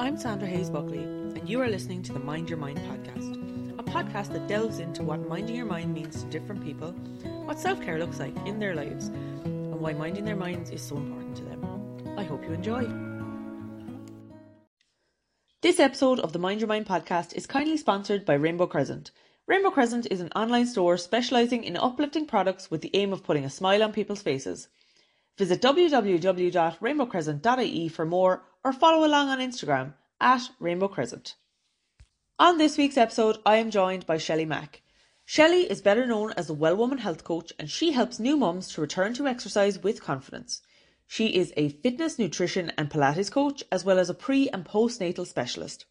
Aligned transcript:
I'm 0.00 0.16
Sandra 0.16 0.46
Hayes 0.46 0.70
Buckley, 0.70 1.02
and 1.02 1.48
you 1.48 1.60
are 1.60 1.66
listening 1.66 2.04
to 2.04 2.12
the 2.12 2.20
Mind 2.20 2.48
Your 2.48 2.56
Mind 2.56 2.78
podcast, 2.78 3.80
a 3.80 3.82
podcast 3.82 4.32
that 4.32 4.46
delves 4.46 4.78
into 4.78 5.02
what 5.02 5.28
minding 5.28 5.56
your 5.56 5.66
mind 5.66 5.92
means 5.92 6.22
to 6.22 6.30
different 6.30 6.62
people, 6.62 6.92
what 7.46 7.58
self 7.58 7.82
care 7.82 7.98
looks 7.98 8.20
like 8.20 8.36
in 8.46 8.60
their 8.60 8.76
lives, 8.76 9.08
and 9.08 9.80
why 9.80 9.94
minding 9.94 10.24
their 10.24 10.36
minds 10.36 10.70
is 10.70 10.82
so 10.82 10.96
important 10.96 11.34
to 11.38 11.42
them. 11.42 11.64
I 12.16 12.22
hope 12.22 12.44
you 12.44 12.52
enjoy. 12.52 12.86
This 15.62 15.80
episode 15.80 16.20
of 16.20 16.32
the 16.32 16.38
Mind 16.38 16.60
Your 16.60 16.68
Mind 16.68 16.86
podcast 16.86 17.34
is 17.34 17.48
kindly 17.48 17.76
sponsored 17.76 18.24
by 18.24 18.34
Rainbow 18.34 18.68
Crescent. 18.68 19.10
Rainbow 19.48 19.70
Crescent 19.70 20.06
is 20.12 20.20
an 20.20 20.30
online 20.36 20.66
store 20.66 20.96
specialising 20.96 21.64
in 21.64 21.76
uplifting 21.76 22.26
products 22.26 22.70
with 22.70 22.82
the 22.82 22.94
aim 22.94 23.12
of 23.12 23.24
putting 23.24 23.44
a 23.44 23.50
smile 23.50 23.82
on 23.82 23.92
people's 23.92 24.22
faces. 24.22 24.68
Visit 25.38 25.60
www.rainbowcrescent.ie 25.60 27.88
for 27.88 28.06
more 28.06 28.44
or 28.64 28.72
follow 28.72 29.06
along 29.06 29.28
on 29.28 29.38
Instagram 29.38 29.94
at 30.20 30.50
Rainbow 30.58 30.88
Crescent. 30.88 31.34
On 32.38 32.58
this 32.58 32.76
week's 32.76 32.96
episode, 32.96 33.38
I 33.44 33.56
am 33.56 33.70
joined 33.70 34.06
by 34.06 34.18
Shelly 34.18 34.44
Mac. 34.44 34.82
Shelly 35.24 35.70
is 35.70 35.82
better 35.82 36.06
known 36.06 36.32
as 36.36 36.46
the 36.46 36.54
Well 36.54 36.76
Woman 36.76 36.98
Health 36.98 37.24
Coach 37.24 37.52
and 37.58 37.70
she 37.70 37.92
helps 37.92 38.18
new 38.18 38.36
mums 38.36 38.72
to 38.72 38.80
return 38.80 39.14
to 39.14 39.26
exercise 39.26 39.78
with 39.78 40.02
confidence. 40.02 40.62
She 41.06 41.36
is 41.36 41.52
a 41.56 41.70
fitness, 41.70 42.18
nutrition, 42.18 42.70
and 42.76 42.90
Pilates 42.90 43.30
coach, 43.30 43.64
as 43.72 43.84
well 43.84 43.98
as 43.98 44.10
a 44.10 44.14
pre 44.14 44.48
and 44.50 44.64
postnatal 44.64 45.26
specialist. 45.26 45.86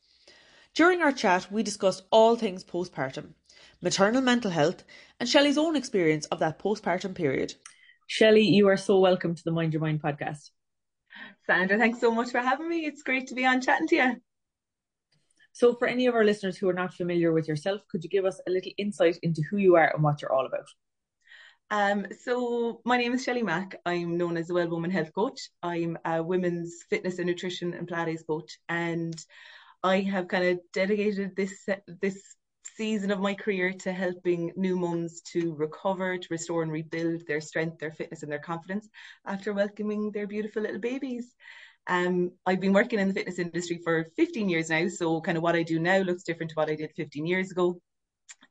During 0.75 1.01
our 1.01 1.11
chat, 1.11 1.51
we 1.51 1.63
discussed 1.63 2.03
all 2.11 2.35
things 2.35 2.63
postpartum, 2.63 3.33
maternal 3.81 4.21
mental 4.21 4.51
health, 4.51 4.83
and 5.19 5.27
Shelly's 5.27 5.57
own 5.57 5.75
experience 5.75 6.27
of 6.27 6.37
that 6.39 6.59
postpartum 6.59 7.15
period. 7.15 7.55
Shelly, 8.05 8.43
you 8.43 8.67
are 8.67 8.77
so 8.77 8.99
welcome 8.99 9.33
to 9.33 9.43
the 9.43 9.51
Mind 9.51 9.73
Your 9.73 9.81
Mind 9.81 10.03
podcast. 10.03 10.51
Sandra, 11.49 11.77
thanks 11.77 12.01
so 12.01 12.11
much 12.11 12.31
for 12.31 12.39
having 12.39 12.67
me. 12.67 12.85
It's 12.85 13.03
great 13.03 13.27
to 13.27 13.35
be 13.35 13.45
on 13.45 13.61
chatting 13.61 13.87
to 13.87 13.95
you. 13.95 14.15
So, 15.53 15.73
for 15.73 15.87
any 15.87 16.05
of 16.05 16.13
our 16.13 16.25
listeners 16.25 16.57
who 16.57 16.67
are 16.67 16.73
not 16.73 16.93
familiar 16.93 17.31
with 17.31 17.47
yourself, 17.47 17.81
could 17.89 18.03
you 18.03 18.09
give 18.09 18.25
us 18.25 18.39
a 18.45 18.51
little 18.51 18.71
insight 18.77 19.17
into 19.23 19.41
who 19.49 19.57
you 19.57 19.75
are 19.75 19.91
and 19.93 20.03
what 20.03 20.21
you're 20.21 20.33
all 20.33 20.45
about? 20.45 20.67
Um, 21.71 22.05
so, 22.21 22.81
my 22.85 22.97
name 22.97 23.13
is 23.13 23.23
Shelly 23.23 23.43
Mac. 23.43 23.79
I'm 23.85 24.17
known 24.17 24.35
as 24.35 24.47
the 24.47 24.53
Well 24.55 24.69
Woman 24.69 24.91
Health 24.91 25.13
Coach. 25.13 25.49
I'm 25.63 25.97
a 26.03 26.21
women's 26.21 26.83
fitness 26.89 27.17
and 27.17 27.27
nutrition 27.27 27.73
and 27.73 27.87
Pilates 27.87 28.27
coach, 28.27 28.59
and 28.67 29.15
I 29.83 30.01
have 30.01 30.27
kind 30.27 30.45
of 30.45 30.59
dedicated 30.73 31.35
this 31.35 31.65
this 32.01 32.21
season 32.77 33.09
of 33.09 33.19
my 33.19 33.33
career 33.33 33.73
to 33.73 33.91
helping 33.91 34.53
new 34.55 34.77
mums 34.77 35.21
to 35.21 35.55
recover, 35.55 36.17
to 36.17 36.27
restore 36.29 36.61
and 36.61 36.71
rebuild 36.71 37.25
their 37.25 37.41
strength, 37.41 37.79
their 37.79 37.91
fitness, 37.91 38.21
and 38.21 38.31
their 38.31 38.39
confidence 38.39 38.87
after 39.25 39.51
welcoming 39.51 40.11
their 40.11 40.27
beautiful 40.27 40.61
little 40.61 40.79
babies. 40.79 41.35
Um, 41.87 42.31
I've 42.45 42.59
been 42.59 42.73
working 42.73 42.99
in 42.99 43.07
the 43.07 43.13
fitness 43.15 43.39
industry 43.39 43.79
for 43.83 44.11
15 44.15 44.47
years 44.47 44.69
now, 44.69 44.87
so 44.89 45.19
kind 45.21 45.37
of 45.37 45.43
what 45.43 45.55
I 45.55 45.63
do 45.63 45.79
now 45.79 45.99
looks 45.99 46.23
different 46.23 46.51
to 46.51 46.55
what 46.55 46.69
I 46.69 46.75
did 46.75 46.91
15 46.95 47.25
years 47.25 47.51
ago. 47.51 47.81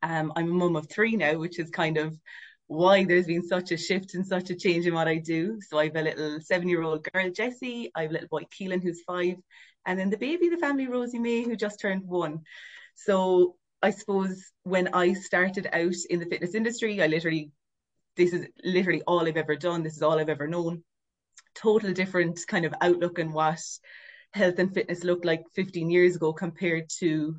Um, 0.02 0.32
I'm 0.34 0.50
a 0.50 0.54
mum 0.54 0.74
of 0.74 0.88
three 0.88 1.16
now, 1.16 1.38
which 1.38 1.60
is 1.60 1.70
kind 1.70 1.96
of 1.96 2.18
why 2.66 3.04
there's 3.04 3.26
been 3.26 3.46
such 3.46 3.70
a 3.70 3.76
shift 3.76 4.14
and 4.14 4.26
such 4.26 4.50
a 4.50 4.56
change 4.56 4.86
in 4.86 4.94
what 4.94 5.06
I 5.06 5.18
do. 5.18 5.60
So 5.60 5.78
I 5.78 5.84
have 5.84 5.96
a 5.96 6.02
little 6.02 6.40
seven-year-old 6.40 7.06
girl, 7.12 7.30
Jessie. 7.30 7.92
I 7.94 8.02
have 8.02 8.10
a 8.10 8.14
little 8.14 8.28
boy, 8.28 8.42
Keelan, 8.44 8.82
who's 8.82 9.02
five, 9.06 9.36
and 9.84 9.98
then 9.98 10.10
the 10.10 10.18
baby, 10.18 10.48
the 10.48 10.56
family, 10.56 10.88
Rosie 10.88 11.20
May, 11.20 11.44
who 11.44 11.54
just 11.54 11.78
turned 11.78 12.02
one. 12.02 12.40
So 12.96 13.56
I 13.82 13.90
suppose 13.90 14.52
when 14.62 14.88
I 14.94 15.12
started 15.12 15.68
out 15.72 15.94
in 16.10 16.20
the 16.20 16.26
fitness 16.26 16.54
industry, 16.54 17.02
I 17.02 17.06
literally, 17.06 17.50
this 18.16 18.32
is 18.32 18.46
literally 18.64 19.02
all 19.06 19.26
I've 19.26 19.36
ever 19.36 19.56
done. 19.56 19.82
This 19.82 19.96
is 19.96 20.02
all 20.02 20.18
I've 20.18 20.28
ever 20.28 20.48
known. 20.48 20.82
Total 21.54 21.92
different 21.92 22.40
kind 22.48 22.64
of 22.64 22.74
outlook 22.80 23.18
and 23.18 23.32
what 23.32 23.60
health 24.32 24.58
and 24.58 24.72
fitness 24.72 25.04
looked 25.04 25.24
like 25.24 25.42
15 25.54 25.90
years 25.90 26.16
ago 26.16 26.32
compared 26.32 26.88
to 26.98 27.36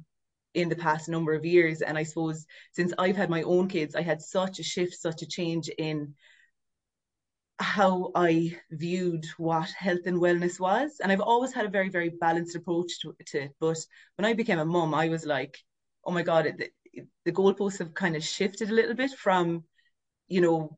in 0.54 0.70
the 0.70 0.76
past 0.76 1.10
number 1.10 1.34
of 1.34 1.46
years. 1.46 1.82
And 1.82 1.98
I 1.98 2.04
suppose 2.04 2.46
since 2.74 2.94
I've 2.98 3.16
had 3.16 3.30
my 3.30 3.44
own 3.44 3.68
kids, 3.68 3.96
I 3.96 4.02
had 4.02 4.22
such 4.22 4.60
a 4.60 4.64
shift, 4.64 4.96
such 4.96 5.22
a 5.22 5.28
change 5.28 5.70
in 5.78 6.16
how 7.60 8.12
I 8.14 8.56
viewed 8.72 9.26
what 9.38 9.70
health 9.72 10.06
and 10.06 10.18
wellness 10.18 10.60
was. 10.60 11.00
And 11.02 11.12
I've 11.12 11.22
always 11.22 11.54
had 11.54 11.66
a 11.66 11.70
very, 11.70 11.90
very 11.90 12.10
balanced 12.10 12.56
approach 12.56 13.00
to, 13.02 13.16
to 13.28 13.44
it. 13.44 13.52
But 13.60 13.78
when 14.16 14.26
I 14.26 14.34
became 14.34 14.60
a 14.60 14.66
mum, 14.66 14.94
I 14.94 15.10
was 15.10 15.26
like, 15.26 15.58
oh 16.06 16.12
my 16.12 16.24
god, 16.24 16.46
it, 16.46 16.74
the 17.26 17.32
goalposts 17.32 17.80
have 17.80 17.94
kind 17.94 18.16
of 18.16 18.24
shifted 18.24 18.70
a 18.70 18.74
little 18.74 18.96
bit 18.96 19.12
from, 19.12 19.64
you 20.28 20.42
know, 20.42 20.78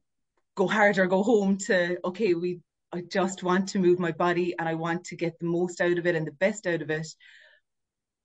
go 0.55 0.67
hard 0.67 0.97
or 0.97 1.07
go 1.07 1.23
home 1.23 1.57
to 1.57 1.97
okay, 2.05 2.33
we 2.33 2.59
I 2.91 3.01
just 3.01 3.43
want 3.43 3.69
to 3.69 3.79
move 3.79 3.99
my 3.99 4.11
body 4.11 4.55
and 4.57 4.67
I 4.67 4.73
want 4.73 5.05
to 5.05 5.15
get 5.15 5.37
the 5.39 5.45
most 5.45 5.79
out 5.79 5.97
of 5.97 6.07
it 6.07 6.15
and 6.15 6.25
the 6.25 6.31
best 6.31 6.65
out 6.65 6.81
of 6.81 6.89
it. 6.89 7.07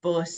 But 0.03 0.31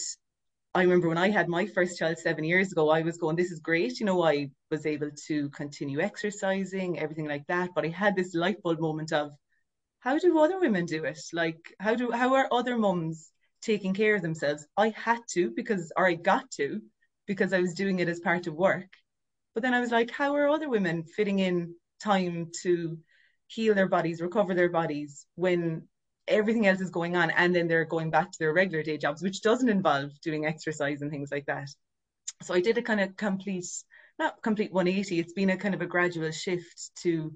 I 0.74 0.82
remember 0.82 1.08
when 1.08 1.18
I 1.18 1.30
had 1.30 1.48
my 1.48 1.66
first 1.66 1.98
child 1.98 2.18
seven 2.18 2.44
years 2.44 2.72
ago, 2.72 2.90
I 2.90 3.02
was 3.02 3.16
going, 3.18 3.36
this 3.36 3.50
is 3.50 3.60
great. 3.60 3.98
You 3.98 4.06
know, 4.06 4.22
I 4.24 4.50
was 4.70 4.84
able 4.84 5.10
to 5.28 5.48
continue 5.50 6.00
exercising, 6.00 6.98
everything 6.98 7.26
like 7.26 7.46
that. 7.46 7.70
But 7.74 7.84
I 7.84 7.88
had 7.88 8.16
this 8.16 8.34
light 8.34 8.60
bulb 8.62 8.80
moment 8.80 9.12
of 9.12 9.32
how 10.00 10.18
do 10.18 10.38
other 10.38 10.60
women 10.60 10.84
do 10.84 11.04
it? 11.04 11.20
Like, 11.32 11.74
how 11.80 11.94
do 11.94 12.10
how 12.10 12.34
are 12.34 12.48
other 12.52 12.76
mums 12.76 13.30
taking 13.66 13.92
care 13.92 14.14
of 14.14 14.22
themselves. 14.22 14.64
I 14.76 14.90
had 14.90 15.18
to 15.30 15.50
because, 15.50 15.92
or 15.96 16.06
I 16.06 16.14
got 16.14 16.50
to 16.52 16.80
because 17.26 17.52
I 17.52 17.60
was 17.60 17.74
doing 17.74 17.98
it 17.98 18.08
as 18.08 18.20
part 18.20 18.46
of 18.46 18.54
work. 18.54 18.88
But 19.54 19.62
then 19.62 19.74
I 19.74 19.80
was 19.80 19.90
like, 19.90 20.10
how 20.10 20.36
are 20.36 20.48
other 20.48 20.68
women 20.68 21.02
fitting 21.02 21.40
in 21.40 21.74
time 22.00 22.50
to 22.62 22.96
heal 23.48 23.74
their 23.74 23.88
bodies, 23.88 24.20
recover 24.20 24.54
their 24.54 24.68
bodies 24.68 25.26
when 25.34 25.88
everything 26.28 26.66
else 26.66 26.80
is 26.80 26.90
going 26.90 27.16
on 27.16 27.30
and 27.30 27.54
then 27.54 27.68
they're 27.68 27.84
going 27.84 28.10
back 28.10 28.30
to 28.30 28.38
their 28.38 28.52
regular 28.52 28.82
day 28.82 28.98
jobs, 28.98 29.22
which 29.22 29.42
doesn't 29.42 29.68
involve 29.68 30.10
doing 30.20 30.46
exercise 30.46 31.02
and 31.02 31.10
things 31.10 31.30
like 31.32 31.46
that. 31.46 31.68
So 32.42 32.54
I 32.54 32.60
did 32.60 32.78
a 32.78 32.82
kind 32.82 33.00
of 33.00 33.16
complete, 33.16 33.66
not 34.18 34.42
complete 34.42 34.72
180, 34.72 35.18
it's 35.18 35.32
been 35.32 35.50
a 35.50 35.56
kind 35.56 35.74
of 35.74 35.80
a 35.80 35.86
gradual 35.86 36.30
shift 36.30 36.90
to 37.02 37.34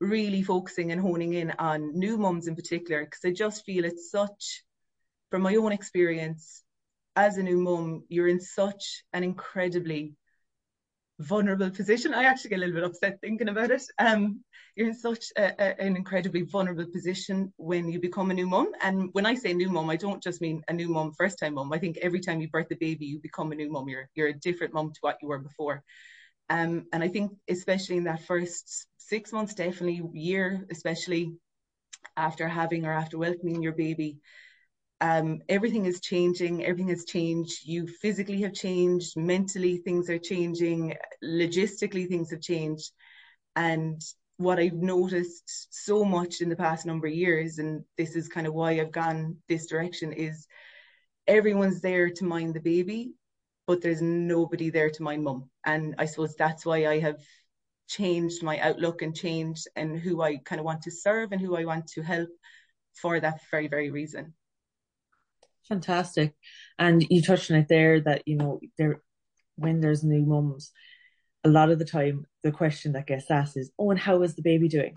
really 0.00 0.42
focusing 0.42 0.92
and 0.92 1.00
honing 1.00 1.32
in 1.32 1.52
on 1.58 1.98
new 1.98 2.16
mums 2.18 2.46
in 2.46 2.54
particular, 2.54 3.04
because 3.04 3.24
I 3.24 3.32
just 3.32 3.64
feel 3.64 3.84
it's 3.84 4.10
such 4.10 4.62
from 5.30 5.42
my 5.42 5.56
own 5.56 5.72
experience 5.72 6.62
as 7.16 7.38
a 7.38 7.42
new 7.42 7.58
mum, 7.58 8.04
you're 8.08 8.28
in 8.28 8.40
such 8.40 9.02
an 9.12 9.24
incredibly 9.24 10.14
vulnerable 11.18 11.70
position. 11.70 12.12
I 12.12 12.24
actually 12.24 12.50
get 12.50 12.56
a 12.56 12.60
little 12.60 12.74
bit 12.74 12.84
upset 12.84 13.18
thinking 13.20 13.48
about 13.48 13.70
it. 13.70 13.82
Um, 13.98 14.44
you're 14.74 14.88
in 14.88 14.94
such 14.94 15.26
a, 15.38 15.54
a, 15.58 15.80
an 15.80 15.96
incredibly 15.96 16.42
vulnerable 16.42 16.86
position 16.92 17.52
when 17.56 17.88
you 17.88 17.98
become 17.98 18.30
a 18.30 18.34
new 18.34 18.46
mum. 18.46 18.72
And 18.82 19.08
when 19.12 19.24
I 19.24 19.34
say 19.34 19.54
new 19.54 19.70
mum, 19.70 19.88
I 19.88 19.96
don't 19.96 20.22
just 20.22 20.42
mean 20.42 20.62
a 20.68 20.74
new 20.74 20.88
mum, 20.88 21.12
first 21.16 21.38
time 21.38 21.54
mum. 21.54 21.72
I 21.72 21.78
think 21.78 21.96
every 22.02 22.20
time 22.20 22.40
you 22.40 22.48
birth 22.48 22.70
a 22.70 22.76
baby, 22.76 23.06
you 23.06 23.18
become 23.18 23.52
a 23.52 23.54
new 23.54 23.70
mum. 23.70 23.88
You're 23.88 24.10
you're 24.14 24.28
a 24.28 24.34
different 24.34 24.74
mum 24.74 24.92
to 24.92 24.98
what 25.00 25.16
you 25.22 25.28
were 25.28 25.38
before. 25.38 25.82
Um, 26.50 26.86
and 26.92 27.02
I 27.02 27.08
think 27.08 27.32
especially 27.48 27.96
in 27.96 28.04
that 28.04 28.26
first 28.26 28.86
six 28.98 29.32
months, 29.32 29.54
definitely 29.54 30.02
year, 30.12 30.66
especially 30.70 31.32
after 32.16 32.46
having 32.46 32.84
or 32.84 32.92
after 32.92 33.18
welcoming 33.18 33.62
your 33.62 33.72
baby, 33.72 34.18
um, 35.00 35.40
everything 35.48 35.84
is 35.86 36.00
changing 36.00 36.64
everything 36.64 36.88
has 36.88 37.04
changed. 37.04 37.66
You 37.66 37.86
physically 37.86 38.40
have 38.42 38.54
changed 38.54 39.16
mentally 39.16 39.78
things 39.78 40.08
are 40.08 40.18
changing 40.18 40.94
logistically 41.22 42.08
things 42.08 42.30
have 42.30 42.40
changed. 42.40 42.92
And 43.54 44.00
what 44.38 44.58
i've 44.58 44.74
noticed 44.74 45.68
so 45.70 46.04
much 46.04 46.40
in 46.40 46.48
the 46.48 46.56
past 46.56 46.84
number 46.84 47.06
of 47.06 47.12
years 47.12 47.58
and 47.58 47.82
this 47.96 48.14
is 48.16 48.28
kind 48.28 48.46
of 48.46 48.54
why 48.54 48.72
i've 48.72 48.92
gone 48.92 49.36
this 49.48 49.66
direction 49.66 50.12
is 50.12 50.46
everyone's 51.26 51.80
there 51.80 52.10
to 52.10 52.24
mind 52.24 52.54
the 52.54 52.60
baby 52.60 53.12
but 53.66 53.82
there's 53.82 54.00
nobody 54.00 54.70
there 54.70 54.90
to 54.90 55.02
mind 55.02 55.24
mum. 55.24 55.50
And 55.64 55.94
i 55.98 56.04
suppose 56.04 56.36
that's 56.36 56.66
why 56.66 56.86
i 56.86 56.98
have 56.98 57.20
changed 57.88 58.42
my 58.42 58.58
outlook 58.58 59.02
and 59.02 59.16
changed 59.16 59.68
and 59.74 59.98
who 59.98 60.20
i 60.20 60.36
kind 60.36 60.60
of 60.60 60.66
want 60.66 60.82
to 60.82 60.90
serve 60.90 61.32
and 61.32 61.40
who 61.40 61.56
i 61.56 61.64
want 61.64 61.86
to 61.88 62.02
help 62.02 62.28
for 62.94 63.18
that 63.20 63.40
very 63.50 63.68
very 63.68 63.90
reason 63.90 64.34
Fantastic. 65.68 66.34
And 66.78 67.04
you 67.10 67.22
touched 67.22 67.50
on 67.50 67.58
it 67.58 67.68
there 67.68 68.00
that, 68.00 68.22
you 68.26 68.36
know, 68.36 68.60
there 68.78 69.00
when 69.56 69.80
there's 69.80 70.04
new 70.04 70.24
mums, 70.24 70.72
a 71.44 71.48
lot 71.48 71.70
of 71.70 71.78
the 71.78 71.84
time 71.84 72.26
the 72.42 72.52
question 72.52 72.92
that 72.92 73.06
gets 73.06 73.30
asked 73.30 73.56
is, 73.56 73.70
Oh, 73.78 73.90
and 73.90 73.98
how 73.98 74.22
is 74.22 74.34
the 74.34 74.42
baby 74.42 74.68
doing? 74.68 74.94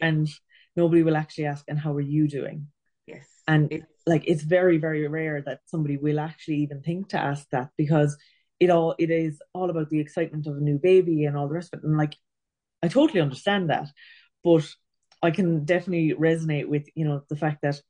And 0.00 0.28
nobody 0.76 1.02
will 1.02 1.16
actually 1.16 1.46
ask, 1.46 1.64
and 1.68 1.78
how 1.78 1.92
are 1.94 2.00
you 2.00 2.28
doing? 2.28 2.68
Yes. 3.06 3.26
And 3.48 3.72
it's, 3.72 3.86
like 4.06 4.24
it's 4.26 4.42
very, 4.42 4.78
very 4.78 5.06
rare 5.08 5.42
that 5.42 5.60
somebody 5.66 5.96
will 5.96 6.20
actually 6.20 6.58
even 6.58 6.82
think 6.82 7.08
to 7.10 7.18
ask 7.18 7.48
that 7.50 7.70
because 7.78 8.16
it 8.58 8.70
all 8.70 8.94
it 8.98 9.10
is 9.10 9.40
all 9.52 9.70
about 9.70 9.90
the 9.90 10.00
excitement 10.00 10.46
of 10.46 10.56
a 10.56 10.60
new 10.60 10.78
baby 10.78 11.24
and 11.24 11.36
all 11.36 11.48
the 11.48 11.54
rest 11.54 11.72
of 11.72 11.80
it. 11.80 11.86
And 11.86 11.96
like 11.96 12.16
I 12.82 12.88
totally 12.88 13.20
understand 13.20 13.70
that. 13.70 13.88
But 14.44 14.66
I 15.22 15.30
can 15.30 15.64
definitely 15.64 16.14
resonate 16.18 16.68
with, 16.68 16.86
you 16.94 17.04
know, 17.04 17.22
the 17.28 17.36
fact 17.36 17.62
that 17.62 17.80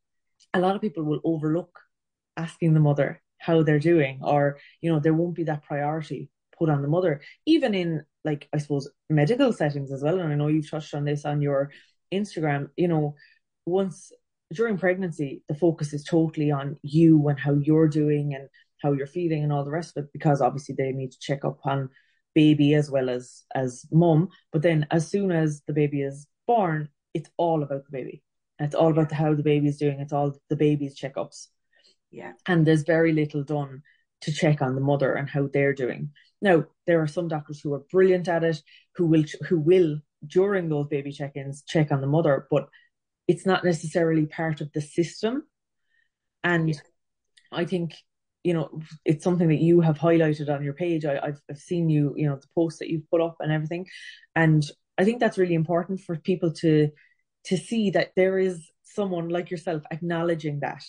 a 0.55 0.61
lot 0.61 0.77
of 0.77 0.81
people 0.81 1.03
will 1.05 1.21
overlook 1.25 1.81
asking 2.37 2.75
the 2.75 2.81
mother 2.81 3.23
how 3.39 3.63
they're 3.63 3.79
doing 3.79 4.19
or 4.23 4.59
you 4.81 4.91
know 4.91 4.99
there 4.99 5.15
won't 5.15 5.35
be 5.35 5.45
that 5.45 5.63
priority 5.63 6.31
put 6.59 6.69
on 6.69 6.83
the 6.83 6.89
mother 6.89 7.21
even 7.45 7.75
in 7.75 8.03
like 8.25 8.49
i 8.55 8.59
suppose 8.59 8.89
medical 9.11 9.53
settings 9.53 9.93
as 9.93 10.03
well 10.03 10.19
and 10.19 10.33
i 10.33 10.37
know 10.37 10.49
you've 10.49 10.71
touched 10.71 10.95
on 10.95 11.05
this 11.05 11.25
on 11.25 11.43
your 11.43 11.71
instagram 12.13 12.69
you 12.77 12.89
know 12.89 13.15
once 13.67 14.13
during 14.53 14.79
pregnancy, 14.79 15.43
the 15.49 15.55
focus 15.55 15.93
is 15.93 16.05
totally 16.05 16.51
on 16.51 16.77
you 16.83 17.29
and 17.29 17.39
how 17.39 17.55
you're 17.55 17.89
doing 17.89 18.35
and 18.35 18.49
how 18.83 18.93
you're 18.93 19.07
feeling 19.07 19.43
and 19.43 19.53
all 19.53 19.65
the 19.65 19.71
rest 19.71 19.97
of 19.97 20.05
it, 20.05 20.13
because 20.13 20.41
obviously 20.41 20.75
they 20.77 20.93
need 20.93 21.13
to 21.13 21.19
check 21.19 21.45
up 21.45 21.59
on 21.65 21.91
baby 22.35 22.75
as 22.75 22.91
well 22.91 23.09
as 23.09 23.45
as 23.55 23.87
mum. 23.91 24.29
But 24.53 24.63
then 24.63 24.87
as 24.91 25.09
soon 25.09 25.33
as 25.33 25.63
the 25.67 25.73
baby 25.73 26.03
is 26.03 26.27
born, 26.47 26.89
it's 27.15 27.31
all 27.37 27.63
about 27.63 27.85
the 27.87 27.93
baby. 27.93 28.23
it's 28.59 28.75
all 28.75 28.91
about 28.91 29.13
how 29.13 29.35
the 29.35 29.43
baby 29.43 29.69
is 29.69 29.79
doing. 29.79 30.01
It's 30.01 30.13
all 30.13 30.35
the 30.49 30.57
baby's 30.57 30.99
checkups. 30.99 31.49
Yeah. 32.11 32.33
And 32.47 32.67
there's 32.67 32.83
very 32.83 33.13
little 33.13 33.43
done 33.43 33.83
to 34.23 34.33
check 34.33 34.63
on 34.63 34.75
the 34.75 34.81
mother 34.81 35.15
and 35.15 35.29
how 35.29 35.49
they're 35.53 35.75
doing. 35.75 36.11
Now, 36.41 36.65
there 36.87 37.01
are 37.01 37.07
some 37.07 37.29
doctors 37.29 37.61
who 37.61 37.75
are 37.75 37.85
brilliant 37.91 38.29
at 38.29 38.45
it, 38.45 38.63
who 38.95 39.07
will 39.07 39.25
who 39.49 39.59
will 39.59 39.99
during 40.27 40.69
those 40.69 40.89
baby 40.89 41.13
check-ins 41.13 41.63
check 41.63 41.93
on 41.93 42.01
the 42.01 42.07
mother, 42.07 42.47
but 42.51 42.69
it's 43.29 43.47
not 43.47 43.65
necessarily 43.65 44.27
part 44.27 44.61
of 44.61 44.73
the 44.73 44.81
system. 44.81 45.45
And 46.45 46.71
yeah. 46.71 46.81
I 47.53 47.65
think 47.65 47.95
you 48.45 48.55
know 48.55 48.81
it's 49.05 49.25
something 49.25 49.49
that 49.49 49.61
you 49.61 49.81
have 49.81 49.99
highlighted 49.99 50.49
on 50.49 50.63
your 50.63 50.75
page. 50.75 51.05
I, 51.05 51.15
have 51.15 51.41
I've 51.51 51.59
seen 51.59 51.89
you, 51.89 52.15
you 52.17 52.29
know, 52.29 52.37
the 52.37 52.49
posts 52.55 52.79
that 52.79 52.91
you've 52.91 53.11
put 53.11 53.21
up 53.21 53.37
and 53.41 53.51
everything, 53.51 53.87
and 54.35 54.65
I 54.99 55.05
think 55.05 55.21
that's 55.21 55.39
really 55.39 55.55
important 55.55 56.01
for 56.01 56.17
people 56.17 56.53
to 56.55 56.91
to 57.47 57.57
see 57.57 57.91
that 57.91 58.13
there 58.17 58.39
is 58.39 58.71
someone 58.83 59.29
like 59.29 59.51
yourself 59.51 59.83
acknowledging 59.91 60.61
that. 60.61 60.83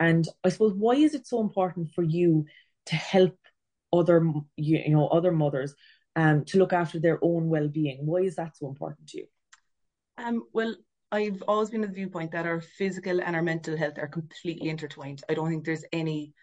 And 0.00 0.26
I 0.42 0.48
suppose 0.48 0.72
why 0.74 0.94
is 0.94 1.14
it 1.14 1.26
so 1.26 1.40
important 1.40 1.92
for 1.94 2.02
you 2.02 2.46
to 2.86 2.96
help 2.96 3.36
other 3.92 4.32
you, 4.56 4.88
know 4.88 5.08
other 5.08 5.32
mothers 5.32 5.74
um 6.16 6.44
to 6.44 6.58
look 6.58 6.72
after 6.72 6.98
their 6.98 7.18
own 7.22 7.48
well-being 7.48 8.06
why 8.06 8.18
is 8.18 8.36
that 8.36 8.56
so 8.56 8.68
important 8.68 9.08
to 9.08 9.18
you 9.18 9.26
um 10.18 10.44
well 10.52 10.74
I've 11.12 11.42
always 11.48 11.70
been 11.70 11.82
of 11.82 11.90
the 11.90 11.96
viewpoint 11.96 12.30
that 12.32 12.46
our 12.46 12.60
physical 12.60 13.20
and 13.20 13.34
our 13.34 13.42
mental 13.42 13.76
health 13.76 13.98
are 13.98 14.06
completely 14.06 14.68
intertwined. 14.68 15.24
I 15.28 15.34
don't 15.34 15.48
think 15.48 15.64
there's 15.64 15.84
any 15.92 16.34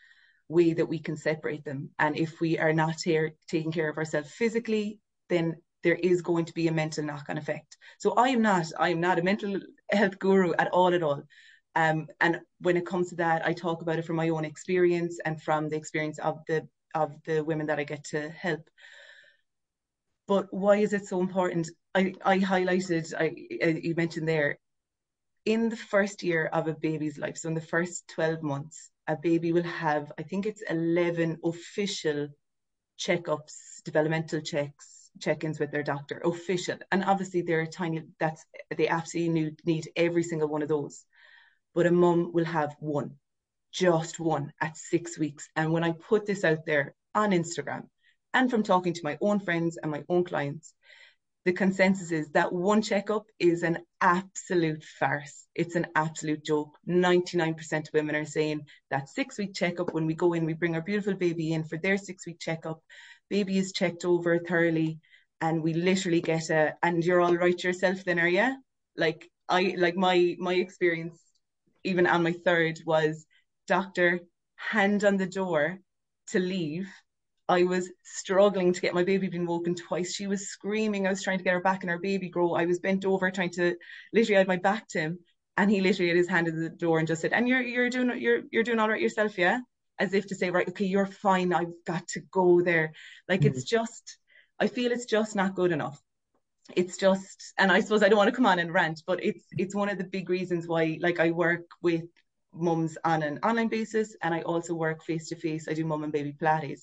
way 0.50 0.74
that 0.74 0.86
we 0.86 1.00
can 1.00 1.16
separate 1.16 1.64
them. 1.64 1.90
And 2.00 2.18
if 2.18 2.42
we 2.42 2.60
are 2.60 2.74
not 2.74 2.96
here 3.02 3.36
taking 3.48 3.72
care 3.72 3.90
of 3.90 3.98
ourselves 3.98 4.32
physically, 4.32 5.00
then 5.30 5.56
there 5.84 5.96
is 5.96 6.22
going 6.22 6.44
to 6.46 6.54
be 6.54 6.68
a 6.68 6.74
mental 6.74 7.06
knock-on 7.06 7.38
effect. 7.38 7.78
So 7.98 8.12
I 8.16 8.28
am 8.28 8.42
not, 8.42 8.66
I 8.78 8.90
am 8.90 9.00
not 9.00 9.20
a 9.20 9.24
mental 9.24 9.58
health 9.90 10.20
guru 10.20 10.52
at 10.60 10.68
all, 10.74 10.94
at 10.94 11.04
all. 11.04 11.24
Um, 11.78 12.08
and 12.22 12.40
when 12.60 12.76
it 12.76 12.88
comes 12.88 13.10
to 13.10 13.16
that, 13.18 13.46
I 13.46 13.54
talk 13.54 13.84
about 13.84 14.00
it 14.00 14.06
from 14.06 14.16
my 14.16 14.30
own 14.30 14.46
experience 14.46 15.20
and 15.24 15.40
from 15.40 15.70
the 15.70 15.76
experience 15.78 16.18
of 16.18 16.40
the 16.48 16.68
of 16.96 17.12
the 17.26 17.44
women 17.44 17.68
that 17.68 17.78
I 17.78 17.84
get 17.84 18.04
to 18.06 18.32
help. 18.32 18.68
But 20.28 20.48
why 20.50 20.78
is 20.78 20.94
it 20.94 21.06
so 21.06 21.20
important? 21.20 21.70
I, 21.94 22.14
I 22.26 22.40
highlighted, 22.40 23.14
I, 23.16 23.26
you 23.84 23.94
mentioned 23.96 24.28
there, 24.28 24.58
in 25.46 25.70
the 25.70 25.78
first 25.78 26.24
year 26.24 26.48
of 26.52 26.68
a 26.68 26.74
baby's 26.74 27.20
life, 27.20 27.38
so 27.38 27.48
in 27.48 27.54
the 27.54 27.62
first 27.62 28.08
12 28.08 28.42
months, 28.42 28.90
a 29.08 29.16
baby 29.16 29.54
will 29.54 29.64
have, 29.64 30.12
I 30.18 30.24
think 30.24 30.48
it's 30.48 30.64
11 30.68 31.38
official 31.44 32.30
checkups, 33.00 33.84
developmental 33.86 34.42
checks, 34.42 35.12
check-ins 35.22 35.60
with 35.60 35.72
their 35.72 35.84
doctor, 35.84 36.22
official. 36.26 36.78
And 36.92 37.04
obviously 37.04 37.44
they're 37.44 37.68
tiny, 37.68 38.02
that's, 38.20 38.44
they 38.76 38.88
absolutely 38.88 39.56
need 39.64 39.90
every 39.96 40.24
single 40.24 40.50
one 40.50 40.64
of 40.64 40.70
those. 40.70 41.06
But 41.78 41.86
a 41.86 41.92
mum 41.92 42.32
will 42.34 42.46
have 42.46 42.76
one 42.80 43.12
just 43.72 44.20
one 44.20 44.52
at 44.60 44.76
six 44.76 45.20
weeks. 45.20 45.48
And 45.56 45.72
when 45.72 45.84
I 45.84 45.92
put 45.92 46.26
this 46.26 46.44
out 46.44 46.66
there 46.66 46.96
on 47.14 47.30
Instagram 47.30 47.84
and 48.34 48.50
from 48.50 48.64
talking 48.64 48.94
to 48.94 49.04
my 49.04 49.16
own 49.22 49.40
friends 49.40 49.78
and 49.78 49.92
my 49.92 50.04
own 50.10 50.24
clients, 50.24 50.74
the 51.46 51.54
consensus 51.54 52.12
is 52.12 52.32
that 52.32 52.52
one 52.52 52.82
checkup 52.82 53.26
is 53.38 53.62
an 53.62 53.78
absolute 54.02 54.84
farce. 54.84 55.46
It's 55.54 55.76
an 55.76 55.86
absolute 55.94 56.44
joke. 56.44 56.76
99% 56.90 57.88
of 57.88 57.94
women 57.94 58.16
are 58.16 58.26
saying 58.26 58.62
that 58.90 59.10
six 59.10 59.38
week 59.38 59.54
checkup, 59.54 59.94
when 59.94 60.08
we 60.08 60.16
go 60.16 60.34
in, 60.34 60.46
we 60.46 60.54
bring 60.54 60.74
our 60.74 60.82
beautiful 60.82 61.14
baby 61.14 61.54
in 61.54 61.64
for 61.64 61.78
their 61.78 62.00
six 62.00 62.26
week 62.26 62.40
checkup, 62.40 62.82
baby 63.30 63.60
is 63.60 63.72
checked 63.72 64.04
over 64.04 64.40
thoroughly, 64.40 64.98
and 65.42 65.62
we 65.62 65.76
literally 65.76 66.22
get 66.22 66.50
a, 66.50 66.74
and 66.82 67.06
you're 67.06 67.22
all 67.22 67.36
right 67.36 67.64
yourself 67.64 68.04
then, 68.04 68.18
are 68.18 68.28
you? 68.28 68.58
Like, 68.96 69.30
I, 69.48 69.76
like 69.78 69.96
my, 69.96 70.36
my 70.40 70.56
experience, 70.56 71.22
even 71.84 72.08
on 72.08 72.24
my 72.24 72.34
third, 72.34 72.80
was 72.86 73.26
doctor, 73.68 74.22
hand 74.56 75.04
on 75.04 75.18
the 75.18 75.28
door 75.28 75.80
to 76.28 76.40
leave. 76.40 76.88
I 77.50 77.64
was 77.64 77.90
struggling 78.04 78.74
to 78.74 78.82
get 78.82 78.94
my 78.94 79.04
baby 79.04 79.30
being 79.30 79.46
woken 79.46 79.74
twice. 79.76 80.14
She 80.14 80.28
was 80.28 80.50
screaming. 80.50 81.08
I 81.08 81.12
was 81.12 81.24
trying 81.24 81.38
to 81.38 81.44
get 81.44 81.54
her 81.54 81.62
back 81.62 81.84
in 81.84 81.90
her 81.90 82.00
baby 82.00 82.30
grow. 82.30 82.54
I 82.54 82.66
was 82.66 82.80
bent 82.80 83.06
over 83.06 83.32
trying 83.32 83.52
to 83.52 83.76
literally 84.12 84.36
I 84.36 84.40
had 84.40 84.48
my 84.48 84.58
back 84.58 84.88
to 84.90 85.00
him. 85.00 85.20
And 85.56 85.72
he 85.72 85.82
literally 85.82 86.10
had 86.10 86.18
his 86.18 86.28
hand 86.28 86.48
in 86.48 86.62
the 86.62 86.70
door 86.70 87.00
and 87.00 87.08
just 87.08 87.22
said, 87.22 87.34
And 87.34 87.48
you're 87.48 87.62
you're 87.62 87.90
doing 87.90 88.20
you're 88.20 88.42
you're 88.52 88.64
doing 88.64 88.80
all 88.80 88.90
right 88.90 89.02
yourself, 89.02 89.38
yeah? 89.38 89.60
As 89.98 90.14
if 90.14 90.28
to 90.28 90.36
say, 90.36 90.52
right, 90.52 90.68
okay, 90.68 90.86
you're 90.86 91.08
fine. 91.08 91.54
I've 91.54 91.74
got 91.86 92.08
to 92.10 92.22
go 92.32 92.62
there. 92.62 92.92
Like 93.28 93.42
mm-hmm. 93.42 93.50
it's 93.50 93.64
just 93.64 94.18
I 94.60 94.68
feel 94.68 94.92
it's 94.92 95.06
just 95.06 95.36
not 95.36 95.56
good 95.56 95.72
enough. 95.72 96.00
It's 96.76 96.98
just 96.98 97.54
and 97.58 97.72
I 97.72 97.80
suppose 97.80 98.04
I 98.04 98.10
don't 98.10 98.18
want 98.18 98.30
to 98.30 98.36
come 98.36 98.46
on 98.46 98.60
and 98.60 98.74
rant, 98.74 99.04
but 99.08 99.24
it's 99.24 99.46
it's 99.58 99.76
one 99.76 99.90
of 99.90 99.98
the 99.98 100.04
big 100.04 100.30
reasons 100.30 100.68
why 100.68 100.98
like 101.02 101.20
I 101.20 101.32
work 101.32 101.66
with 101.82 102.04
mums 102.54 102.98
on 103.04 103.24
an 103.24 103.40
online 103.44 103.68
basis 103.68 104.16
and 104.22 104.34
I 104.34 104.42
also 104.42 104.74
work 104.74 105.04
face 105.04 105.30
to 105.30 105.36
face. 105.36 105.68
I 105.68 105.74
do 105.74 105.86
mum 105.86 106.04
and 106.04 106.14
baby 106.14 106.34
Pilates. 106.34 106.82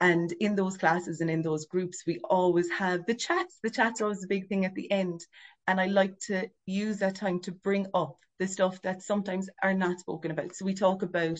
And 0.00 0.32
in 0.40 0.54
those 0.56 0.78
classes 0.78 1.20
and 1.20 1.30
in 1.30 1.42
those 1.42 1.66
groups, 1.66 2.04
we 2.06 2.18
always 2.30 2.70
have 2.70 3.04
the 3.06 3.14
chats. 3.14 3.58
The 3.62 3.70
chats 3.70 4.00
are 4.00 4.04
always 4.04 4.24
a 4.24 4.28
big 4.28 4.48
thing 4.48 4.64
at 4.64 4.74
the 4.74 4.90
end. 4.90 5.20
And 5.66 5.78
I 5.80 5.86
like 5.86 6.18
to 6.26 6.48
use 6.64 6.98
that 6.98 7.16
time 7.16 7.40
to 7.40 7.52
bring 7.52 7.86
up 7.92 8.16
the 8.38 8.48
stuff 8.48 8.80
that 8.82 9.02
sometimes 9.02 9.50
are 9.62 9.74
not 9.74 10.00
spoken 10.00 10.30
about. 10.30 10.54
So 10.54 10.64
we 10.64 10.72
talk 10.72 11.02
about 11.02 11.38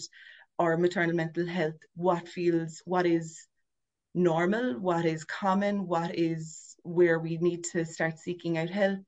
our 0.59 0.77
maternal 0.77 1.17
mental 1.17 1.47
health, 1.47 1.79
what 1.97 2.29
feels, 2.29 2.83
what 2.85 3.07
is 3.07 3.49
normal, 4.15 4.79
what 4.79 5.07
is 5.07 5.25
common, 5.25 5.87
what 5.87 6.15
is 6.19 6.70
where 6.83 7.19
we 7.19 7.37
need 7.39 7.65
to 7.73 7.85
start 7.85 8.19
seeking 8.19 8.59
out 8.59 8.71
help. 8.71 9.01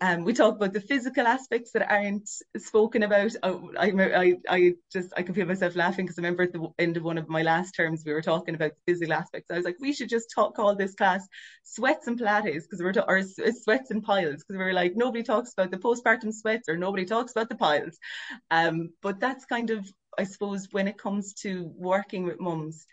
Um, 0.00 0.24
we 0.24 0.32
talk 0.32 0.56
about 0.56 0.72
the 0.72 0.80
physical 0.80 1.28
aspects 1.28 1.70
that 1.72 1.88
aren't 1.88 2.28
spoken 2.56 3.04
about. 3.04 3.36
Oh, 3.44 3.70
I, 3.78 3.90
I, 3.90 4.34
I 4.48 4.72
just 4.92 5.12
I 5.16 5.22
can 5.22 5.32
feel 5.32 5.46
myself 5.46 5.76
laughing 5.76 6.06
because 6.06 6.18
I 6.18 6.22
remember 6.22 6.42
at 6.42 6.52
the 6.52 6.66
end 6.80 6.96
of 6.96 7.04
one 7.04 7.18
of 7.18 7.28
my 7.28 7.42
last 7.42 7.76
terms 7.76 8.02
we 8.04 8.12
were 8.12 8.20
talking 8.20 8.56
about 8.56 8.72
the 8.72 8.92
physical 8.92 9.12
aspects. 9.12 9.48
I 9.52 9.56
was 9.56 9.64
like, 9.64 9.76
we 9.78 9.92
should 9.92 10.08
just 10.08 10.32
talk 10.34 10.56
call 10.56 10.74
this 10.74 10.96
class 10.96 11.24
sweats 11.62 12.08
and 12.08 12.18
pilates 12.18 12.62
because 12.62 12.80
we're 12.82 12.92
ta- 12.92 13.04
or 13.06 13.22
sweats 13.22 13.92
and 13.92 14.02
piles 14.02 14.42
because 14.42 14.58
we 14.58 14.64
were 14.64 14.72
like 14.72 14.96
nobody 14.96 15.22
talks 15.22 15.52
about 15.52 15.70
the 15.70 15.78
postpartum 15.78 16.32
sweats 16.32 16.68
or 16.68 16.76
nobody 16.76 17.04
talks 17.04 17.30
about 17.30 17.48
the 17.48 17.54
piles. 17.54 17.96
Um, 18.50 18.90
but 19.02 19.20
that's 19.20 19.44
kind 19.44 19.70
of 19.70 19.88
I 20.18 20.24
suppose 20.24 20.66
when 20.72 20.88
it 20.88 20.98
comes 20.98 21.32
to 21.42 21.72
working 21.76 22.24
with 22.24 22.40
mums, 22.40 22.86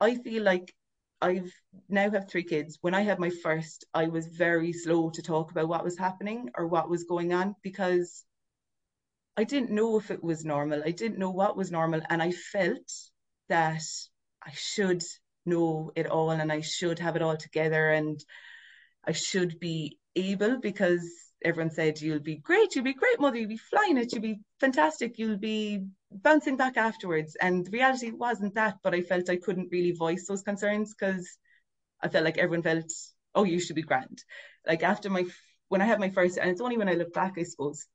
I 0.00 0.16
feel 0.16 0.42
like 0.42 0.74
I've 1.22 1.52
now 1.88 2.10
have 2.10 2.28
three 2.28 2.42
kids. 2.42 2.78
When 2.80 2.94
I 2.94 3.02
had 3.02 3.20
my 3.20 3.30
first, 3.30 3.86
I 3.94 4.08
was 4.08 4.26
very 4.26 4.72
slow 4.72 5.10
to 5.10 5.22
talk 5.22 5.52
about 5.52 5.68
what 5.68 5.84
was 5.84 5.96
happening 5.96 6.50
or 6.58 6.66
what 6.66 6.90
was 6.90 7.04
going 7.04 7.32
on 7.32 7.54
because 7.62 8.24
I 9.36 9.44
didn't 9.44 9.70
know 9.70 9.96
if 9.98 10.10
it 10.10 10.22
was 10.22 10.44
normal. 10.44 10.82
I 10.84 10.90
didn't 10.90 11.18
know 11.18 11.30
what 11.30 11.56
was 11.56 11.70
normal. 11.70 12.02
And 12.10 12.20
I 12.20 12.32
felt 12.32 12.92
that 13.48 13.82
I 14.44 14.50
should 14.52 15.02
know 15.46 15.92
it 15.94 16.06
all 16.06 16.30
and 16.30 16.50
I 16.50 16.60
should 16.60 16.98
have 16.98 17.14
it 17.14 17.22
all 17.22 17.36
together 17.36 17.90
and 17.90 18.20
I 19.04 19.12
should 19.12 19.60
be 19.60 19.98
able 20.16 20.58
because 20.58 21.08
everyone 21.44 21.70
said 21.70 22.00
you'll 22.00 22.18
be 22.20 22.36
great, 22.36 22.74
you'll 22.74 22.84
be 22.84 22.94
great 22.94 23.20
mother, 23.20 23.38
you'll 23.38 23.48
be 23.48 23.56
flying 23.56 23.96
it, 23.96 24.12
you'll 24.12 24.22
be 24.22 24.40
fantastic, 24.60 25.18
you'll 25.18 25.38
be 25.38 25.84
bouncing 26.10 26.56
back 26.56 26.76
afterwards. 26.76 27.36
And 27.40 27.66
the 27.66 27.70
reality 27.70 28.10
wasn't 28.10 28.54
that, 28.54 28.78
but 28.82 28.94
I 28.94 29.02
felt 29.02 29.30
I 29.30 29.36
couldn't 29.36 29.72
really 29.72 29.92
voice 29.92 30.26
those 30.26 30.42
concerns 30.42 30.94
because 30.94 31.28
I 32.00 32.08
felt 32.08 32.24
like 32.24 32.38
everyone 32.38 32.62
felt, 32.62 32.92
oh, 33.34 33.44
you 33.44 33.60
should 33.60 33.76
be 33.76 33.82
grand. 33.82 34.22
Like 34.66 34.82
after 34.82 35.10
my, 35.10 35.24
when 35.68 35.80
I 35.80 35.86
had 35.86 36.00
my 36.00 36.10
first, 36.10 36.38
and 36.38 36.50
it's 36.50 36.60
only 36.60 36.76
when 36.76 36.88
I 36.88 36.94
look 36.94 37.12
back, 37.12 37.34
I 37.38 37.44
suppose, 37.44 37.86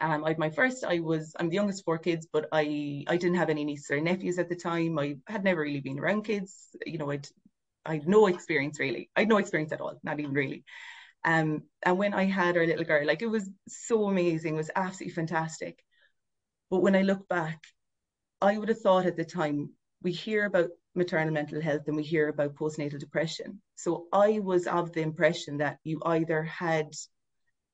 um, 0.00 0.24
I 0.24 0.28
had 0.28 0.38
my 0.38 0.50
first, 0.50 0.84
I 0.84 1.00
was, 1.00 1.34
I'm 1.38 1.48
the 1.48 1.56
youngest 1.56 1.80
of 1.80 1.84
four 1.84 1.98
kids, 1.98 2.26
but 2.32 2.48
I, 2.52 3.04
I 3.06 3.16
didn't 3.16 3.36
have 3.36 3.50
any 3.50 3.64
nieces 3.64 3.90
or 3.90 4.00
nephews 4.00 4.38
at 4.38 4.48
the 4.48 4.56
time. 4.56 4.98
I 4.98 5.16
had 5.26 5.44
never 5.44 5.60
really 5.60 5.80
been 5.80 5.98
around 5.98 6.24
kids. 6.24 6.68
You 6.86 6.98
know, 6.98 7.10
I'd, 7.10 7.28
I 7.84 7.94
had 7.94 8.08
no 8.08 8.26
experience 8.28 8.78
really. 8.78 9.10
I 9.16 9.20
had 9.20 9.28
no 9.28 9.38
experience 9.38 9.72
at 9.72 9.80
all, 9.80 9.98
not 10.02 10.20
even 10.20 10.32
really. 10.32 10.64
Um, 11.24 11.62
and 11.82 11.98
when 11.98 12.14
I 12.14 12.24
had 12.24 12.56
our 12.56 12.66
little 12.66 12.84
girl, 12.84 13.06
like 13.06 13.22
it 13.22 13.30
was 13.30 13.48
so 13.68 14.06
amazing, 14.08 14.54
it 14.54 14.58
was 14.58 14.70
absolutely 14.74 15.14
fantastic. 15.14 15.84
But 16.70 16.82
when 16.82 16.96
I 16.96 17.02
look 17.02 17.28
back, 17.28 17.62
I 18.40 18.58
would 18.58 18.68
have 18.68 18.80
thought 18.80 19.06
at 19.06 19.16
the 19.16 19.24
time 19.24 19.70
we 20.02 20.12
hear 20.12 20.46
about 20.46 20.70
maternal 20.94 21.32
mental 21.32 21.60
health 21.60 21.82
and 21.86 21.96
we 21.96 22.02
hear 22.02 22.28
about 22.28 22.56
postnatal 22.56 22.98
depression. 22.98 23.60
So 23.76 24.06
I 24.12 24.40
was 24.40 24.66
of 24.66 24.92
the 24.92 25.00
impression 25.00 25.58
that 25.58 25.78
you 25.84 26.00
either 26.04 26.42
had 26.42 26.92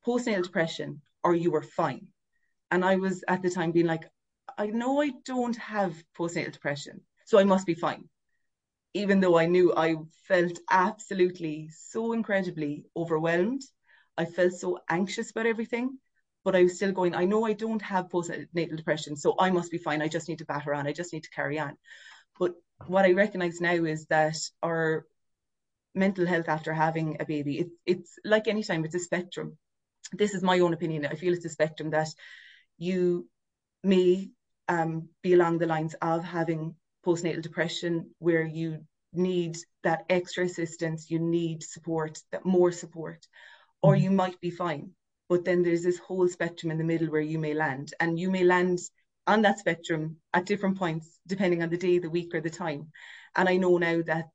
postnatal 0.07 0.45
depression 0.45 1.01
or 1.25 1.35
you 1.35 1.51
were 1.51 1.63
fine. 1.63 2.09
And 2.71 2.85
I 2.85 2.97
was 2.97 3.25
at 3.29 3.43
the 3.43 3.51
time 3.51 3.73
being 3.73 3.87
like, 3.87 4.05
I 4.57 4.67
know 4.67 5.01
I 5.01 5.13
don't 5.25 5.57
have 5.57 5.95
postnatal 6.19 6.53
depression, 6.53 7.01
so 7.25 7.39
I 7.39 7.45
must 7.45 7.67
be 7.67 7.75
fine. 7.75 8.09
Even 9.03 9.21
though 9.21 9.39
I 9.39 9.47
knew 9.47 9.67
I 9.77 9.97
felt 10.31 10.57
absolutely 10.71 11.69
so 11.71 12.13
incredibly 12.13 12.73
overwhelmed, 12.97 13.63
I 14.17 14.25
felt 14.25 14.53
so 14.55 14.71
anxious 14.89 15.31
about 15.31 15.47
everything. 15.47 15.99
but 16.45 16.57
I 16.57 16.63
was 16.63 16.77
still 16.77 16.93
going, 16.93 17.15
I 17.15 17.25
know 17.27 17.45
I 17.45 17.53
don't 17.53 17.83
have 17.83 18.09
postnatal 18.09 18.77
depression, 18.77 19.17
so 19.17 19.35
I 19.39 19.51
must 19.51 19.71
be 19.71 19.79
fine. 19.87 20.01
I 20.03 20.09
just 20.09 20.29
need 20.29 20.39
to 20.39 20.47
batter 20.47 20.73
on. 20.75 20.87
I 20.87 20.93
just 21.01 21.13
need 21.13 21.25
to 21.25 21.37
carry 21.39 21.59
on. 21.59 21.77
But 22.39 22.53
what 22.87 23.05
I 23.05 23.13
recognize 23.13 23.61
now 23.61 23.79
is 23.95 24.07
that 24.07 24.39
our 24.63 25.05
mental 25.95 26.27
health 26.27 26.49
after 26.49 26.73
having 26.73 27.09
a 27.21 27.25
baby, 27.25 27.55
it, 27.63 27.69
it's 27.93 28.13
like 28.25 28.49
any 28.49 28.63
time, 28.63 28.85
it's 28.85 28.95
a 28.95 29.01
spectrum. 29.11 29.59
This 30.13 30.33
is 30.35 30.43
my 30.43 30.61
own 30.61 30.73
opinion. 30.73 31.07
I 31.07 31.17
feel 31.17 31.35
it's 31.35 31.45
a 31.45 31.51
spectrum 31.59 31.91
that 31.91 32.09
you 32.79 33.29
may 33.83 34.31
um, 34.69 35.09
be 35.23 35.35
along 35.35 35.59
the 35.59 35.67
lines 35.75 35.95
of 36.01 36.25
having 36.25 36.63
postnatal 37.07 37.43
depression 37.43 38.11
where 38.19 38.45
you 38.45 38.85
need 39.13 39.57
that 39.85 40.05
extra 40.11 40.45
assistance, 40.45 41.11
you 41.11 41.19
need 41.19 41.63
support, 41.63 42.19
that 42.33 42.45
more 42.45 42.73
support, 42.73 43.27
or 43.83 43.95
mm-hmm. 43.95 44.05
you 44.05 44.11
might 44.11 44.41
be 44.41 44.51
fine. 44.51 44.91
But 45.29 45.45
then 45.45 45.63
there's 45.63 45.83
this 45.83 45.99
whole 45.99 46.29
spectrum 46.29 46.71
in 46.71 46.79
the 46.79 46.85
middle 46.85 47.09
where 47.09 47.21
you 47.21 47.39
may 47.39 47.55
land, 47.55 47.93
and 48.01 48.19
you 48.19 48.31
may 48.31 48.45
land 48.45 48.79
on 49.27 49.43
that 49.43 49.59
spectrum 49.59 50.17
at 50.33 50.47
different 50.47 50.79
points 50.79 51.19
depending 51.27 51.63
on 51.63 51.69
the 51.69 51.77
day, 51.77 51.99
the 51.99 52.11
week, 52.11 52.35
or 52.35 52.41
the 52.41 52.51
time. 52.51 52.91
And 53.37 53.49
I 53.49 53.57
know 53.57 53.77
now 53.77 54.01
that 54.07 54.27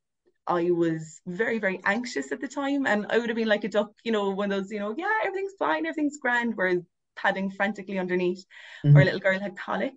I 0.46 0.72
was 0.72 1.22
very, 1.25 1.58
very 1.58 1.82
anxious 1.84 2.32
at 2.32 2.41
the 2.41 2.48
time, 2.48 2.86
and 2.86 3.08
I 3.10 3.17
would 3.17 3.29
have 3.29 3.36
been 3.36 3.48
like 3.48 3.63
a 3.63 3.70
duck, 3.70 3.91
you 4.03 4.12
know, 4.12 4.29
one 4.29 4.51
of 4.51 4.62
those, 4.62 4.72
you 4.72 4.79
know, 4.79 4.93
yeah, 4.98 5.20
everything's 5.25 5.53
fine, 5.58 5.86
everything's 5.86 6.20
grand, 6.20 6.53
whereas 6.55 6.82
padding 7.15 7.50
frantically 7.50 7.98
underneath. 7.98 8.46
Mm-hmm. 8.86 8.98
Our 8.98 9.05
little 9.05 9.20
girl 9.20 9.39
had 9.39 9.58
colic, 9.58 9.96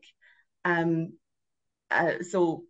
um, 0.64 1.12
uh, 1.90 2.22
so 2.22 2.64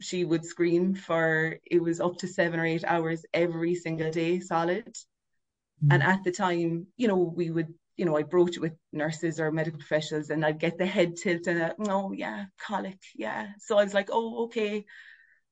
she 0.00 0.24
would 0.24 0.44
scream 0.44 0.94
for 0.94 1.58
it 1.64 1.82
was 1.82 2.00
up 2.00 2.18
to 2.18 2.28
seven 2.28 2.58
or 2.58 2.66
eight 2.66 2.84
hours 2.84 3.24
every 3.32 3.74
single 3.74 4.10
day 4.10 4.40
solid. 4.40 4.86
Mm-hmm. 4.86 5.92
And 5.92 6.02
at 6.02 6.24
the 6.24 6.32
time, 6.32 6.86
you 6.96 7.08
know, 7.08 7.16
we 7.16 7.50
would, 7.50 7.72
you 7.96 8.04
know, 8.04 8.16
I 8.16 8.22
broach 8.22 8.56
it 8.56 8.60
with 8.60 8.74
nurses 8.92 9.40
or 9.40 9.52
medical 9.52 9.78
professionals 9.78 10.30
and 10.30 10.44
I'd 10.44 10.58
get 10.58 10.78
the 10.78 10.86
head 10.86 11.16
tilt 11.16 11.46
and, 11.46 11.62
uh, 11.62 11.74
oh, 11.88 12.12
yeah, 12.12 12.46
colic, 12.60 12.98
yeah. 13.14 13.48
So 13.58 13.78
I 13.78 13.84
was 13.84 13.94
like, 13.94 14.08
oh, 14.10 14.44
okay, 14.44 14.84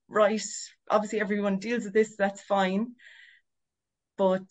right. 0.09 0.43
Obviously, 0.90 1.21
everyone 1.21 1.59
deals 1.59 1.85
with 1.85 1.95
this, 1.95 2.17
that's 2.17 2.43
fine. 2.43 2.95
But 4.19 4.50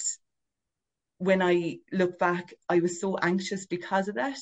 when 1.17 1.41
I 1.41 1.79
look 1.91 2.17
back, 2.17 2.53
I 2.69 2.79
was 2.79 3.01
so 3.01 3.17
anxious 3.17 3.65
because 3.65 4.07
of 4.07 4.15
that. 4.15 4.39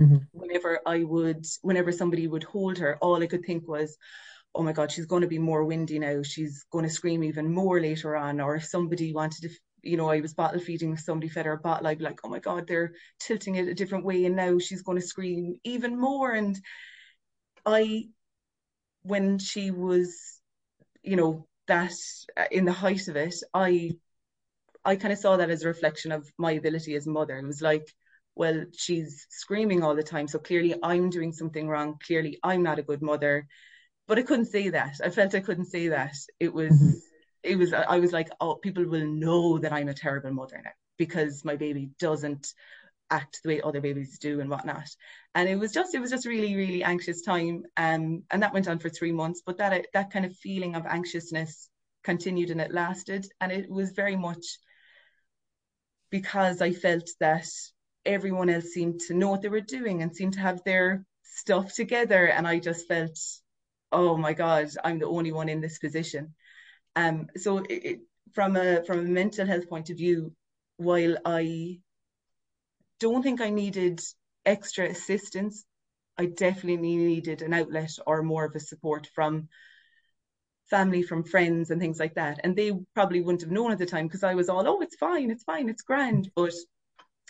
Mm-hmm. 0.00 0.16
Whenever 0.32 0.80
I 0.86 1.04
would, 1.04 1.44
whenever 1.62 1.92
somebody 1.92 2.26
would 2.26 2.44
hold 2.44 2.78
her, 2.78 2.96
all 3.00 3.22
I 3.22 3.26
could 3.26 3.44
think 3.44 3.68
was, 3.68 3.96
oh 4.54 4.62
my 4.62 4.72
God, 4.72 4.90
she's 4.90 5.06
going 5.06 5.22
to 5.22 5.28
be 5.28 5.38
more 5.38 5.64
windy 5.64 5.98
now. 5.98 6.22
She's 6.22 6.64
going 6.72 6.84
to 6.84 6.90
scream 6.90 7.22
even 7.22 7.52
more 7.52 7.80
later 7.80 8.16
on. 8.16 8.40
Or 8.40 8.56
if 8.56 8.64
somebody 8.64 9.12
wanted 9.12 9.42
to, 9.42 9.50
you 9.82 9.96
know, 9.96 10.08
I 10.08 10.20
was 10.20 10.34
bottle 10.34 10.60
feeding, 10.60 10.96
somebody 10.96 11.28
fed 11.28 11.46
her 11.46 11.52
a 11.52 11.58
bottle, 11.58 11.86
I'd 11.86 11.98
be 11.98 12.04
like, 12.04 12.20
oh 12.24 12.28
my 12.28 12.38
God, 12.38 12.66
they're 12.66 12.92
tilting 13.20 13.56
it 13.56 13.68
a 13.68 13.74
different 13.74 14.04
way. 14.04 14.24
And 14.24 14.36
now 14.36 14.58
she's 14.58 14.82
going 14.82 14.98
to 14.98 15.06
scream 15.06 15.56
even 15.64 15.98
more. 16.00 16.32
And 16.32 16.58
I, 17.64 18.08
when 19.02 19.38
she 19.38 19.70
was, 19.70 20.40
you 21.02 21.16
know, 21.16 21.46
that 21.68 21.94
uh, 22.36 22.44
in 22.50 22.64
the 22.64 22.72
height 22.72 23.06
of 23.08 23.16
it, 23.16 23.34
I, 23.54 23.92
I 24.84 24.96
kind 24.96 25.12
of 25.12 25.18
saw 25.18 25.36
that 25.36 25.50
as 25.50 25.62
a 25.62 25.68
reflection 25.68 26.10
of 26.10 26.30
my 26.38 26.52
ability 26.52 26.94
as 26.96 27.06
mother. 27.06 27.36
It 27.36 27.46
was 27.46 27.62
like, 27.62 27.86
well, 28.34 28.64
she's 28.76 29.26
screaming 29.28 29.82
all 29.82 29.94
the 29.94 30.02
time. 30.02 30.28
So 30.28 30.38
clearly 30.38 30.74
I'm 30.82 31.10
doing 31.10 31.32
something 31.32 31.68
wrong. 31.68 31.98
Clearly 32.06 32.38
I'm 32.42 32.62
not 32.62 32.78
a 32.78 32.82
good 32.82 33.02
mother. 33.02 33.46
But 34.06 34.18
I 34.18 34.22
couldn't 34.22 34.46
say 34.46 34.70
that. 34.70 35.00
I 35.04 35.10
felt 35.10 35.34
I 35.34 35.40
couldn't 35.40 35.66
say 35.66 35.88
that. 35.88 36.14
It 36.40 36.52
was, 36.52 36.72
mm-hmm. 36.72 36.98
it 37.44 37.56
was, 37.56 37.72
I 37.72 37.98
was 38.00 38.12
like, 38.12 38.28
oh, 38.40 38.56
people 38.56 38.84
will 38.84 39.06
know 39.06 39.58
that 39.58 39.72
I'm 39.72 39.88
a 39.88 39.94
terrible 39.94 40.32
mother 40.32 40.60
now 40.64 40.70
because 40.98 41.44
my 41.44 41.56
baby 41.56 41.90
doesn't 41.98 42.52
act 43.10 43.40
the 43.42 43.50
way 43.50 43.60
other 43.60 43.80
babies 43.80 44.18
do 44.18 44.40
and 44.40 44.50
whatnot. 44.50 44.88
And 45.34 45.48
it 45.48 45.56
was 45.58 45.72
just, 45.72 45.94
it 45.94 46.00
was 46.00 46.10
just 46.10 46.26
really, 46.26 46.56
really 46.56 46.82
anxious 46.82 47.22
time. 47.22 47.62
Um, 47.76 48.24
and 48.30 48.42
that 48.42 48.52
went 48.52 48.68
on 48.68 48.78
for 48.78 48.88
three 48.88 49.12
months. 49.12 49.42
But 49.44 49.58
that, 49.58 49.86
that 49.94 50.10
kind 50.10 50.24
of 50.24 50.36
feeling 50.36 50.74
of 50.74 50.86
anxiousness 50.86 51.68
continued 52.02 52.50
and 52.50 52.60
it 52.60 52.72
lasted. 52.72 53.26
And 53.40 53.52
it 53.52 53.70
was 53.70 53.92
very 53.92 54.16
much 54.16 54.58
because 56.10 56.60
I 56.60 56.72
felt 56.72 57.08
that 57.20 57.46
everyone 58.04 58.50
else 58.50 58.66
seemed 58.66 59.00
to 59.00 59.14
know 59.14 59.30
what 59.30 59.42
they 59.42 59.48
were 59.48 59.60
doing 59.60 60.02
and 60.02 60.14
seemed 60.14 60.34
to 60.34 60.40
have 60.40 60.62
their 60.64 61.04
stuff 61.22 61.74
together. 61.74 62.26
And 62.26 62.46
I 62.46 62.58
just 62.58 62.88
felt, 62.88 63.18
oh 63.92 64.16
my 64.16 64.32
God, 64.32 64.68
I'm 64.84 64.98
the 64.98 65.06
only 65.06 65.32
one 65.32 65.48
in 65.48 65.60
this 65.60 65.78
position. 65.78 66.34
Um, 66.96 67.28
so 67.36 67.58
it, 67.58 67.70
it, 67.70 68.00
from 68.32 68.56
a 68.56 68.84
from 68.84 69.00
a 69.00 69.02
mental 69.02 69.46
health 69.46 69.68
point 69.68 69.90
of 69.90 69.96
view, 69.96 70.32
while 70.76 71.16
I 71.24 71.80
don't 72.98 73.22
think 73.22 73.40
I 73.40 73.50
needed 73.50 74.00
extra 74.44 74.88
assistance, 74.88 75.64
I 76.18 76.26
definitely 76.26 76.96
needed 76.96 77.42
an 77.42 77.54
outlet 77.54 77.90
or 78.06 78.22
more 78.22 78.44
of 78.44 78.54
a 78.54 78.60
support 78.60 79.08
from 79.14 79.48
family, 80.68 81.02
from 81.02 81.24
friends, 81.24 81.70
and 81.70 81.80
things 81.80 81.98
like 81.98 82.14
that. 82.14 82.40
And 82.44 82.54
they 82.56 82.72
probably 82.94 83.20
wouldn't 83.20 83.42
have 83.42 83.50
known 83.50 83.72
at 83.72 83.78
the 83.78 83.86
time 83.86 84.06
because 84.06 84.22
I 84.22 84.34
was 84.34 84.48
all, 84.48 84.66
oh, 84.66 84.80
it's 84.80 84.96
fine, 84.96 85.30
it's 85.30 85.44
fine, 85.44 85.68
it's 85.68 85.82
grand. 85.82 86.30
But 86.36 86.54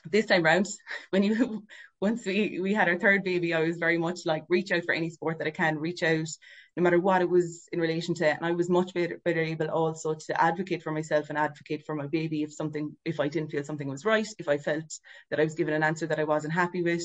this 0.04 0.26
time 0.26 0.42
round, 0.42 0.66
when 1.11 1.23
you 1.23 1.66
once 2.00 2.25
we 2.25 2.61
we 2.61 2.73
had 2.73 2.88
our 2.88 2.99
third 2.99 3.25
baby, 3.25 3.52
I 3.52 3.61
was 3.61 3.76
very 3.76 3.99
much 3.99 4.21
like 4.25 4.45
reach 4.49 4.73
out 4.73 4.85
for 4.85 4.95
any 4.95 5.11
sport 5.11 5.38
that 5.38 5.47
I 5.47 5.50
can, 5.50 5.78
reach 5.78 6.02
out 6.02 6.28
no 6.76 6.83
matter 6.83 6.99
what 6.99 7.21
it 7.21 7.28
was 7.28 7.69
in 7.73 7.80
relation 7.80 8.14
to. 8.14 8.26
And 8.26 8.45
I 8.45 8.52
was 8.52 8.71
much 8.71 8.95
better, 8.95 9.21
better 9.25 9.40
able 9.40 9.69
also 9.69 10.14
to 10.14 10.42
advocate 10.42 10.83
for 10.83 10.92
myself 10.92 11.28
and 11.28 11.37
advocate 11.38 11.85
for 11.85 11.95
my 11.95 12.07
baby 12.07 12.42
if 12.42 12.54
something 12.54 12.97
if 13.04 13.21
I 13.21 13.28
didn't 13.28 13.50
feel 13.50 13.64
something 13.64 13.88
was 13.88 14.04
right, 14.04 14.26
if 14.38 14.49
I 14.49 14.59
felt 14.59 14.99
that 15.30 15.40
I 15.40 15.45
was 15.45 15.54
given 15.54 15.75
an 15.75 15.83
answer 15.83 16.07
that 16.07 16.21
I 16.21 16.25
wasn't 16.25 16.54
happy 16.54 16.83
with, 16.83 17.04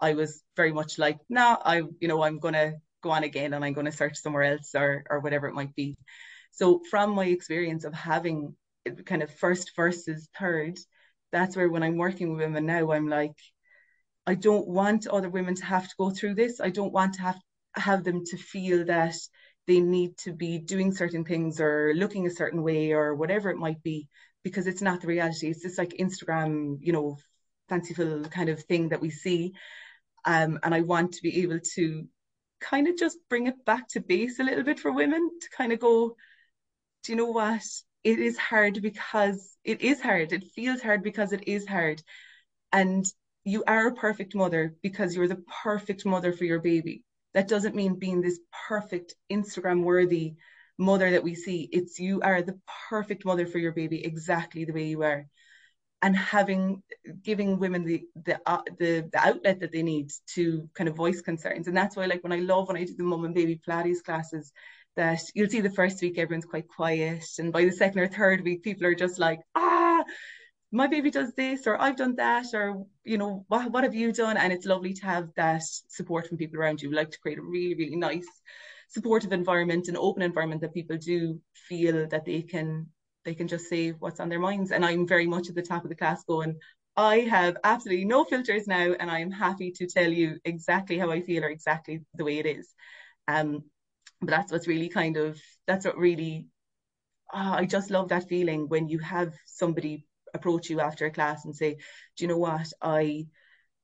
I 0.00 0.14
was 0.14 0.42
very 0.56 0.72
much 0.72 0.98
like, 0.98 1.18
nah, 1.28 1.56
I 1.64 1.82
you 2.00 2.08
know 2.08 2.22
I'm 2.22 2.38
gonna 2.38 2.74
go 3.02 3.10
on 3.10 3.24
again 3.24 3.52
and 3.54 3.64
I'm 3.64 3.72
gonna 3.72 3.92
search 3.92 4.16
somewhere 4.18 4.44
else 4.44 4.74
or 4.74 5.04
or 5.10 5.20
whatever 5.20 5.48
it 5.48 5.54
might 5.54 5.74
be. 5.74 5.96
So 6.52 6.80
from 6.90 7.14
my 7.14 7.26
experience 7.26 7.84
of 7.84 7.94
having 7.94 8.54
kind 9.04 9.22
of 9.22 9.34
first 9.34 9.72
versus 9.76 10.28
third 10.38 10.78
that's 11.36 11.56
where 11.56 11.68
when 11.68 11.82
I'm 11.82 11.98
working 11.98 12.30
with 12.30 12.40
women 12.40 12.64
now, 12.66 12.92
I'm 12.92 13.08
like, 13.08 13.36
I 14.26 14.34
don't 14.34 14.66
want 14.66 15.06
other 15.06 15.28
women 15.28 15.54
to 15.56 15.64
have 15.66 15.86
to 15.88 15.94
go 15.98 16.10
through 16.10 16.34
this. 16.34 16.60
I 16.60 16.70
don't 16.70 16.92
want 16.92 17.14
to 17.14 17.22
have 17.22 17.40
have 17.76 18.04
them 18.04 18.24
to 18.30 18.36
feel 18.38 18.86
that 18.86 19.14
they 19.66 19.80
need 19.80 20.16
to 20.24 20.32
be 20.32 20.58
doing 20.58 20.92
certain 20.92 21.24
things 21.24 21.60
or 21.60 21.92
looking 21.94 22.26
a 22.26 22.30
certain 22.40 22.62
way 22.62 22.92
or 22.92 23.14
whatever 23.14 23.50
it 23.50 23.58
might 23.58 23.82
be, 23.82 24.08
because 24.42 24.66
it's 24.66 24.82
not 24.82 25.00
the 25.00 25.08
reality. 25.08 25.48
It's 25.48 25.62
just 25.62 25.78
like 25.78 25.90
Instagram, 25.90 26.78
you 26.80 26.92
know, 26.92 27.18
fanciful 27.68 28.24
kind 28.24 28.48
of 28.48 28.62
thing 28.62 28.88
that 28.90 29.02
we 29.02 29.10
see. 29.10 29.52
Um, 30.24 30.58
and 30.62 30.74
I 30.74 30.80
want 30.80 31.12
to 31.12 31.22
be 31.22 31.42
able 31.42 31.60
to 31.74 32.08
kind 32.60 32.88
of 32.88 32.96
just 32.96 33.18
bring 33.28 33.46
it 33.46 33.64
back 33.64 33.88
to 33.88 34.00
base 34.00 34.38
a 34.38 34.44
little 34.44 34.64
bit 34.64 34.80
for 34.80 34.90
women 34.92 35.22
to 35.42 35.48
kind 35.56 35.72
of 35.72 35.80
go, 35.80 36.16
do 37.04 37.12
you 37.12 37.16
know 37.16 37.30
what? 37.30 37.62
It 38.06 38.20
is 38.20 38.38
hard 38.38 38.80
because 38.82 39.56
it 39.64 39.80
is 39.80 40.00
hard. 40.00 40.32
It 40.32 40.44
feels 40.54 40.80
hard 40.80 41.02
because 41.02 41.32
it 41.32 41.48
is 41.48 41.66
hard. 41.66 42.00
And 42.72 43.04
you 43.42 43.64
are 43.66 43.88
a 43.88 43.94
perfect 43.94 44.32
mother 44.32 44.76
because 44.80 45.16
you're 45.16 45.26
the 45.26 45.42
perfect 45.64 46.06
mother 46.06 46.32
for 46.32 46.44
your 46.44 46.60
baby. 46.60 47.02
That 47.34 47.48
doesn't 47.48 47.74
mean 47.74 47.98
being 47.98 48.20
this 48.20 48.38
perfect 48.68 49.16
Instagram 49.30 49.82
worthy 49.82 50.36
mother 50.78 51.10
that 51.10 51.24
we 51.24 51.34
see. 51.34 51.68
It's 51.72 51.98
you 51.98 52.20
are 52.20 52.42
the 52.42 52.60
perfect 52.88 53.24
mother 53.24 53.44
for 53.44 53.58
your 53.58 53.72
baby 53.72 54.04
exactly 54.04 54.64
the 54.64 54.72
way 54.72 54.84
you 54.84 55.02
are. 55.02 55.26
And 56.00 56.16
having 56.16 56.84
giving 57.22 57.58
women 57.58 57.82
the 57.82 58.04
the 58.24 58.38
uh, 58.46 58.62
the, 58.78 59.08
the 59.12 59.18
outlet 59.18 59.58
that 59.60 59.72
they 59.72 59.82
need 59.82 60.12
to 60.34 60.70
kind 60.74 60.88
of 60.88 60.94
voice 60.94 61.22
concerns. 61.22 61.66
And 61.66 61.76
that's 61.76 61.96
why 61.96 62.06
like 62.06 62.22
when 62.22 62.32
I 62.32 62.38
love 62.38 62.68
when 62.68 62.76
I 62.76 62.84
do 62.84 62.94
the 62.94 63.02
mum 63.02 63.24
and 63.24 63.34
baby 63.34 63.60
Pilates 63.66 64.04
classes, 64.04 64.52
that 64.96 65.20
you'll 65.34 65.48
see 65.48 65.60
the 65.60 65.70
first 65.70 66.00
week 66.02 66.18
everyone's 66.18 66.44
quite 66.44 66.68
quiet 66.68 67.24
and 67.38 67.52
by 67.52 67.64
the 67.64 67.70
second 67.70 68.00
or 68.00 68.08
third 68.08 68.42
week 68.42 68.62
people 68.62 68.86
are 68.86 68.94
just 68.94 69.18
like 69.18 69.40
ah 69.54 70.02
my 70.72 70.86
baby 70.86 71.10
does 71.10 71.32
this 71.34 71.66
or 71.66 71.80
I've 71.80 71.96
done 71.96 72.16
that 72.16 72.46
or 72.52 72.86
you 73.04 73.18
know 73.18 73.44
what, 73.48 73.70
what 73.70 73.84
have 73.84 73.94
you 73.94 74.12
done? 74.12 74.36
And 74.36 74.52
it's 74.52 74.66
lovely 74.66 74.92
to 74.94 75.06
have 75.06 75.28
that 75.36 75.62
support 75.88 76.26
from 76.26 76.38
people 76.38 76.58
around 76.58 76.82
you. 76.82 76.90
We 76.90 76.96
like 76.96 77.10
to 77.12 77.20
create 77.20 77.38
a 77.38 77.42
really 77.42 77.74
really 77.74 77.96
nice 77.96 78.26
supportive 78.88 79.32
environment 79.32 79.88
an 79.88 79.96
open 79.96 80.22
environment 80.22 80.60
that 80.60 80.74
people 80.74 80.96
do 80.96 81.40
feel 81.68 82.06
that 82.08 82.24
they 82.24 82.42
can 82.42 82.86
they 83.24 83.34
can 83.34 83.48
just 83.48 83.68
say 83.68 83.90
what's 83.90 84.20
on 84.20 84.28
their 84.28 84.38
minds. 84.38 84.70
And 84.70 84.84
I'm 84.84 85.06
very 85.06 85.26
much 85.26 85.48
at 85.48 85.54
the 85.54 85.62
top 85.62 85.84
of 85.84 85.88
the 85.88 85.96
class 85.96 86.24
going 86.24 86.56
I 86.96 87.20
have 87.20 87.56
absolutely 87.62 88.06
no 88.06 88.24
filters 88.24 88.66
now 88.66 88.94
and 88.98 89.10
I 89.10 89.20
am 89.20 89.30
happy 89.30 89.70
to 89.72 89.86
tell 89.86 90.10
you 90.10 90.38
exactly 90.44 90.98
how 90.98 91.10
I 91.10 91.20
feel 91.20 91.44
or 91.44 91.48
exactly 91.48 92.02
the 92.14 92.24
way 92.24 92.38
it 92.38 92.46
is. 92.46 92.74
Um 93.28 93.64
but 94.20 94.30
that's 94.30 94.52
what's 94.52 94.68
really 94.68 94.88
kind 94.88 95.16
of 95.16 95.40
that's 95.66 95.84
what 95.84 95.98
really 95.98 96.46
oh, 97.32 97.52
I 97.52 97.66
just 97.66 97.90
love 97.90 98.08
that 98.08 98.28
feeling 98.28 98.68
when 98.68 98.88
you 98.88 98.98
have 99.00 99.34
somebody 99.46 100.06
approach 100.34 100.70
you 100.70 100.80
after 100.80 101.06
a 101.06 101.10
class 101.10 101.44
and 101.44 101.54
say, 101.54 101.74
Do 102.16 102.24
you 102.24 102.28
know 102.28 102.38
what? 102.38 102.72
I 102.82 103.26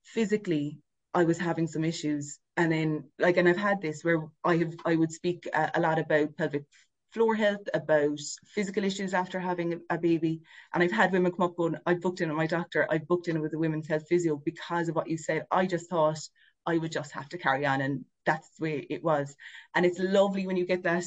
physically 0.05 0.79
I 1.15 1.25
was 1.25 1.39
having 1.39 1.67
some 1.67 1.85
issues. 1.85 2.39
And 2.57 2.71
then 2.71 3.05
like 3.19 3.37
and 3.37 3.49
I've 3.49 3.57
had 3.57 3.81
this 3.81 4.05
where 4.05 4.23
I 4.45 4.57
have 4.59 4.75
I 4.85 4.97
would 4.97 5.13
speak 5.13 5.49
a, 5.53 5.71
a 5.75 5.81
lot 5.81 5.99
about 5.99 6.37
pelvic 6.37 6.65
floor 7.13 7.35
health, 7.35 7.69
about 7.75 8.19
physical 8.55 8.85
issues 8.85 9.13
after 9.15 9.39
having 9.39 9.81
a 9.91 9.99
baby. 9.99 10.41
And 10.73 10.83
I've 10.83 10.93
had 10.93 11.13
women 11.13 11.33
come 11.33 11.47
up 11.47 11.57
going, 11.57 11.77
I've 11.87 12.01
booked 12.01 12.21
in 12.21 12.29
with 12.29 12.39
my 12.39 12.47
doctor, 12.47 12.87
I've 12.91 13.07
booked 13.07 13.29
in 13.29 13.41
with 13.41 13.55
a 13.55 13.59
women's 13.59 13.89
health 13.89 14.05
physio 14.09 14.37
because 14.45 14.89
of 14.89 14.97
what 14.97 15.09
you 15.09 15.19
said. 15.19 15.47
I 15.51 15.67
just 15.67 15.91
thought 15.91 16.19
I 16.67 16.79
would 16.79 16.93
just 16.93 17.13
have 17.13 17.29
to 17.31 17.39
carry 17.39 17.67
on 17.67 17.81
and 17.81 18.05
that's 18.25 18.49
the 18.59 18.63
way 18.63 18.87
it 18.89 19.03
was. 19.03 19.35
And 19.75 19.85
it's 19.85 19.99
lovely 19.99 20.47
when 20.47 20.57
you 20.57 20.67
get 20.67 20.85
that 20.85 21.05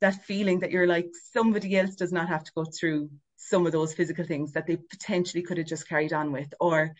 that 0.00 0.24
feeling 0.24 0.60
that 0.60 0.72
you're 0.72 0.86
like 0.86 1.08
somebody 1.32 1.76
else 1.76 1.94
does 1.94 2.12
not 2.12 2.28
have 2.28 2.42
to 2.42 2.52
go 2.56 2.64
through 2.64 3.08
some 3.36 3.66
of 3.66 3.72
those 3.72 3.94
physical 3.94 4.24
things 4.24 4.52
that 4.52 4.66
they 4.66 4.76
potentially 4.76 5.42
could 5.42 5.58
have 5.58 5.66
just 5.66 5.88
carried 5.88 6.12
on 6.12 6.32
with. 6.32 6.52
Or 6.60 6.94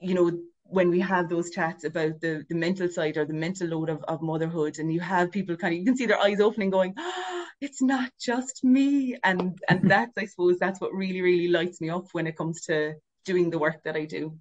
you 0.00 0.14
know 0.14 0.30
when 0.64 0.88
we 0.88 1.00
have 1.00 1.28
those 1.28 1.50
chats 1.50 1.84
about 1.84 2.20
the 2.20 2.44
the 2.48 2.54
mental 2.54 2.88
side 2.88 3.16
or 3.16 3.24
the 3.24 3.34
mental 3.34 3.68
load 3.68 3.90
of, 3.90 4.02
of 4.04 4.22
motherhood 4.22 4.78
and 4.78 4.92
you 4.92 5.00
have 5.00 5.30
people 5.30 5.56
kind 5.56 5.74
of 5.74 5.78
you 5.78 5.84
can 5.84 5.96
see 5.96 6.06
their 6.06 6.20
eyes 6.20 6.40
opening 6.40 6.70
going 6.70 6.94
oh, 6.96 7.46
it's 7.60 7.82
not 7.82 8.10
just 8.20 8.64
me. 8.64 9.16
And 9.22 9.58
and 9.68 9.80
that's 9.90 10.16
i 10.18 10.26
suppose 10.26 10.58
that's 10.58 10.80
what 10.80 10.94
really 10.94 11.20
really 11.20 11.48
lights 11.48 11.80
me 11.80 11.90
up 11.90 12.06
when 12.12 12.26
it 12.26 12.36
comes 12.36 12.62
to 12.62 12.94
doing 13.24 13.50
the 13.50 13.58
work 13.58 13.82
that 13.84 13.96
i 13.96 14.04
do 14.04 14.36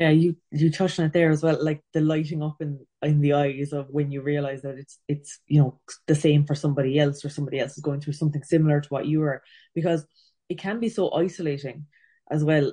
yeah 0.00 0.10
you 0.10 0.36
you 0.50 0.70
touched 0.70 0.98
on 0.98 1.06
it 1.06 1.12
there 1.12 1.30
as 1.30 1.42
well 1.42 1.62
like 1.62 1.82
the 1.92 2.00
lighting 2.00 2.42
up 2.42 2.56
in 2.60 2.80
in 3.02 3.20
the 3.20 3.34
eyes 3.34 3.72
of 3.72 3.86
when 3.90 4.10
you 4.10 4.22
realize 4.22 4.62
that 4.62 4.76
it's 4.78 4.98
it's 5.06 5.38
you 5.46 5.60
know 5.60 5.78
the 6.08 6.14
same 6.14 6.44
for 6.44 6.54
somebody 6.56 6.98
else 6.98 7.24
or 7.24 7.28
somebody 7.28 7.60
else 7.60 7.76
is 7.76 7.82
going 7.82 8.00
through 8.00 8.14
something 8.14 8.42
similar 8.42 8.80
to 8.80 8.88
what 8.88 9.06
you 9.06 9.22
are 9.22 9.42
because 9.74 10.04
it 10.48 10.58
can 10.58 10.80
be 10.80 10.88
so 10.88 11.12
isolating 11.12 11.86
as 12.30 12.42
well 12.42 12.72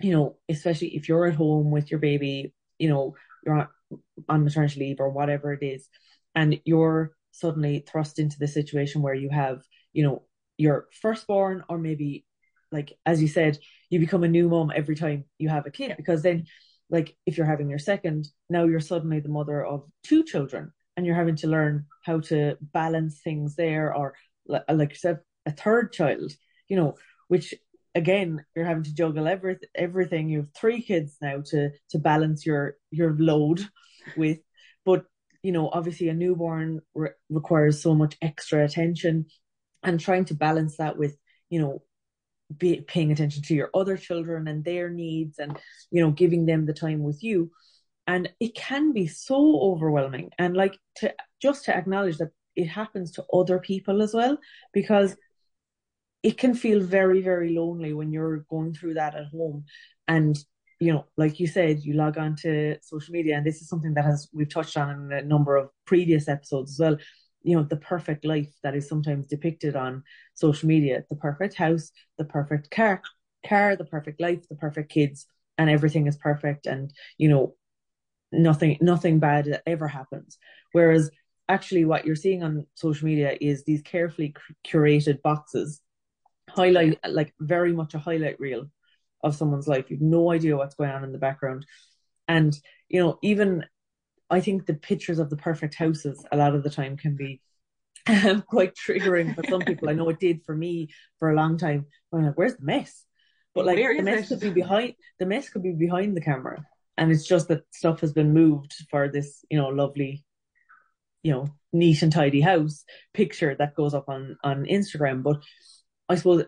you 0.00 0.12
know, 0.12 0.36
especially 0.48 0.88
if 0.96 1.08
you're 1.08 1.26
at 1.26 1.34
home 1.34 1.70
with 1.70 1.90
your 1.90 2.00
baby, 2.00 2.52
you 2.78 2.88
know, 2.88 3.14
you're 3.44 3.68
on, 4.28 4.44
maternity 4.44 4.80
leave 4.80 5.00
or 5.00 5.10
whatever 5.10 5.52
it 5.52 5.64
is, 5.64 5.88
and 6.34 6.60
you're 6.64 7.12
suddenly 7.30 7.84
thrust 7.88 8.18
into 8.18 8.38
the 8.38 8.48
situation 8.48 9.02
where 9.02 9.14
you 9.14 9.30
have, 9.30 9.62
you 9.92 10.02
know, 10.02 10.22
your 10.56 10.86
firstborn 11.00 11.64
or 11.68 11.78
maybe 11.78 12.24
like 12.70 12.92
as 13.06 13.22
you 13.22 13.28
said, 13.28 13.58
you 13.90 14.00
become 14.00 14.24
a 14.24 14.28
new 14.28 14.48
mom 14.48 14.72
every 14.74 14.96
time 14.96 15.24
you 15.38 15.48
have 15.48 15.66
a 15.66 15.70
kid 15.70 15.94
because 15.96 16.22
then 16.22 16.44
like 16.90 17.16
if 17.26 17.36
you're 17.36 17.46
having 17.46 17.70
your 17.70 17.78
second, 17.78 18.28
now 18.48 18.64
you're 18.64 18.80
suddenly 18.80 19.20
the 19.20 19.28
mother 19.28 19.64
of 19.64 19.84
two 20.02 20.22
children 20.22 20.72
and 20.96 21.06
you're 21.06 21.14
having 21.14 21.36
to 21.36 21.48
learn 21.48 21.86
how 22.04 22.20
to 22.20 22.56
balance 22.60 23.20
things 23.22 23.56
there 23.56 23.94
or 23.94 24.14
uh, 24.50 24.60
like 24.68 24.90
you 24.90 24.96
said, 24.96 25.20
a 25.46 25.50
third 25.50 25.92
child, 25.92 26.32
you 26.68 26.76
know, 26.76 26.94
which 27.28 27.54
again 27.94 28.44
you're 28.54 28.66
having 28.66 28.82
to 28.82 28.94
juggle 28.94 29.26
every, 29.26 29.58
everything. 29.74 30.28
You 30.28 30.38
have 30.38 30.54
three 30.54 30.82
kids 30.82 31.16
now 31.20 31.42
to 31.46 31.70
to 31.90 31.98
balance 31.98 32.44
your 32.44 32.76
your 32.90 33.14
load 33.18 33.66
with. 34.16 34.38
But 34.84 35.06
you 35.44 35.52
know 35.52 35.68
obviously 35.72 36.08
a 36.08 36.14
newborn 36.14 36.80
re- 36.94 37.10
requires 37.28 37.80
so 37.80 37.94
much 37.94 38.16
extra 38.20 38.64
attention 38.64 39.26
and 39.84 40.00
trying 40.00 40.24
to 40.24 40.34
balance 40.34 40.78
that 40.78 40.96
with 40.96 41.16
you 41.50 41.60
know 41.60 41.82
be, 42.56 42.80
paying 42.82 43.12
attention 43.12 43.42
to 43.44 43.54
your 43.54 43.70
other 43.74 43.96
children 43.96 44.48
and 44.48 44.64
their 44.64 44.90
needs 44.90 45.38
and 45.38 45.58
you 45.90 46.00
know 46.00 46.10
giving 46.10 46.46
them 46.46 46.66
the 46.66 46.72
time 46.72 47.02
with 47.02 47.22
you. 47.22 47.50
And 48.06 48.28
it 48.38 48.54
can 48.54 48.92
be 48.92 49.06
so 49.06 49.60
overwhelming. 49.60 50.30
And 50.38 50.56
like 50.56 50.78
to 50.96 51.14
just 51.40 51.64
to 51.66 51.76
acknowledge 51.76 52.18
that 52.18 52.30
it 52.56 52.66
happens 52.66 53.12
to 53.12 53.24
other 53.32 53.58
people 53.58 54.02
as 54.02 54.14
well 54.14 54.38
because 54.72 55.16
it 56.22 56.38
can 56.38 56.54
feel 56.54 56.80
very 56.80 57.20
very 57.20 57.54
lonely 57.54 57.92
when 57.92 58.12
you're 58.12 58.38
going 58.50 58.74
through 58.74 58.94
that 58.94 59.14
at 59.14 59.26
home. 59.26 59.64
And 60.06 60.38
you 60.80 60.92
know 60.92 61.06
like 61.16 61.38
you 61.38 61.46
said 61.46 61.80
you 61.84 61.94
log 61.94 62.18
on 62.18 62.34
to 62.34 62.76
social 62.82 63.12
media 63.12 63.36
and 63.36 63.46
this 63.46 63.62
is 63.62 63.68
something 63.68 63.94
that 63.94 64.04
has 64.04 64.28
we've 64.32 64.52
touched 64.52 64.76
on 64.76 64.90
in 64.90 65.12
a 65.12 65.22
number 65.22 65.56
of 65.56 65.70
previous 65.86 66.28
episodes 66.28 66.72
as 66.72 66.78
well 66.80 66.98
you 67.44 67.56
know 67.56 67.62
the 67.62 67.76
perfect 67.76 68.24
life 68.24 68.52
that 68.62 68.74
is 68.74 68.88
sometimes 68.88 69.26
depicted 69.26 69.76
on 69.76 70.02
social 70.34 70.68
media 70.68 71.04
the 71.10 71.16
perfect 71.16 71.54
house 71.54 71.90
the 72.18 72.24
perfect 72.24 72.70
car 72.70 73.00
car 73.46 73.76
the 73.76 73.84
perfect 73.84 74.20
life 74.20 74.48
the 74.48 74.56
perfect 74.56 74.90
kids 74.90 75.26
and 75.58 75.70
everything 75.70 76.06
is 76.06 76.16
perfect 76.16 76.66
and 76.66 76.92
you 77.18 77.28
know 77.28 77.54
nothing 78.32 78.76
nothing 78.80 79.18
bad 79.20 79.62
ever 79.66 79.86
happens 79.86 80.38
whereas 80.72 81.10
actually 81.48 81.84
what 81.84 82.04
you're 82.04 82.16
seeing 82.16 82.42
on 82.42 82.66
social 82.74 83.06
media 83.06 83.36
is 83.40 83.64
these 83.64 83.82
carefully 83.82 84.34
curated 84.66 85.20
boxes 85.22 85.80
highlight 86.48 86.98
like 87.08 87.34
very 87.40 87.72
much 87.72 87.94
a 87.94 87.98
highlight 87.98 88.38
reel 88.40 88.66
of 89.22 89.34
someone's 89.34 89.68
life. 89.68 89.90
You've 89.90 90.00
no 90.00 90.30
idea 90.30 90.56
what's 90.56 90.74
going 90.74 90.90
on 90.90 91.04
in 91.04 91.12
the 91.12 91.18
background. 91.18 91.66
And, 92.28 92.54
you 92.88 93.00
know, 93.00 93.18
even 93.22 93.64
I 94.34 94.40
think 94.40 94.66
the 94.66 94.74
pictures 94.74 95.18
of 95.18 95.30
the 95.30 95.36
perfect 95.36 95.74
houses 95.74 96.24
a 96.32 96.36
lot 96.36 96.54
of 96.54 96.62
the 96.62 96.70
time 96.70 96.96
can 96.96 97.16
be 97.16 97.40
um, 98.06 98.42
quite 98.42 98.74
triggering 98.74 99.34
for 99.34 99.42
some 99.48 99.60
people. 99.60 99.88
I 99.88 99.94
know 99.94 100.08
it 100.08 100.20
did 100.20 100.44
for 100.44 100.54
me 100.54 100.88
for 101.18 101.30
a 101.30 101.36
long 101.36 101.56
time. 101.56 101.86
I'm 102.12 102.26
like, 102.26 102.34
where's 102.34 102.56
the 102.56 102.64
mess? 102.64 103.04
But 103.54 103.66
like 103.66 103.76
the 103.76 104.02
mess 104.02 104.24
it? 104.24 104.28
could 104.28 104.40
be 104.40 104.50
behind 104.50 104.94
the 105.18 105.26
mess 105.26 105.48
could 105.48 105.62
be 105.62 105.72
behind 105.72 106.16
the 106.16 106.20
camera. 106.20 106.64
And 106.96 107.10
it's 107.10 107.26
just 107.26 107.48
that 107.48 107.62
stuff 107.72 108.00
has 108.00 108.12
been 108.12 108.32
moved 108.32 108.74
for 108.90 109.08
this, 109.08 109.44
you 109.50 109.58
know, 109.58 109.68
lovely, 109.68 110.24
you 111.22 111.32
know, 111.32 111.48
neat 111.72 112.02
and 112.02 112.12
tidy 112.12 112.40
house 112.40 112.84
picture 113.12 113.54
that 113.58 113.74
goes 113.74 113.94
up 113.94 114.08
on 114.08 114.36
on 114.42 114.64
Instagram. 114.64 115.22
But 115.22 115.42
I 116.08 116.16
suppose 116.16 116.44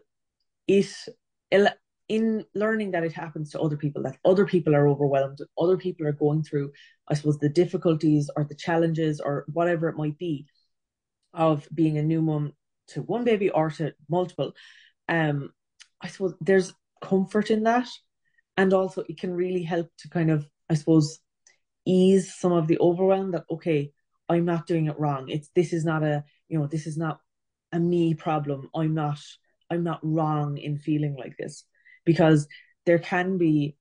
it 0.66 1.72
in 2.08 2.44
learning 2.54 2.92
that 2.92 3.04
it 3.04 3.12
happens 3.12 3.50
to 3.50 3.60
other 3.60 3.76
people, 3.76 4.02
that 4.02 4.18
other 4.24 4.46
people 4.46 4.74
are 4.74 4.88
overwhelmed, 4.88 5.38
other 5.58 5.76
people 5.76 6.06
are 6.06 6.12
going 6.12 6.42
through, 6.42 6.72
I 7.08 7.14
suppose, 7.14 7.38
the 7.38 7.48
difficulties 7.48 8.30
or 8.36 8.44
the 8.44 8.54
challenges 8.54 9.20
or 9.20 9.44
whatever 9.52 9.88
it 9.88 9.96
might 9.96 10.18
be 10.18 10.46
of 11.34 11.68
being 11.74 11.98
a 11.98 12.02
new 12.02 12.22
mum 12.22 12.52
to 12.88 13.02
one 13.02 13.24
baby 13.24 13.50
or 13.50 13.70
to 13.70 13.92
multiple. 14.08 14.52
Um, 15.08 15.50
I 16.00 16.08
suppose 16.08 16.34
there's 16.40 16.72
comfort 17.02 17.50
in 17.50 17.64
that. 17.64 17.88
And 18.56 18.72
also 18.72 19.04
it 19.08 19.18
can 19.18 19.34
really 19.34 19.62
help 19.62 19.88
to 19.98 20.08
kind 20.08 20.30
of, 20.30 20.48
I 20.70 20.74
suppose, 20.74 21.18
ease 21.84 22.34
some 22.34 22.52
of 22.52 22.68
the 22.68 22.78
overwhelm 22.78 23.32
that, 23.32 23.44
okay, 23.50 23.90
I'm 24.28 24.44
not 24.44 24.66
doing 24.66 24.86
it 24.86 24.98
wrong. 24.98 25.28
It's 25.28 25.50
this 25.54 25.72
is 25.72 25.84
not 25.84 26.02
a, 26.02 26.24
you 26.48 26.58
know, 26.58 26.66
this 26.66 26.86
is 26.86 26.96
not 26.96 27.20
a 27.72 27.78
me 27.78 28.14
problem. 28.14 28.70
I'm 28.74 28.94
not 28.94 29.18
I'm 29.70 29.82
not 29.82 30.00
wrong 30.02 30.58
in 30.58 30.78
feeling 30.78 31.16
like 31.16 31.36
this 31.36 31.64
because 32.06 32.48
there 32.86 32.98
can 32.98 33.36
be 33.36 33.76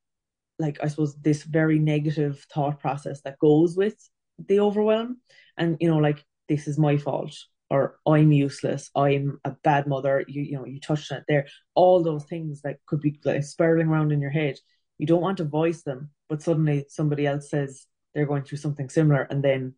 like 0.60 0.78
I 0.84 0.88
suppose 0.88 1.16
this 1.16 1.44
very 1.44 1.80
negative 1.80 2.46
thought 2.54 2.80
process 2.82 3.22
that 3.22 3.40
goes 3.40 3.78
with 3.78 3.96
the 4.38 4.60
overwhelm 4.60 5.22
and 5.58 5.78
you 5.80 5.90
know 5.90 5.98
like 5.98 6.26
this 6.50 6.68
is 6.68 6.78
my 6.78 6.98
fault 6.98 7.36
or 7.70 7.98
I'm 8.06 8.32
useless, 8.32 8.92
I'm 8.96 9.40
a 9.44 9.52
bad 9.64 9.88
mother, 9.88 10.24
you 10.28 10.44
you 10.44 10.54
know, 10.54 10.66
you 10.66 10.80
touched 10.80 11.12
on 11.12 11.20
it 11.20 11.24
there. 11.28 11.48
All 11.74 12.04
those 12.04 12.26
things 12.26 12.62
that 12.62 12.78
could 12.86 13.02
be 13.02 13.20
like 13.24 13.44
spiraling 13.44 13.88
around 13.88 14.12
in 14.12 14.22
your 14.22 14.30
head. 14.32 14.58
You 14.98 15.08
don't 15.08 15.22
want 15.22 15.38
to 15.38 15.46
voice 15.46 15.82
them, 15.84 16.12
but 16.30 16.42
suddenly 16.42 16.86
somebody 16.90 17.26
else 17.26 17.50
says 17.50 17.88
they're 18.14 18.28
going 18.28 18.44
through 18.44 18.60
something 18.60 18.90
similar 18.90 19.24
and 19.24 19.44
then 19.44 19.76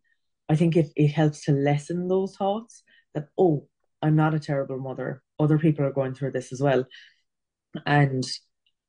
I 0.48 0.56
think 0.56 0.76
it, 0.76 0.90
it 0.96 1.08
helps 1.08 1.44
to 1.44 1.52
lessen 1.52 2.08
those 2.08 2.34
thoughts 2.36 2.82
that, 3.14 3.28
oh, 3.36 3.66
I'm 4.00 4.16
not 4.16 4.34
a 4.34 4.40
terrible 4.40 4.78
mother. 4.78 5.22
Other 5.38 5.58
people 5.58 5.84
are 5.84 5.92
going 5.92 6.14
through 6.14 6.32
this 6.32 6.52
as 6.52 6.60
well. 6.60 6.86
And, 7.86 8.24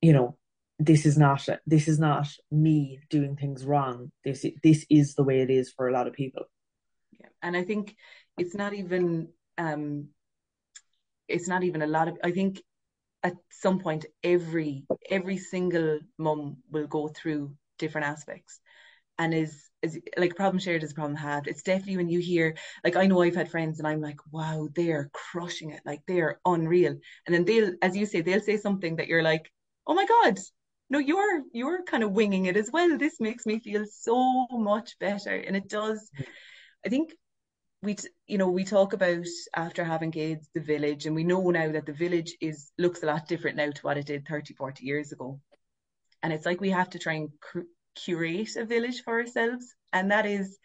you 0.02 0.14
know, 0.14 0.38
this 0.80 1.06
is 1.06 1.18
not 1.18 1.46
this 1.68 1.88
is 1.90 2.00
not 2.00 2.28
me 2.52 3.00
doing 3.10 3.36
things 3.36 3.66
wrong. 3.66 4.12
This 4.24 4.46
this 4.64 4.86
is 4.90 5.14
the 5.14 5.24
way 5.24 5.42
it 5.42 5.50
is 5.50 5.72
for 5.72 5.90
a 5.90 5.94
lot 5.94 6.08
of 6.08 6.14
people. 6.14 6.44
Yeah. 7.20 7.28
And 7.42 7.56
I 7.56 7.64
think 7.64 7.96
it's 8.38 8.56
not 8.56 8.74
even 8.74 9.30
um 9.58 10.08
it's 11.28 11.48
not 11.48 11.64
even 11.64 11.82
a 11.82 11.88
lot 11.88 12.08
of 12.08 12.18
I 12.24 12.32
think 12.32 12.62
at 13.24 13.36
some 13.52 13.80
point 13.80 14.06
every 14.24 14.86
every 15.10 15.38
single 15.38 16.00
mum 16.18 16.58
will 16.72 16.88
go 16.88 17.10
through 17.10 17.56
different 17.78 18.08
aspects 18.08 18.62
and 19.20 19.34
is 19.34 19.70
is 19.82 20.00
like 20.18 20.36
problem 20.36 20.60
shared 20.60 20.84
is 20.84 20.92
a 20.92 20.96
problem 20.96 21.16
halved. 21.16 21.48
It's 21.48 21.62
definitely 21.62 21.98
when 21.98 22.10
you 22.10 22.20
hear 22.20 22.56
like 22.84 22.96
I 22.96 23.06
know 23.06 23.22
I've 23.22 23.36
had 23.36 23.52
friends 23.52 23.80
and 23.80 23.88
I'm 23.88 24.02
like, 24.02 24.20
wow, 24.32 24.68
they're 24.76 25.10
crushing 25.14 25.72
it, 25.72 25.82
like 25.86 26.02
they're 26.08 26.40
unreal. 26.46 26.96
And 27.26 27.36
then 27.36 27.46
they'll, 27.46 27.74
as 27.82 27.96
you 27.96 28.06
say, 28.06 28.22
they'll 28.22 28.42
say 28.42 28.58
something 28.58 28.96
that 28.96 29.08
you're 29.08 29.24
like, 29.24 29.52
oh 29.86 29.94
my 29.94 30.06
god, 30.06 30.40
no, 30.90 31.00
you're 31.00 31.44
you're 31.54 31.84
kind 31.84 32.04
of 32.04 32.12
winging 32.12 32.46
it 32.46 32.58
as 32.58 32.72
well. 32.74 32.98
This 32.98 33.20
makes 33.20 33.46
me 33.46 33.60
feel 33.60 33.86
so 33.92 34.48
much 34.52 34.98
better, 35.00 35.36
and 35.36 35.56
it 35.56 35.70
does. 35.70 36.10
Mm. 36.18 36.26
I 36.86 36.90
think 36.90 37.12
we 37.82 37.96
you 38.28 38.38
know 38.38 38.50
we 38.50 38.64
talk 38.64 38.94
about 38.94 39.26
after 39.56 39.84
having 39.84 40.12
kids 40.12 40.50
the 40.54 40.60
village 40.60 41.06
and 41.06 41.16
we 41.16 41.24
know 41.24 41.50
now 41.50 41.72
that 41.72 41.86
the 41.86 41.94
village 41.94 42.36
is 42.42 42.72
looks 42.78 43.04
a 43.04 43.06
lot 43.06 43.28
different 43.28 43.56
now 43.56 43.70
to 43.72 43.82
what 43.82 43.98
it 43.98 44.06
did 44.06 44.28
30 44.28 44.54
40 44.54 44.86
years 44.86 45.14
ago 45.14 45.40
and 46.22 46.34
it's 46.34 46.46
like 46.46 46.60
we 46.60 46.70
have 46.72 46.90
to 46.90 47.00
try 47.00 47.14
and 47.14 47.30
cr- 47.40 47.62
curate 48.04 48.56
a 48.56 48.66
village 48.66 49.04
for 49.04 49.20
ourselves. 49.20 49.76
And 49.94 50.12
that 50.12 50.26
is 50.26 50.58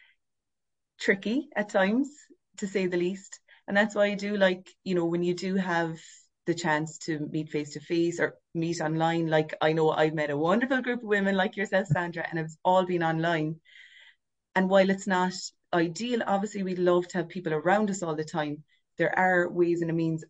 tricky 0.99 1.49
at 1.55 1.69
times, 1.69 2.09
to 2.57 2.67
say 2.67 2.87
the 2.87 2.97
least. 2.97 3.39
And 3.67 3.75
that's 3.75 3.95
why 3.95 4.05
I 4.05 4.15
do 4.15 4.37
like, 4.37 4.69
you 4.83 4.95
know, 4.95 5.05
when 5.05 5.23
you 5.23 5.33
do 5.33 5.55
have 5.55 5.97
the 6.45 6.53
chance 6.53 6.99
to 6.99 7.19
meet 7.31 7.49
face 7.49 7.73
to 7.73 7.79
face 7.79 8.19
or 8.19 8.35
meet 8.53 8.79
online, 8.79 9.27
like 9.27 9.55
I 9.61 9.73
know 9.73 9.89
I've 9.89 10.13
met 10.13 10.29
a 10.29 10.37
wonderful 10.37 10.81
group 10.81 11.01
of 11.01 11.09
women 11.09 11.35
like 11.35 11.57
yourself, 11.57 11.87
Sandra, 11.87 12.25
and 12.29 12.39
it's 12.39 12.57
all 12.63 12.85
been 12.85 13.03
online. 13.03 13.59
And 14.55 14.69
while 14.69 14.89
it's 14.89 15.07
not 15.07 15.33
ideal. 15.75 16.21
Obviously, 16.25 16.63
we'd 16.63 16.79
love 16.79 17.07
to 17.09 17.17
have 17.19 17.29
people 17.29 17.53
around 17.53 17.89
us 17.89 18.01
all 18.01 18.15
the 18.15 18.23
time. 18.23 18.63
There 18.97 19.17
are 19.17 19.49
ways 19.49 19.81
and 19.81 19.95
means. 19.95 20.23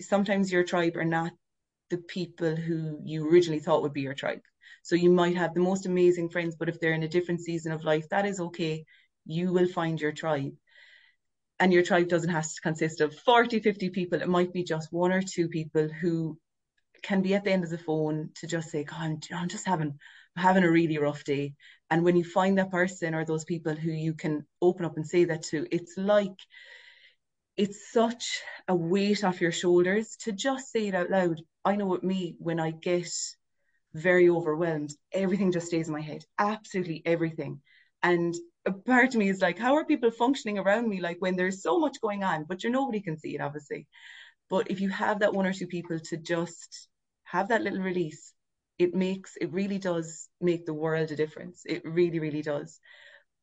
Sometimes 0.00 0.50
your 0.50 0.64
tribe 0.64 0.96
are 0.96 1.04
not 1.04 1.32
the 1.90 1.98
people 1.98 2.56
who 2.56 2.98
you 3.04 3.28
originally 3.28 3.60
thought 3.60 3.82
would 3.82 3.92
be 3.92 4.00
your 4.00 4.14
tribe. 4.14 4.40
So 4.82 4.96
you 4.96 5.10
might 5.10 5.36
have 5.36 5.54
the 5.54 5.60
most 5.60 5.86
amazing 5.86 6.28
friends, 6.28 6.56
but 6.56 6.68
if 6.68 6.80
they're 6.80 6.92
in 6.92 7.04
a 7.04 7.08
different 7.08 7.40
season 7.40 7.72
of 7.72 7.84
life, 7.84 8.08
that 8.10 8.26
is 8.26 8.40
okay. 8.40 8.84
You 9.24 9.52
will 9.52 9.68
find 9.68 10.00
your 10.00 10.12
tribe. 10.12 10.52
And 11.60 11.72
your 11.72 11.84
tribe 11.84 12.08
doesn't 12.08 12.30
have 12.30 12.44
to 12.44 12.60
consist 12.60 13.00
of 13.00 13.14
40, 13.14 13.60
50 13.60 13.90
people. 13.90 14.20
It 14.20 14.28
might 14.28 14.52
be 14.52 14.64
just 14.64 14.92
one 14.92 15.12
or 15.12 15.22
two 15.22 15.48
people 15.48 15.88
who 15.88 16.38
can 17.02 17.22
be 17.22 17.34
at 17.34 17.44
the 17.44 17.52
end 17.52 17.64
of 17.64 17.70
the 17.70 17.78
phone 17.78 18.30
to 18.36 18.46
just 18.46 18.70
say, 18.70 18.84
God, 18.84 18.98
I'm, 19.00 19.20
I'm 19.32 19.48
just 19.48 19.66
having 19.66 19.98
I'm 20.36 20.42
having 20.42 20.64
a 20.64 20.70
really 20.70 20.98
rough 20.98 21.24
day. 21.24 21.54
And 21.90 22.04
when 22.04 22.16
you 22.16 22.24
find 22.24 22.58
that 22.58 22.70
person 22.70 23.14
or 23.14 23.24
those 23.24 23.44
people 23.44 23.74
who 23.74 23.90
you 23.90 24.14
can 24.14 24.46
open 24.62 24.84
up 24.84 24.96
and 24.96 25.06
say 25.06 25.24
that 25.24 25.42
to, 25.44 25.66
it's 25.70 25.96
like 25.96 26.38
it's 27.56 27.92
such 27.92 28.40
a 28.66 28.74
weight 28.74 29.24
off 29.24 29.40
your 29.40 29.52
shoulders 29.52 30.16
to 30.22 30.32
just 30.32 30.72
say 30.72 30.88
it 30.88 30.94
out 30.94 31.10
loud. 31.10 31.40
I 31.64 31.76
know 31.76 31.86
with 31.86 32.02
me, 32.02 32.34
when 32.38 32.58
I 32.58 32.70
get 32.70 33.12
very 33.94 34.28
overwhelmed, 34.28 34.92
everything 35.12 35.52
just 35.52 35.66
stays 35.66 35.88
in 35.88 35.94
my 35.94 36.00
head, 36.00 36.24
absolutely 36.38 37.02
everything. 37.04 37.60
And 38.02 38.34
a 38.66 38.72
part 38.72 39.08
of 39.08 39.14
me 39.16 39.28
is 39.28 39.40
like, 39.40 39.58
how 39.58 39.74
are 39.74 39.84
people 39.84 40.10
functioning 40.10 40.58
around 40.58 40.88
me? 40.88 41.00
Like 41.00 41.18
when 41.20 41.36
there's 41.36 41.62
so 41.62 41.78
much 41.78 42.00
going 42.00 42.24
on, 42.24 42.44
but 42.48 42.62
you're 42.62 42.72
nobody 42.72 43.00
can 43.00 43.18
see 43.18 43.34
it, 43.34 43.40
obviously. 43.40 43.86
But 44.50 44.70
if 44.70 44.80
you 44.80 44.88
have 44.90 45.20
that 45.20 45.34
one 45.34 45.46
or 45.46 45.52
two 45.52 45.66
people 45.66 45.98
to 45.98 46.16
just 46.16 46.88
have 47.24 47.48
that 47.48 47.62
little 47.62 47.80
release, 47.80 48.32
it 48.78 48.94
makes 48.94 49.36
it 49.40 49.52
really 49.52 49.78
does 49.78 50.28
make 50.40 50.66
the 50.66 50.74
world 50.74 51.10
a 51.10 51.16
difference. 51.16 51.62
It 51.64 51.82
really, 51.84 52.18
really 52.18 52.42
does. 52.42 52.80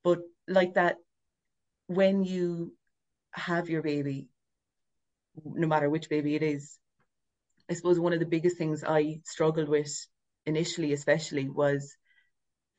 But 0.03 0.19
like 0.47 0.73
that, 0.75 0.97
when 1.87 2.23
you 2.23 2.73
have 3.31 3.69
your 3.69 3.81
baby, 3.81 4.27
no 5.43 5.67
matter 5.67 5.89
which 5.89 6.09
baby 6.09 6.35
it 6.35 6.43
is, 6.43 6.77
I 7.69 7.73
suppose 7.73 7.99
one 7.99 8.13
of 8.13 8.19
the 8.19 8.25
biggest 8.25 8.57
things 8.57 8.83
I 8.83 9.21
struggled 9.25 9.69
with 9.69 9.91
initially, 10.49 10.93
especially, 10.93 11.47
was 11.49 11.95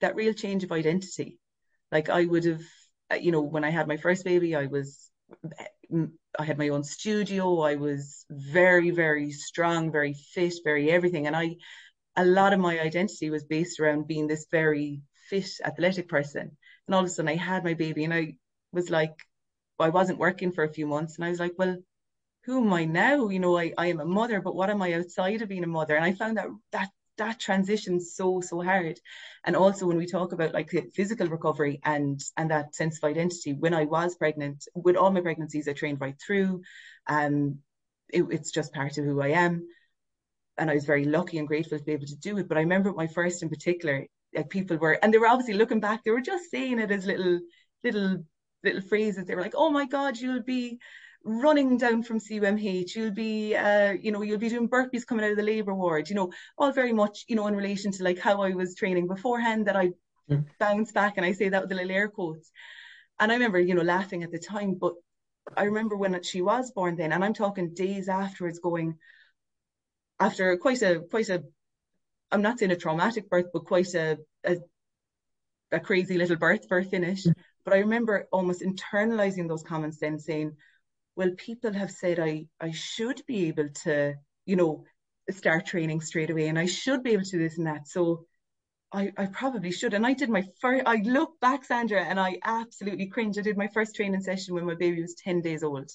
that 0.01 0.17
real 0.17 0.35
change 0.35 0.65
of 0.65 0.73
identity. 0.73 1.39
Like 1.93 2.09
I 2.09 2.25
would 2.25 2.45
have, 2.45 2.63
uh, 3.13 3.17
you 3.17 3.33
know, 3.33 3.43
when 3.43 3.65
I 3.65 3.71
had 3.71 3.89
my 3.89 3.97
first 3.97 4.25
baby, 4.25 4.55
I 4.55 4.67
was, 4.67 5.11
I 6.39 6.45
had 6.45 6.59
my 6.59 6.69
own 6.69 6.85
studio. 6.85 7.61
I 7.61 7.77
was 7.77 8.25
very, 8.31 8.91
very 8.91 9.31
strong, 9.31 9.91
very 9.91 10.15
fit, 10.15 10.55
very 10.65 10.91
everything. 10.91 11.27
And 11.27 11.37
I, 11.37 11.57
a 12.17 12.25
lot 12.25 12.53
of 12.53 12.61
my 12.61 12.79
identity 12.81 13.31
was 13.31 13.45
based 13.45 13.81
around 13.81 14.07
being 14.07 14.27
this 14.27 14.47
very 14.51 15.03
fit, 15.29 15.51
athletic 15.65 16.09
person. 16.09 16.57
And 16.87 16.95
all 16.95 17.01
of 17.01 17.07
a 17.07 17.09
sudden 17.09 17.29
I 17.29 17.37
had 17.37 17.65
my 17.65 17.75
baby 17.75 18.05
and 18.05 18.15
I 18.15 18.37
was 18.73 18.91
like, 18.91 19.15
I 19.79 19.89
wasn't 19.89 20.19
working 20.19 20.53
for 20.53 20.65
a 20.65 20.73
few 20.73 20.87
months 20.87 21.17
and 21.17 21.25
I 21.25 21.31
was 21.31 21.41
like, 21.41 21.55
well, 21.57 21.77
who 22.45 22.65
am 22.65 22.73
I 22.73 22.85
now? 22.85 23.29
You 23.29 23.39
know, 23.39 23.59
I, 23.59 23.73
I 23.77 23.87
am 23.89 24.01
a 24.01 24.05
mother, 24.05 24.41
but 24.41 24.55
what 24.55 24.71
am 24.71 24.83
I 24.83 24.95
outside 24.95 25.43
of 25.43 25.49
being 25.49 25.65
a 25.65 25.69
mother? 25.69 25.97
And 25.97 26.05
I 26.05 26.13
found 26.13 26.37
that 26.37 26.49
that 26.73 26.91
that 27.21 27.39
transition 27.39 28.01
so 28.01 28.41
so 28.41 28.61
hard 28.61 28.99
and 29.45 29.55
also 29.55 29.87
when 29.87 29.97
we 29.97 30.07
talk 30.07 30.33
about 30.33 30.55
like 30.55 30.71
physical 30.95 31.29
recovery 31.29 31.81
and 31.85 32.21
and 32.37 32.51
that 32.51 32.75
sense 32.75 32.99
of 32.99 33.05
identity 33.09 33.53
when 33.53 33.75
i 33.75 33.85
was 33.85 34.17
pregnant 34.17 34.67
with 34.75 34.97
all 34.97 35.11
my 35.11 35.21
pregnancies 35.21 35.69
i 35.69 35.73
trained 35.73 36.01
right 36.01 36.21
through 36.25 36.61
um 37.07 37.59
it, 38.13 38.25
it's 38.31 38.51
just 38.51 38.75
part 38.75 38.99
of 38.99 39.05
who 39.05 39.21
i 39.21 39.29
am 39.29 39.67
and 40.61 40.71
I 40.71 40.75
was 40.75 40.85
very 40.85 41.07
lucky 41.07 41.39
and 41.39 41.49
grateful 41.49 41.79
to 41.79 41.85
be 41.85 41.93
able 41.93 42.07
to 42.07 42.17
do 42.17 42.37
it. 42.39 42.47
But 42.47 42.59
I 42.59 42.61
remember 42.61 42.93
my 42.93 43.07
first 43.07 43.43
in 43.43 43.49
particular, 43.49 44.07
like 44.35 44.51
people 44.51 44.77
were, 44.77 44.99
and 45.03 45.13
they 45.13 45.19
were 45.19 45.27
obviously 45.27 45.55
looking 45.55 45.81
back, 45.81 46.05
they 46.05 46.11
were 46.11 46.21
just 46.21 46.51
saying 46.51 46.79
it 46.79 46.91
as 46.91 47.07
little, 47.07 47.41
little, 47.83 48.25
little 48.63 48.83
phrases. 48.83 49.25
They 49.25 49.35
were 49.35 49.41
like, 49.41 49.55
"Oh 49.57 49.71
my 49.71 49.87
God, 49.87 50.19
you'll 50.19 50.43
be 50.43 50.79
running 51.25 51.77
down 51.77 52.03
from 52.03 52.21
CUMH, 52.21 52.95
you'll 52.95 53.11
be, 53.11 53.55
uh, 53.55 53.93
you 53.93 54.13
know, 54.13 54.23
you'll 54.23 54.39
be 54.39 54.49
doing 54.49 54.69
burpees 54.69 55.07
coming 55.07 55.25
out 55.25 55.33
of 55.33 55.37
the 55.37 55.43
labour 55.43 55.75
ward." 55.75 56.09
You 56.09 56.17
know, 56.17 56.33
all 56.57 56.73
very 56.73 56.93
much, 56.93 57.25
you 57.29 57.37
know, 57.37 57.47
in 57.47 57.57
relation 57.57 57.93
to 57.93 58.05
like 58.05 58.19
how 58.19 58.43
I 58.43 58.51
was 58.51 58.75
training 58.75 59.07
beforehand. 59.07 59.67
That 59.67 59.77
I 59.77 59.91
mm. 60.31 60.45
bounce 60.59 60.93
back, 60.93 61.15
and 61.17 61.27
I 61.27 61.33
say 61.33 61.49
that 61.49 61.63
with 61.63 61.71
the 61.71 61.77
little 61.77 61.93
air 61.93 62.09
quotes. 62.09 62.51
And 63.19 63.31
I 63.31 63.35
remember, 63.35 63.61
you 63.61 63.75
know, 63.75 63.83
laughing 63.83 64.23
at 64.23 64.33
the 64.33 64.39
time, 64.39 64.75
but 64.75 64.95
I 65.57 65.65
remember 65.65 65.97
when 65.97 66.23
she 66.23 66.43
was 66.43 66.71
born 66.71 66.97
then, 66.97 67.13
and 67.13 67.25
I'm 67.25 67.35
talking 67.35 67.75
days 67.75 68.09
afterwards, 68.09 68.59
going 68.59 68.97
after 70.19 70.57
quite 70.57 70.83
a 70.83 71.01
quite 71.01 71.29
a 71.29 71.43
I'm 72.31 72.43
not 72.43 72.59
saying 72.59 72.73
a 72.73 72.77
traumatic 72.77 73.29
birth, 73.29 73.47
but 73.53 73.65
quite 73.65 73.95
a 73.95 74.19
a, 74.45 74.57
a 75.73 75.81
crazy 75.81 76.19
little 76.19 76.37
birth 76.37 76.69
birth 76.69 76.91
finish. 76.91 77.25
Mm. 77.25 77.35
But 77.65 77.75
I 77.75 77.79
remember 77.79 78.29
almost 78.33 78.63
internalizing 78.63 79.49
those 79.49 79.63
comments 79.63 79.99
then 79.99 80.19
saying, 80.19 80.57
well, 81.17 81.31
people 81.37 81.73
have 81.73 81.91
said 81.91 82.19
I 82.19 82.47
I 82.61 82.71
should 82.73 83.23
be 83.27 83.49
able 83.49 83.69
to, 83.85 84.15
you 84.47 84.57
know, 84.57 84.85
start 85.31 85.67
training 85.67 86.01
straight 86.01 86.31
away 86.31 86.49
and 86.49 86.59
I 86.59 86.67
should 86.67 87.03
be 87.03 87.13
able 87.13 87.25
to 87.25 87.31
do 87.31 87.39
this 87.39 87.59
and 87.59 87.67
that. 87.67 87.89
So 87.89 88.27
I, 88.93 89.13
I 89.17 89.27
probably 89.27 89.71
should. 89.71 89.95
And 89.95 90.07
I 90.07 90.15
did 90.15 90.31
my 90.31 90.43
first, 90.61 90.83
I 90.87 90.97
look 90.97 91.39
back, 91.41 91.65
Sandra, 91.65 92.03
and 92.03 92.19
I 92.19 92.39
absolutely 92.45 93.07
cringe. 93.07 93.39
I 93.39 93.43
did 93.43 93.57
my 93.57 93.69
first 93.69 93.95
training 93.95 94.21
session 94.23 94.55
when 94.55 94.67
my 94.67 94.75
baby 94.75 95.01
was 95.01 95.15
10 95.15 95.43
days 95.43 95.63
old. 95.63 95.91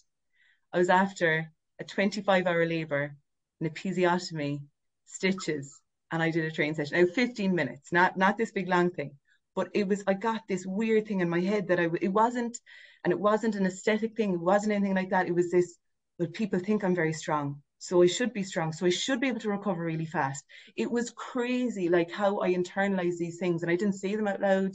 I 0.71 0.78
was 0.78 0.89
after 0.89 1.51
a 1.80 1.84
25 1.84 2.47
hour 2.47 2.65
labor 2.65 3.15
an 3.62 3.69
episiotomy, 3.69 4.60
stitches, 5.06 5.80
and 6.12 6.21
I 6.21 6.30
did 6.30 6.45
a 6.45 6.51
training 6.51 6.75
session. 6.75 6.99
Now, 6.99 7.12
15 7.13 7.56
minutes, 7.56 7.91
not 7.91 8.17
not 8.17 8.38
this 8.38 8.51
big 8.51 8.67
long 8.67 8.91
thing, 8.91 9.12
but 9.56 9.70
it 9.74 9.88
was 9.88 10.04
I 10.08 10.13
got 10.13 10.41
this 10.48 10.65
weird 10.65 11.08
thing 11.08 11.22
in 11.22 11.30
my 11.30 11.41
head 11.41 11.68
that 11.68 11.80
I 11.80 11.89
it 12.02 12.10
wasn't, 12.13 12.60
and 13.04 13.12
it 13.12 13.20
wasn't 13.20 13.56
an 13.56 13.65
aesthetic 13.65 14.15
thing. 14.15 14.34
It 14.34 14.39
wasn't 14.39 14.74
anything 14.74 14.96
like 14.96 15.10
that. 15.12 15.28
It 15.28 15.36
was 15.36 15.52
this. 15.52 15.78
Well, 16.20 16.30
people 16.30 16.60
think 16.60 16.84
I'm 16.84 16.96
very 16.96 17.13
strong, 17.13 17.62
so 17.80 18.02
I 18.02 18.08
should 18.08 18.34
be 18.34 18.44
strong. 18.44 18.72
So 18.74 18.86
I 18.86 18.89
should 18.89 19.20
be 19.20 19.28
able 19.28 19.41
to 19.41 19.50
recover 19.50 19.84
really 19.84 20.06
fast. 20.06 20.46
It 20.76 20.91
was 20.91 21.12
crazy, 21.12 21.89
like 21.89 22.12
how 22.12 22.39
I 22.39 22.54
internalized 22.54 23.18
these 23.18 23.38
things, 23.38 23.63
and 23.63 23.72
I 23.72 23.76
didn't 23.76 23.96
say 23.96 24.15
them 24.15 24.28
out 24.28 24.41
loud. 24.41 24.72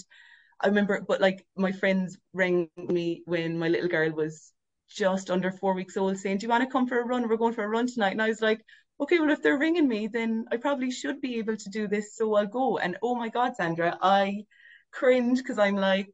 I 0.60 0.68
remember, 0.68 1.00
but 1.00 1.20
like 1.20 1.46
my 1.56 1.72
friends 1.72 2.18
rang 2.34 2.68
me 2.76 3.22
when 3.24 3.58
my 3.58 3.68
little 3.68 3.88
girl 3.88 4.10
was 4.12 4.52
just 4.88 5.30
under 5.30 5.50
four 5.50 5.74
weeks 5.74 5.96
old 5.96 6.18
saying, 6.18 6.38
Do 6.38 6.44
you 6.44 6.50
want 6.50 6.64
to 6.64 6.70
come 6.70 6.86
for 6.86 7.00
a 7.00 7.04
run? 7.04 7.28
We're 7.28 7.36
going 7.36 7.54
for 7.54 7.64
a 7.64 7.68
run 7.68 7.86
tonight. 7.86 8.12
And 8.12 8.22
I 8.22 8.28
was 8.28 8.42
like, 8.42 8.60
Okay, 9.00 9.18
well, 9.18 9.30
if 9.30 9.42
they're 9.42 9.58
ringing 9.58 9.88
me, 9.88 10.08
then 10.08 10.44
I 10.52 10.58
probably 10.58 10.90
should 10.90 11.20
be 11.22 11.38
able 11.38 11.56
to 11.56 11.70
do 11.70 11.88
this. 11.88 12.14
So 12.16 12.34
I'll 12.34 12.46
go. 12.46 12.78
And 12.78 12.98
oh 13.02 13.14
my 13.14 13.30
God, 13.30 13.56
Sandra, 13.56 13.98
I 14.02 14.44
cringe 14.92 15.38
because 15.38 15.58
I'm 15.58 15.76
like, 15.76 16.12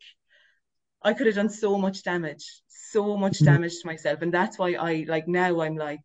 I 1.02 1.12
could 1.12 1.26
have 1.26 1.36
done 1.36 1.50
so 1.50 1.78
much 1.78 2.02
damage, 2.02 2.44
so 2.68 3.16
much 3.16 3.34
mm-hmm. 3.34 3.46
damage 3.46 3.80
to 3.80 3.86
myself. 3.86 4.22
And 4.22 4.32
that's 4.32 4.58
why 4.58 4.74
I 4.74 5.04
like 5.08 5.28
now 5.28 5.60
I'm 5.60 5.76
like, 5.76 6.02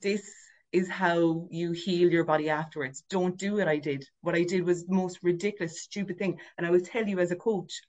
this 0.00 0.32
is 0.72 0.88
how 0.88 1.46
you 1.50 1.72
heal 1.72 2.10
your 2.10 2.24
body 2.24 2.48
afterwards. 2.48 3.02
Don't 3.10 3.36
do 3.36 3.56
what 3.56 3.68
I 3.68 3.78
did. 3.78 4.04
What 4.20 4.36
I 4.36 4.44
did 4.44 4.64
was 4.64 4.86
the 4.86 4.94
most 4.94 5.18
ridiculous, 5.22 5.82
stupid 5.82 6.18
thing. 6.18 6.38
And 6.56 6.66
I 6.66 6.70
will 6.70 6.80
tell 6.80 7.06
you 7.06 7.18
as 7.18 7.32
a 7.32 7.36
coach, 7.36 7.80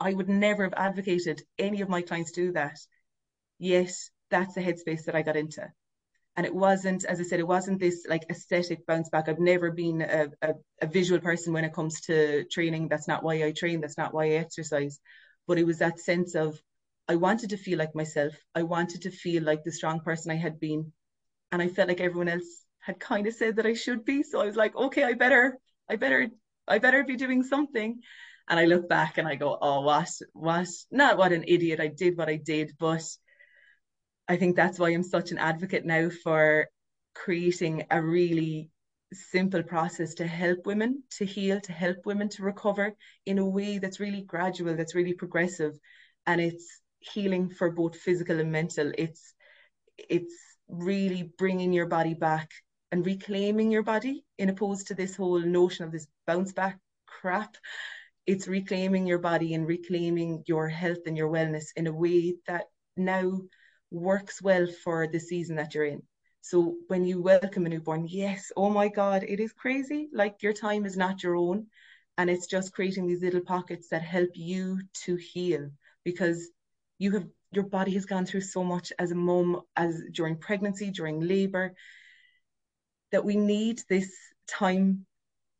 I 0.00 0.12
would 0.14 0.28
never 0.28 0.64
have 0.64 0.74
advocated 0.76 1.42
any 1.58 1.80
of 1.80 1.88
my 1.88 2.02
clients 2.02 2.32
do 2.32 2.52
that. 2.52 2.78
Yes, 3.58 4.10
that's 4.30 4.54
the 4.54 4.60
headspace 4.60 5.04
that 5.04 5.14
I 5.14 5.22
got 5.22 5.36
into. 5.36 5.66
And 6.36 6.44
it 6.44 6.54
wasn't, 6.54 7.04
as 7.04 7.20
I 7.20 7.22
said, 7.22 7.38
it 7.38 7.46
wasn't 7.46 7.78
this 7.78 8.06
like 8.08 8.26
aesthetic 8.28 8.86
bounce 8.86 9.08
back. 9.08 9.28
I've 9.28 9.38
never 9.38 9.70
been 9.70 10.02
a, 10.02 10.28
a, 10.42 10.54
a 10.82 10.86
visual 10.86 11.20
person 11.20 11.52
when 11.52 11.64
it 11.64 11.72
comes 11.72 12.00
to 12.02 12.44
training. 12.50 12.88
That's 12.88 13.06
not 13.06 13.22
why 13.22 13.44
I 13.44 13.52
train. 13.52 13.80
That's 13.80 13.98
not 13.98 14.12
why 14.12 14.24
I 14.24 14.30
exercise. 14.30 14.98
But 15.46 15.58
it 15.58 15.66
was 15.66 15.78
that 15.78 16.00
sense 16.00 16.34
of 16.34 16.60
I 17.08 17.16
wanted 17.16 17.50
to 17.50 17.56
feel 17.56 17.78
like 17.78 17.94
myself. 17.94 18.32
I 18.54 18.62
wanted 18.62 19.02
to 19.02 19.10
feel 19.10 19.44
like 19.44 19.62
the 19.62 19.70
strong 19.70 20.00
person 20.00 20.32
I 20.32 20.36
had 20.36 20.58
been. 20.58 20.92
And 21.52 21.62
I 21.62 21.68
felt 21.68 21.88
like 21.88 22.00
everyone 22.00 22.28
else 22.28 22.64
had 22.80 22.98
kind 22.98 23.26
of 23.26 23.34
said 23.34 23.56
that 23.56 23.66
I 23.66 23.74
should 23.74 24.04
be. 24.04 24.22
So 24.22 24.40
I 24.40 24.46
was 24.46 24.56
like, 24.56 24.74
okay, 24.74 25.04
I 25.04 25.12
better, 25.12 25.58
I 25.88 25.96
better, 25.96 26.28
I 26.66 26.78
better 26.78 27.04
be 27.04 27.16
doing 27.16 27.44
something. 27.44 28.00
And 28.48 28.58
I 28.58 28.64
look 28.64 28.88
back 28.88 29.18
and 29.18 29.28
I 29.28 29.36
go, 29.36 29.56
oh, 29.60 29.82
what, 29.82 30.10
what, 30.32 30.68
not 30.90 31.16
what 31.16 31.32
an 31.32 31.44
idiot. 31.46 31.80
I 31.80 31.86
did 31.88 32.16
what 32.16 32.28
I 32.28 32.36
did. 32.36 32.72
But 32.78 33.04
I 34.28 34.36
think 34.36 34.56
that's 34.56 34.78
why 34.78 34.90
I'm 34.90 35.02
such 35.02 35.30
an 35.32 35.38
advocate 35.38 35.84
now 35.84 36.08
for 36.22 36.68
creating 37.14 37.86
a 37.90 38.02
really 38.02 38.70
simple 39.12 39.62
process 39.62 40.14
to 40.14 40.26
help 40.26 40.66
women 40.66 41.02
to 41.18 41.24
heal, 41.24 41.60
to 41.60 41.72
help 41.72 41.98
women 42.04 42.28
to 42.30 42.42
recover 42.42 42.94
in 43.26 43.38
a 43.38 43.48
way 43.48 43.78
that's 43.78 44.00
really 44.00 44.22
gradual, 44.22 44.76
that's 44.76 44.94
really 44.94 45.14
progressive. 45.14 45.78
And 46.26 46.40
it's 46.40 46.80
healing 47.00 47.50
for 47.50 47.70
both 47.70 47.96
physical 47.96 48.40
and 48.40 48.50
mental. 48.50 48.92
It's, 48.96 49.34
it's 49.98 50.34
really 50.68 51.30
bringing 51.38 51.72
your 51.72 51.86
body 51.86 52.14
back 52.14 52.50
and 52.90 53.04
reclaiming 53.04 53.70
your 53.70 53.82
body 53.82 54.24
in 54.38 54.48
opposed 54.48 54.86
to 54.88 54.94
this 54.94 55.16
whole 55.16 55.40
notion 55.40 55.84
of 55.84 55.92
this 55.92 56.06
bounce 56.26 56.52
back 56.52 56.78
crap 57.06 57.56
it's 58.26 58.48
reclaiming 58.48 59.06
your 59.06 59.18
body 59.18 59.54
and 59.54 59.66
reclaiming 59.66 60.42
your 60.46 60.68
health 60.68 61.06
and 61.06 61.16
your 61.16 61.28
wellness 61.28 61.66
in 61.76 61.86
a 61.86 61.92
way 61.92 62.34
that 62.46 62.64
now 62.96 63.40
works 63.94 64.42
well 64.42 64.66
for 64.82 65.06
the 65.06 65.20
season 65.20 65.56
that 65.56 65.74
you're 65.74 65.84
in. 65.84 66.02
So 66.40 66.76
when 66.88 67.04
you 67.04 67.22
welcome 67.22 67.64
a 67.64 67.68
newborn, 67.68 68.06
yes, 68.06 68.52
oh 68.56 68.68
my 68.68 68.88
God, 68.88 69.22
it 69.22 69.40
is 69.40 69.52
crazy. 69.52 70.08
Like 70.12 70.42
your 70.42 70.52
time 70.52 70.84
is 70.84 70.96
not 70.96 71.22
your 71.22 71.36
own. 71.36 71.66
And 72.18 72.28
it's 72.28 72.46
just 72.46 72.74
creating 72.74 73.06
these 73.06 73.22
little 73.22 73.40
pockets 73.40 73.88
that 73.88 74.02
help 74.02 74.30
you 74.34 74.80
to 75.04 75.16
heal 75.16 75.70
because 76.04 76.50
you 76.98 77.12
have 77.12 77.26
your 77.50 77.64
body 77.64 77.92
has 77.94 78.04
gone 78.04 78.26
through 78.26 78.40
so 78.40 78.64
much 78.64 78.92
as 78.98 79.12
a 79.12 79.14
mom, 79.14 79.62
as 79.76 80.02
during 80.12 80.36
pregnancy, 80.36 80.90
during 80.90 81.20
labor, 81.20 81.74
that 83.12 83.24
we 83.24 83.36
need 83.36 83.80
this 83.88 84.12
time, 84.48 85.06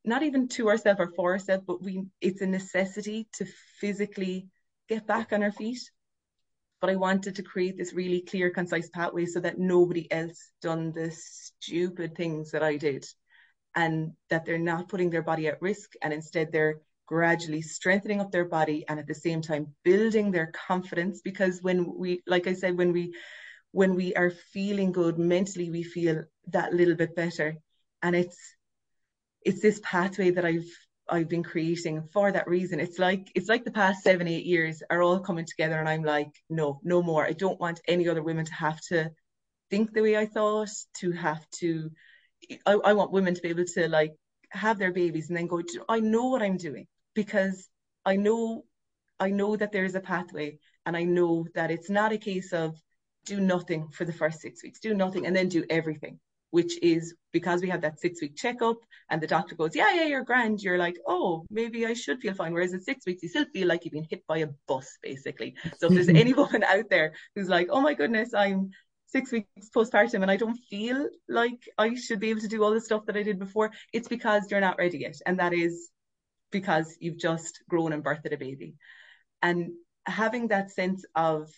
not 0.05 0.23
even 0.23 0.49
to 0.49 0.69
ourselves 0.69 1.01
or 1.01 1.13
for 1.15 1.33
ourselves, 1.33 1.65
but 1.67 1.83
we 1.83 2.05
it's 2.21 2.41
a 2.41 2.47
necessity 2.47 3.29
to 3.35 3.47
physically 3.81 4.49
get 4.89 5.07
back 5.07 5.33
on 5.33 5.43
our 5.43 5.53
feet. 5.53 5.91
But 6.85 6.93
I 6.93 6.97
wanted 6.97 7.37
to 7.37 7.43
create 7.43 7.79
this 7.79 7.95
really 7.95 8.21
clear, 8.21 8.51
concise 8.51 8.91
pathway 8.91 9.25
so 9.25 9.41
that 9.41 9.59
nobody 9.59 10.07
else 10.13 10.51
done 10.61 10.93
the 10.93 11.11
stupid 11.13 12.15
things 12.15 12.51
that 12.51 12.63
I 12.63 12.77
did 12.77 13.07
and 13.75 14.13
that 14.29 14.45
they're 14.45 14.59
not 14.59 14.91
putting 14.91 15.09
their 15.09 15.23
body 15.23 15.47
at 15.49 15.63
risk 15.63 15.95
and 16.03 16.13
instead 16.13 16.53
they're 16.53 16.83
gradually 17.07 17.63
strengthening 17.63 18.21
up 18.21 18.31
their 18.31 18.45
body 18.45 18.85
and 18.87 19.01
at 19.01 19.07
the 19.07 19.15
same 19.15 19.41
time 19.41 19.75
building 19.83 20.31
their 20.31 20.49
confidence 20.49 21.23
because 21.23 21.63
when 21.63 21.91
we 21.97 22.23
like 22.27 22.47
i 22.47 22.53
said 22.53 22.77
when 22.77 22.93
we 22.93 23.15
when 23.73 23.95
we 23.95 24.15
are 24.15 24.31
feeling 24.53 24.93
good 24.93 25.19
mentally 25.19 25.71
we 25.71 25.83
feel 25.83 26.23
that 26.49 26.75
little 26.75 26.97
bit 26.97 27.17
better. 27.17 27.57
And 28.03 28.15
it's 28.15 28.39
it's 29.41 29.63
this 29.63 29.81
pathway 29.83 30.33
that 30.33 30.45
i've 30.45 30.71
i've 31.09 31.29
been 31.29 31.43
creating 31.43 32.03
for 32.13 32.33
that 32.33 32.49
reason 32.49 32.81
it's 32.81 32.99
like 32.99 33.31
it's 33.35 33.49
like 33.49 33.65
the 33.65 33.71
past 33.71 34.03
seven 34.03 34.27
eight 34.27 34.47
years 34.47 34.83
are 34.91 35.03
all 35.03 35.21
coming 35.21 35.45
together 35.45 35.79
and 35.79 35.89
i'm 35.89 36.03
like 36.03 36.31
no 36.49 36.81
no 36.83 37.03
more. 37.03 37.27
I 37.27 37.33
don't 37.33 37.61
want 37.61 37.81
any 37.89 38.09
other 38.09 38.23
women 38.23 38.45
to 38.47 38.55
have 38.55 38.81
to 38.89 39.11
think 39.71 39.93
the 39.93 40.03
way 40.03 40.17
i 40.17 40.27
thought 40.27 40.71
to 40.99 41.13
have 41.13 41.45
to 41.61 41.91
I, 42.67 42.73
I 42.73 42.93
want 42.95 43.13
women 43.13 43.35
to 43.35 43.43
be 43.43 43.49
able 43.49 43.65
to 43.75 43.89
like 43.89 44.13
have 44.51 44.79
their 44.79 44.93
babies 44.93 45.29
and 45.29 45.37
then 45.37 45.47
go 45.47 45.63
i 45.89 46.01
know 46.01 46.27
what 46.27 46.43
i'm 46.43 46.57
doing 46.57 46.87
because 47.15 47.69
I 48.05 48.17
know 48.17 48.65
I 49.21 49.31
know 49.31 49.57
that 49.57 49.73
there 49.73 49.85
is 49.85 49.95
a 49.95 50.01
pathway 50.01 50.59
and 50.85 50.97
I 50.97 51.05
know 51.05 51.47
that 51.55 51.71
it's 51.71 51.89
not 51.89 52.13
a 52.13 52.19
case 52.19 52.53
of 52.53 52.77
do 53.25 53.41
nothing 53.41 53.89
for 53.89 54.05
the 54.05 54.13
first 54.13 54.41
six 54.41 54.63
weeks, 54.63 54.81
do 54.81 54.93
nothing 54.93 55.25
and 55.25 55.35
then 55.35 55.49
do 55.49 55.65
everything, 55.71 56.19
which 56.55 56.81
is 56.83 57.15
because 57.33 57.63
we 57.63 57.69
have 57.69 57.81
that 57.81 57.99
six 57.99 58.23
week 58.23 58.37
checkup 58.37 58.77
and 59.11 59.21
the 59.21 59.27
doctor 59.27 59.57
goes, 59.57 59.75
Yeah, 59.75 59.93
yeah, 59.93 60.05
you're 60.05 60.23
grand. 60.23 60.63
You're 60.63 60.79
like, 60.79 60.97
Oh, 61.05 61.45
maybe 61.51 61.85
I 61.85 61.95
should 61.95 62.21
feel 62.21 62.33
fine. 62.33 62.53
Whereas 62.53 62.75
at 62.75 62.85
six 62.85 63.05
weeks, 63.07 63.25
you 63.25 63.29
still 63.29 63.47
feel 63.53 63.67
like 63.67 63.85
you've 63.85 63.99
been 63.99 64.07
hit 64.09 64.25
by 64.29 64.39
a 64.39 64.49
bus, 64.69 64.97
basically. 65.03 65.57
So 65.79 65.89
if 65.89 65.95
there's 65.95 66.09
any 66.23 66.33
woman 66.33 66.63
out 66.63 66.89
there 66.91 67.15
who's 67.35 67.49
like, 67.49 67.67
Oh 67.73 67.81
my 67.81 67.95
goodness, 67.95 68.35
I'm 68.35 68.71
six 69.07 69.33
weeks 69.33 69.69
postpartum 69.75 70.23
and 70.23 70.31
I 70.31 70.37
don't 70.37 70.59
feel 70.71 71.09
like 71.29 71.61
I 71.77 71.97
should 71.97 72.21
be 72.21 72.31
able 72.31 72.43
to 72.43 72.55
do 72.55 72.63
all 72.63 72.71
the 72.71 72.81
stuff 72.81 73.05
that 73.07 73.17
I 73.17 73.25
did 73.25 73.41
before, 73.41 73.73
it's 73.93 74.07
because 74.07 74.49
you're 74.49 74.61
not 74.61 74.79
ready 74.79 74.99
yet. 74.99 75.17
And 75.27 75.41
that 75.41 75.53
is 75.53 75.91
because 76.53 76.97
you've 77.01 77.19
just 77.19 77.65
grown 77.69 77.93
and 77.93 78.05
birthed 78.05 78.33
a 78.33 78.37
baby. 78.37 78.75
And 79.43 79.73
having 80.07 80.49
that 80.49 80.71
sense 80.71 81.05
of, 81.17 81.51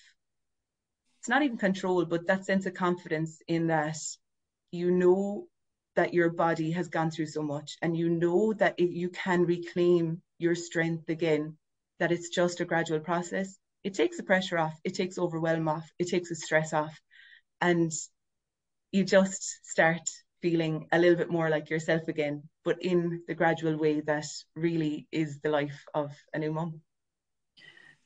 it's 1.19 1.29
not 1.29 1.43
even 1.43 1.59
control, 1.59 2.07
but 2.07 2.27
that 2.29 2.47
sense 2.47 2.65
of 2.65 2.73
confidence 2.73 3.43
in 3.47 3.67
that 3.67 3.99
you 4.77 4.91
know 4.91 5.47
that 5.97 6.15
your 6.15 6.31
body 6.31 6.71
has 6.73 6.89
gone 6.89 7.11
through 7.11 7.27
so 7.27 7.43
much 7.43 7.77
and 7.83 7.97
you 7.97 8.09
know 8.09 8.53
that 8.55 8.79
you 8.79 9.09
can 9.09 9.43
reclaim 9.45 10.23
your 10.39 10.55
strength 10.55 11.09
again, 11.09 11.57
that 11.99 12.13
it's 12.13 12.29
just 12.29 12.61
a 12.61 12.65
gradual 12.65 13.01
process. 13.01 13.59
It 13.83 13.95
takes 13.95 14.17
the 14.17 14.23
pressure 14.23 14.59
off, 14.59 14.79
it 14.85 14.95
takes 14.95 15.19
overwhelm 15.19 15.69
off, 15.69 15.89
it 15.99 16.09
takes 16.09 16.29
the 16.29 16.37
stress 16.37 16.73
off. 16.73 16.99
And 17.61 17.91
you 18.93 19.05
just 19.05 19.67
start 19.67 20.03
feeling 20.43 20.87
a 20.93 20.99
little 20.99 21.17
bit 21.17 21.31
more 21.31 21.49
like 21.49 21.71
yourself 21.71 22.09
again, 22.09 22.43
but 22.65 22.83
in 22.83 23.23
the 23.27 23.35
gradual 23.35 23.77
way 23.77 24.01
that 24.01 24.27
really 24.55 25.09
is 25.11 25.41
the 25.41 25.49
life 25.49 25.85
of 25.95 26.13
a 26.35 26.39
new 26.39 26.53
mom. 26.53 26.81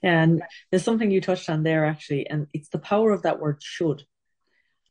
Yeah, 0.03 0.23
and 0.23 0.43
there's 0.71 0.85
something 0.85 1.11
you 1.11 1.21
touched 1.21 1.51
on 1.51 1.63
there 1.63 1.85
actually, 1.85 2.27
and 2.27 2.47
it's 2.55 2.69
the 2.69 2.79
power 2.79 3.11
of 3.11 3.23
that 3.23 3.41
word 3.41 3.59
should. 3.61 4.05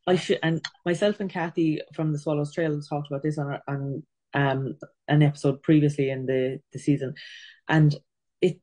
I 0.06 0.16
should, 0.16 0.38
and 0.42 0.64
myself 0.84 1.20
and 1.20 1.30
Kathy 1.30 1.80
from 1.94 2.12
the 2.12 2.18
Swallows 2.18 2.52
Trail 2.52 2.80
talked 2.80 3.08
about 3.10 3.22
this 3.22 3.38
on, 3.38 3.58
on 3.68 4.02
um, 4.34 4.76
an 5.08 5.22
episode 5.22 5.62
previously 5.62 6.10
in 6.10 6.26
the, 6.26 6.60
the 6.72 6.78
season, 6.78 7.14
and 7.68 7.94
it 8.40 8.60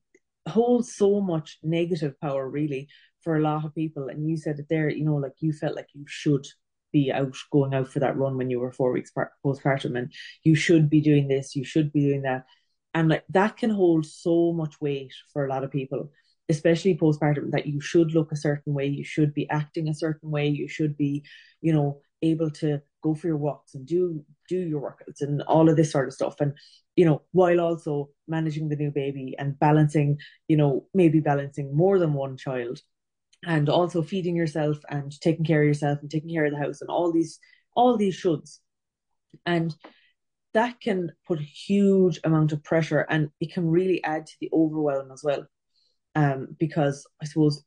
holds 0.47 0.93
so 0.93 1.21
much 1.21 1.58
negative 1.63 2.19
power 2.19 2.50
really 2.50 2.88
for 3.21 3.36
a 3.36 3.41
lot 3.41 3.65
of 3.65 3.76
people. 3.76 4.08
And 4.08 4.30
you 4.30 4.38
said 4.38 4.60
it 4.60 4.67
there, 4.69 4.89
you 4.89 5.06
know, 5.06 5.15
like 5.15 5.34
you 5.39 5.52
felt 5.54 5.76
like 5.76 5.89
you 5.93 6.06
should 6.08 6.45
be 6.91 7.12
out 7.12 7.36
going 7.52 7.73
out 7.73 7.88
for 7.88 8.00
that 8.00 8.17
run 8.17 8.38
when 8.38 8.50
you 8.50 8.60
were 8.60 8.71
four 8.71 8.91
weeks 8.91 9.12
postpartum 9.45 9.97
and 9.97 10.12
you 10.43 10.56
should 10.56 10.89
be 10.89 11.02
doing 11.02 11.28
this 11.28 11.54
you 11.54 11.65
should 11.65 11.91
be 11.91 12.02
doing 12.02 12.21
that. 12.21 12.45
And 12.93 13.10
like 13.10 13.26
that 13.30 13.58
can 13.58 13.69
hold 13.69 14.06
so 14.06 14.54
much 14.54 14.80
weight 14.80 15.13
for 15.34 15.45
a 15.45 15.50
lot 15.50 15.63
of 15.63 15.71
people 15.71 16.12
especially 16.50 16.98
postpartum 16.98 17.52
that 17.52 17.68
you 17.68 17.82
should 17.82 18.14
look 18.14 18.32
a 18.32 18.38
certain 18.38 18.74
way 18.74 18.86
you 18.86 19.04
should 19.04 19.34
be 19.34 19.50
acting 19.50 19.90
a 19.90 19.94
certain 19.94 20.32
way 20.32 20.48
you 20.48 20.68
should 20.68 20.96
be 20.98 21.24
you 21.62 21.74
know 21.74 22.02
able 22.22 22.50
to 22.50 22.82
go 23.04 23.14
for 23.14 23.28
your 23.28 23.38
walks 23.38 23.76
and 23.76 23.86
do 23.86 24.24
do 24.50 24.58
your 24.60 24.82
workouts 24.82 25.22
and 25.22 25.42
all 25.44 25.70
of 25.70 25.76
this 25.76 25.92
sort 25.92 26.08
of 26.08 26.14
stuff. 26.14 26.36
And 26.40 26.54
you 26.96 27.06
know 27.06 27.22
while 27.32 27.60
also 27.60 28.10
managing 28.28 28.70
the 28.70 28.76
new 28.76 28.92
baby 28.92 29.36
and 29.38 29.60
balancing 29.60 30.18
you 30.48 30.58
know 30.58 30.88
maybe 30.94 31.20
balancing 31.20 31.76
more 31.76 32.00
than 32.00 32.14
one 32.14 32.38
child 32.38 32.82
and 33.46 33.70
also 33.70 34.02
feeding 34.02 34.36
yourself 34.36 34.78
and 34.90 35.20
taking 35.22 35.46
care 35.46 35.62
of 35.62 35.68
yourself 35.68 36.00
and 36.02 36.10
taking 36.10 36.34
care 36.34 36.46
of 36.46 36.52
the 36.52 36.58
house 36.58 36.82
and 36.82 36.90
all 36.90 37.12
these 37.12 37.40
all 37.76 37.98
these 37.98 38.20
shoulds. 38.20 38.60
And 39.46 39.76
that 40.54 40.80
can 40.82 41.12
put 41.28 41.40
a 41.40 41.44
huge 41.44 42.20
amount 42.24 42.52
of 42.52 42.64
pressure 42.64 43.06
and 43.10 43.30
it 43.40 43.54
can 43.54 43.68
really 43.70 44.04
add 44.04 44.26
to 44.26 44.34
the 44.42 44.50
overwhelm 44.52 45.12
as 45.12 45.22
well 45.24 45.46
um, 46.22 46.40
because 46.60 47.08
i 47.22 47.26
suppose 47.26 47.64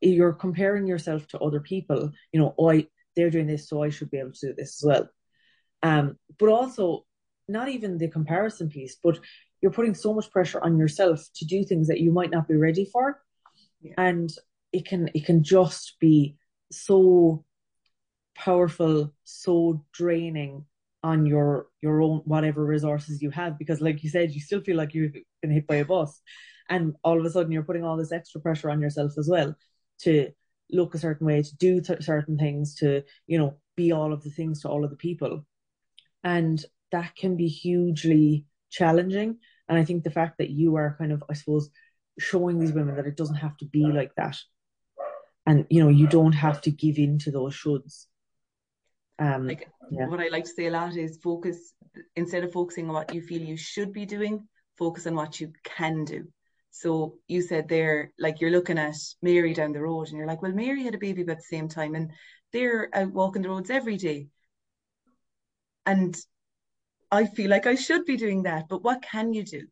you're 0.00 0.32
comparing 0.46 0.86
yourself 0.86 1.26
to 1.28 1.38
other 1.38 1.60
people 1.60 2.10
you 2.32 2.40
know 2.40 2.54
oh, 2.58 2.70
I, 2.70 2.86
they're 3.14 3.30
doing 3.36 3.46
this 3.46 3.68
so 3.68 3.82
i 3.82 3.90
should 3.90 4.10
be 4.10 4.18
able 4.18 4.32
to 4.32 4.48
do 4.48 4.54
this 4.54 4.82
as 4.82 4.86
well. 4.86 5.08
Um, 5.84 6.16
but 6.38 6.48
also 6.48 7.04
not 7.48 7.68
even 7.68 7.98
the 7.98 8.08
comparison 8.08 8.68
piece 8.68 8.96
but 9.02 9.18
you're 9.60 9.78
putting 9.78 9.94
so 9.94 10.12
much 10.12 10.30
pressure 10.30 10.60
on 10.62 10.78
yourself 10.78 11.20
to 11.36 11.44
do 11.44 11.64
things 11.64 11.88
that 11.88 12.00
you 12.00 12.12
might 12.12 12.30
not 12.30 12.48
be 12.48 12.56
ready 12.56 12.84
for. 12.84 13.22
Yeah. 13.80 13.94
and 13.98 14.30
it 14.72 14.86
can 14.86 15.10
it 15.14 15.24
can 15.24 15.42
just 15.42 15.96
be 16.00 16.36
so 16.70 17.44
powerful, 18.34 19.12
so 19.24 19.84
draining 19.92 20.64
on 21.04 21.26
your 21.26 21.66
your 21.80 22.00
own 22.00 22.22
whatever 22.24 22.64
resources 22.64 23.20
you 23.20 23.30
have 23.30 23.58
because 23.58 23.80
like 23.80 24.04
you 24.04 24.08
said 24.08 24.30
you 24.30 24.40
still 24.40 24.60
feel 24.60 24.76
like 24.76 24.94
you've 24.94 25.16
been 25.40 25.50
hit 25.50 25.66
by 25.66 25.76
a 25.76 25.84
bus 25.84 26.20
and 26.68 26.94
all 27.04 27.18
of 27.18 27.24
a 27.24 27.30
sudden 27.30 27.52
you're 27.52 27.62
putting 27.62 27.84
all 27.84 27.96
this 27.96 28.12
extra 28.12 28.40
pressure 28.40 28.70
on 28.70 28.80
yourself 28.80 29.12
as 29.18 29.28
well 29.28 29.54
to 30.00 30.30
look 30.70 30.94
a 30.94 30.98
certain 30.98 31.26
way 31.26 31.42
to 31.42 31.56
do 31.56 31.80
th- 31.80 32.02
certain 32.02 32.38
things 32.38 32.74
to 32.76 33.02
you 33.26 33.38
know 33.38 33.56
be 33.76 33.92
all 33.92 34.12
of 34.12 34.22
the 34.22 34.30
things 34.30 34.62
to 34.62 34.68
all 34.68 34.84
of 34.84 34.90
the 34.90 34.96
people. 34.96 35.44
And 36.24 36.64
that 36.90 37.14
can 37.16 37.36
be 37.36 37.48
hugely 37.48 38.46
challenging. 38.70 39.38
And 39.68 39.78
i 39.78 39.84
think 39.84 40.02
the 40.02 40.10
fact 40.10 40.38
that 40.38 40.50
you 40.50 40.76
are 40.76 40.96
kind 40.98 41.12
of 41.12 41.22
i 41.30 41.34
suppose 41.34 41.70
showing 42.18 42.58
these 42.58 42.72
women 42.72 42.96
that 42.96 43.06
it 43.06 43.16
doesn't 43.16 43.36
have 43.36 43.56
to 43.58 43.66
be 43.66 43.84
like 43.84 44.14
that. 44.16 44.36
And 45.46 45.66
you 45.70 45.82
know 45.82 45.88
you 45.88 46.06
don't 46.06 46.32
have 46.32 46.60
to 46.62 46.70
give 46.70 46.98
in 46.98 47.18
to 47.20 47.30
those 47.30 47.54
shoulds. 47.54 48.06
Um 49.18 49.46
like 49.46 49.68
yeah. 49.90 50.08
what 50.08 50.20
i 50.20 50.28
like 50.28 50.44
to 50.44 50.50
say 50.50 50.66
a 50.66 50.70
lot 50.70 50.96
is 50.96 51.18
focus 51.22 51.74
instead 52.16 52.44
of 52.44 52.52
focusing 52.52 52.88
on 52.88 52.94
what 52.94 53.14
you 53.14 53.22
feel 53.22 53.42
you 53.42 53.56
should 53.56 53.92
be 53.92 54.06
doing 54.06 54.46
focus 54.78 55.06
on 55.06 55.14
what 55.14 55.40
you 55.40 55.52
can 55.64 56.04
do 56.04 56.26
so 56.72 57.14
you 57.28 57.40
said 57.40 57.68
there 57.68 58.12
like 58.18 58.40
you're 58.40 58.50
looking 58.50 58.78
at 58.78 58.96
mary 59.22 59.54
down 59.54 59.72
the 59.72 59.80
road 59.80 60.08
and 60.08 60.16
you're 60.16 60.26
like 60.26 60.42
well 60.42 60.52
mary 60.52 60.82
had 60.82 60.94
a 60.94 60.98
baby 60.98 61.22
about 61.22 61.36
the 61.36 61.42
same 61.42 61.68
time 61.68 61.94
and 61.94 62.10
they're 62.52 62.88
out 62.92 63.12
walking 63.12 63.42
the 63.42 63.48
roads 63.48 63.70
every 63.70 63.96
day 63.96 64.26
and 65.86 66.16
i 67.10 67.24
feel 67.24 67.50
like 67.50 67.66
i 67.66 67.76
should 67.76 68.04
be 68.04 68.16
doing 68.16 68.42
that 68.42 68.66
but 68.68 68.82
what 68.82 69.00
can 69.02 69.32
you 69.32 69.44
do 69.44 69.66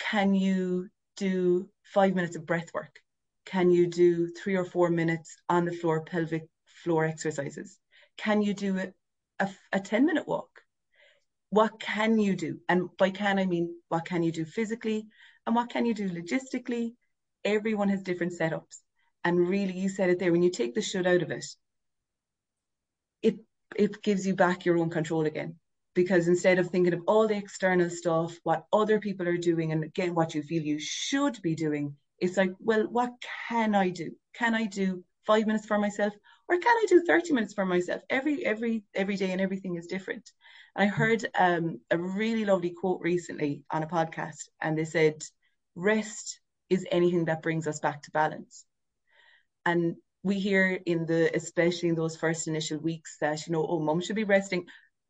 can 0.00 0.34
you 0.34 0.88
do 1.16 1.68
five 1.84 2.14
minutes 2.14 2.34
of 2.34 2.44
breath 2.44 2.72
work 2.74 2.98
can 3.44 3.70
you 3.70 3.86
do 3.86 4.28
three 4.28 4.56
or 4.56 4.64
four 4.64 4.90
minutes 4.90 5.36
on 5.48 5.64
the 5.64 5.72
floor 5.72 6.04
pelvic 6.04 6.48
floor 6.82 7.04
exercises? 7.04 7.78
Can 8.16 8.42
you 8.42 8.54
do 8.54 8.78
a, 8.78 8.92
a, 9.38 9.50
a 9.72 9.80
10 9.80 10.04
minute 10.06 10.26
walk? 10.26 10.48
What 11.50 11.80
can 11.80 12.18
you 12.18 12.34
do? 12.34 12.58
And 12.68 12.88
by 12.98 13.10
can, 13.10 13.38
I 13.38 13.46
mean, 13.46 13.74
what 13.88 14.04
can 14.04 14.22
you 14.22 14.32
do 14.32 14.44
physically? 14.44 15.06
And 15.46 15.56
what 15.56 15.70
can 15.70 15.86
you 15.86 15.94
do 15.94 16.08
logistically? 16.08 16.94
Everyone 17.44 17.88
has 17.88 18.02
different 18.02 18.32
setups. 18.38 18.80
And 19.24 19.48
really, 19.48 19.78
you 19.78 19.88
said 19.88 20.10
it 20.10 20.18
there, 20.18 20.32
when 20.32 20.42
you 20.42 20.50
take 20.50 20.74
the 20.74 20.82
should 20.82 21.06
out 21.06 21.22
of 21.22 21.30
it, 21.30 21.44
it 23.22 23.36
it 23.76 24.02
gives 24.02 24.26
you 24.26 24.34
back 24.34 24.64
your 24.64 24.78
own 24.78 24.90
control 24.90 25.26
again. 25.26 25.56
Because 25.94 26.26
instead 26.28 26.58
of 26.58 26.68
thinking 26.68 26.94
of 26.94 27.02
all 27.06 27.28
the 27.28 27.36
external 27.36 27.90
stuff, 27.90 28.36
what 28.44 28.66
other 28.72 28.98
people 28.98 29.28
are 29.28 29.36
doing, 29.36 29.72
and 29.72 29.84
again, 29.84 30.14
what 30.14 30.34
you 30.34 30.42
feel 30.42 30.62
you 30.62 30.78
should 30.78 31.40
be 31.42 31.54
doing, 31.54 31.96
it's 32.18 32.36
like, 32.36 32.52
well, 32.60 32.86
what 32.88 33.12
can 33.48 33.74
I 33.74 33.90
do? 33.90 34.12
Can 34.34 34.54
I 34.54 34.64
do 34.66 35.04
five 35.26 35.46
minutes 35.46 35.66
for 35.66 35.78
myself 35.78 36.14
or 36.48 36.58
can 36.58 36.76
I 36.76 36.86
do 36.88 37.02
30 37.06 37.32
minutes 37.32 37.54
for 37.54 37.64
myself? 37.64 38.02
Every 38.10 38.44
every 38.44 38.84
every 38.94 39.16
day 39.16 39.32
and 39.32 39.40
everything 39.40 39.76
is 39.76 39.86
different. 39.86 40.30
I 40.74 40.86
heard 40.86 41.26
um, 41.38 41.80
a 41.90 41.98
really 41.98 42.44
lovely 42.44 42.70
quote 42.70 43.00
recently 43.02 43.62
on 43.70 43.82
a 43.82 43.86
podcast, 43.86 44.48
and 44.60 44.76
they 44.76 44.84
said, 44.84 45.22
"Rest 45.74 46.40
is 46.70 46.86
anything 46.90 47.26
that 47.26 47.42
brings 47.42 47.66
us 47.66 47.80
back 47.80 48.02
to 48.02 48.10
balance." 48.10 48.64
And 49.66 49.96
we 50.22 50.38
hear 50.38 50.80
in 50.86 51.04
the, 51.06 51.34
especially 51.34 51.90
in 51.90 51.94
those 51.94 52.16
first 52.16 52.48
initial 52.48 52.78
weeks, 52.78 53.18
that 53.20 53.46
you 53.46 53.52
know, 53.52 53.66
oh, 53.66 53.80
mom 53.80 54.00
should 54.00 54.16
be 54.16 54.24
resting. 54.24 54.66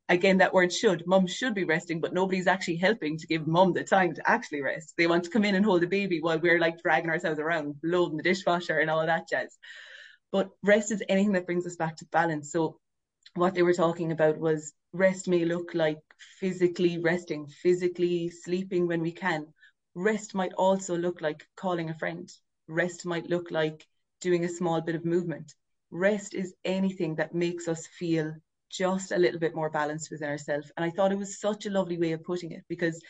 Again, 0.09 0.39
that 0.39 0.53
word 0.53 0.73
should. 0.73 1.07
Mom 1.07 1.27
should 1.27 1.55
be 1.55 1.65
resting, 1.65 2.01
but 2.01 2.13
nobody's 2.13 2.49
actually 2.49 2.77
helping 2.77 3.17
to 3.19 3.27
give 3.27 3.47
mom 3.47 3.73
the 3.73 3.85
time 3.85 4.15
to 4.15 4.31
actually 4.31 4.63
rest. 4.63 4.95
They 4.99 5.07
want 5.07 5.25
to 5.25 5.31
come 5.31 5.45
in 5.45 5.55
and 5.55 5.65
hold 5.65 5.83
the 5.83 5.87
baby 5.87 6.21
while 6.21 6.41
we're 6.41 6.59
like 6.59 6.83
dragging 6.83 7.11
ourselves 7.11 7.39
around, 7.39 7.77
loading 7.85 8.17
the 8.17 8.23
dishwasher 8.25 8.79
and 8.79 8.91
all 8.91 9.07
that 9.07 9.29
jazz. 9.29 9.57
But 10.33 10.51
rest 10.63 10.91
is 10.91 11.05
anything 11.09 11.33
that 11.33 11.47
brings 11.47 11.67
us 11.67 11.77
back 11.77 11.97
to 11.99 12.07
balance. 12.07 12.51
So 12.51 12.81
what 13.35 13.55
they 13.55 13.63
were 13.63 13.73
talking 13.73 14.13
about 14.13 14.39
was 14.39 14.75
rest 14.93 15.29
may 15.29 15.45
look 15.45 15.75
like 15.75 15.99
physically 16.39 16.99
resting, 16.99 17.47
physically 17.47 18.31
sleeping 18.31 18.87
when 18.87 19.01
we 19.01 19.13
can. 19.13 19.47
Rest 19.95 20.35
might 20.35 20.53
also 20.55 20.97
look 20.97 21.21
like 21.21 21.47
calling 21.57 21.91
a 21.91 21.99
friend. 21.99 22.31
Rest 22.69 23.07
might 23.07 23.29
look 23.29 23.51
like 23.51 23.87
doing 24.21 24.45
a 24.45 24.49
small 24.49 24.81
bit 24.81 24.95
of 24.95 25.05
movement. 25.05 25.55
Rest 25.91 26.35
is 26.35 26.55
anything 26.65 27.17
that 27.17 27.35
makes 27.35 27.69
us 27.69 27.87
feel 27.87 28.35
just 28.71 29.13
a 29.13 29.19
little 29.19 29.41
bit 29.41 29.55
more 29.55 29.71
balanced 29.71 30.11
within 30.11 30.29
ourselves. 30.29 30.71
And 30.77 30.85
I 30.85 30.91
thought 30.91 31.13
it 31.13 31.19
was 31.19 31.41
such 31.41 31.67
a 31.67 31.71
lovely 31.71 31.99
way 31.99 32.13
of 32.13 32.25
putting 32.25 32.53
it 32.53 32.65
because, 32.69 33.03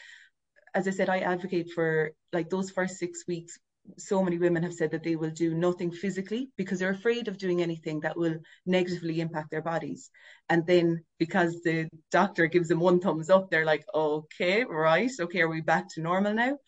as 0.74 0.88
I 0.88 0.90
said, 0.90 1.08
I 1.08 1.18
advocate 1.18 1.70
for 1.70 2.12
like 2.32 2.50
those 2.50 2.70
first 2.70 2.98
six 2.98 3.24
weeks 3.28 3.58
so 3.98 4.22
many 4.22 4.38
women 4.38 4.62
have 4.62 4.74
said 4.74 4.90
that 4.92 5.02
they 5.02 5.16
will 5.16 5.30
do 5.30 5.54
nothing 5.54 5.90
physically 5.90 6.50
because 6.56 6.78
they're 6.78 6.90
afraid 6.90 7.28
of 7.28 7.38
doing 7.38 7.62
anything 7.62 8.00
that 8.00 8.16
will 8.16 8.36
negatively 8.64 9.20
impact 9.20 9.50
their 9.50 9.62
bodies. 9.62 10.10
And 10.48 10.66
then 10.66 11.04
because 11.18 11.62
the 11.62 11.88
doctor 12.10 12.46
gives 12.46 12.68
them 12.68 12.80
one 12.80 13.00
thumbs 13.00 13.30
up, 13.30 13.50
they're 13.50 13.66
like, 13.66 13.84
okay, 13.94 14.64
right, 14.64 15.10
okay, 15.20 15.40
are 15.40 15.48
we 15.48 15.60
back 15.60 15.88
to 15.94 16.00
normal 16.00 16.34
now? 16.34 16.58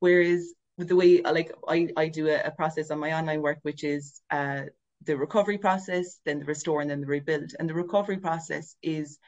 Whereas 0.00 0.52
with 0.76 0.88
the 0.88 0.96
way 0.96 1.22
like 1.22 1.52
I, 1.68 1.88
I 1.96 2.08
do 2.08 2.28
a, 2.28 2.40
a 2.40 2.50
process 2.50 2.90
on 2.90 2.98
my 2.98 3.12
online 3.12 3.42
work, 3.42 3.58
which 3.62 3.84
is 3.84 4.20
uh, 4.30 4.62
the 5.04 5.16
recovery 5.16 5.58
process, 5.58 6.20
then 6.24 6.40
the 6.40 6.44
restore, 6.44 6.80
and 6.80 6.90
then 6.90 7.00
the 7.00 7.06
rebuild. 7.06 7.52
And 7.58 7.68
the 7.68 7.74
recovery 7.74 8.18
process 8.18 8.74
is 8.82 9.18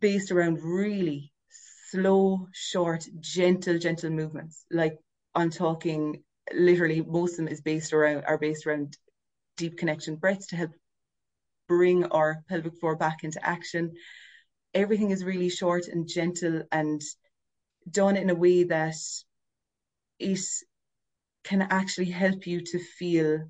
based 0.00 0.30
around 0.30 0.62
really 0.62 1.32
slow, 1.90 2.48
short, 2.52 3.06
gentle, 3.20 3.78
gentle 3.78 4.10
movements. 4.10 4.64
Like 4.70 4.98
I'm 5.36 5.50
talking 5.50 6.22
literally 6.52 7.02
most 7.02 7.32
of 7.32 7.36
them 7.36 7.48
is 7.48 7.60
based 7.60 7.92
around 7.92 8.24
are 8.24 8.38
based 8.38 8.66
around 8.66 8.96
deep 9.58 9.76
connection 9.76 10.16
breaths 10.16 10.46
to 10.48 10.56
help 10.56 10.70
bring 11.68 12.04
our 12.06 12.42
pelvic 12.48 12.74
floor 12.80 12.96
back 12.96 13.22
into 13.22 13.44
action. 13.46 13.92
Everything 14.72 15.10
is 15.10 15.24
really 15.24 15.50
short 15.50 15.88
and 15.88 16.08
gentle 16.08 16.62
and 16.72 17.02
done 17.90 18.16
in 18.16 18.30
a 18.30 18.34
way 18.34 18.64
that 18.64 18.96
it 20.18 20.40
can 21.44 21.62
actually 21.62 22.10
help 22.10 22.46
you 22.46 22.60
to 22.60 22.78
feel 22.78 23.40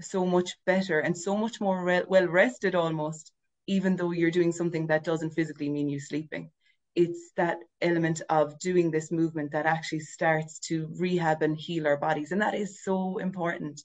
so 0.00 0.24
much 0.24 0.56
better 0.64 1.00
and 1.00 1.16
so 1.16 1.36
much 1.36 1.60
more 1.60 1.84
re- 1.84 2.04
well 2.08 2.26
rested 2.26 2.74
almost, 2.74 3.32
even 3.66 3.96
though 3.96 4.12
you're 4.12 4.30
doing 4.30 4.52
something 4.52 4.86
that 4.86 5.04
doesn't 5.04 5.30
physically 5.34 5.68
mean 5.68 5.88
you 5.90 6.00
sleeping 6.00 6.50
it's 6.98 7.30
that 7.36 7.58
element 7.80 8.20
of 8.28 8.58
doing 8.58 8.90
this 8.90 9.12
movement 9.12 9.52
that 9.52 9.66
actually 9.66 10.00
starts 10.00 10.58
to 10.58 10.92
rehab 10.98 11.42
and 11.42 11.56
heal 11.56 11.86
our 11.86 11.96
bodies. 11.96 12.32
And 12.32 12.42
that 12.42 12.56
is 12.56 12.82
so 12.82 13.18
important, 13.18 13.80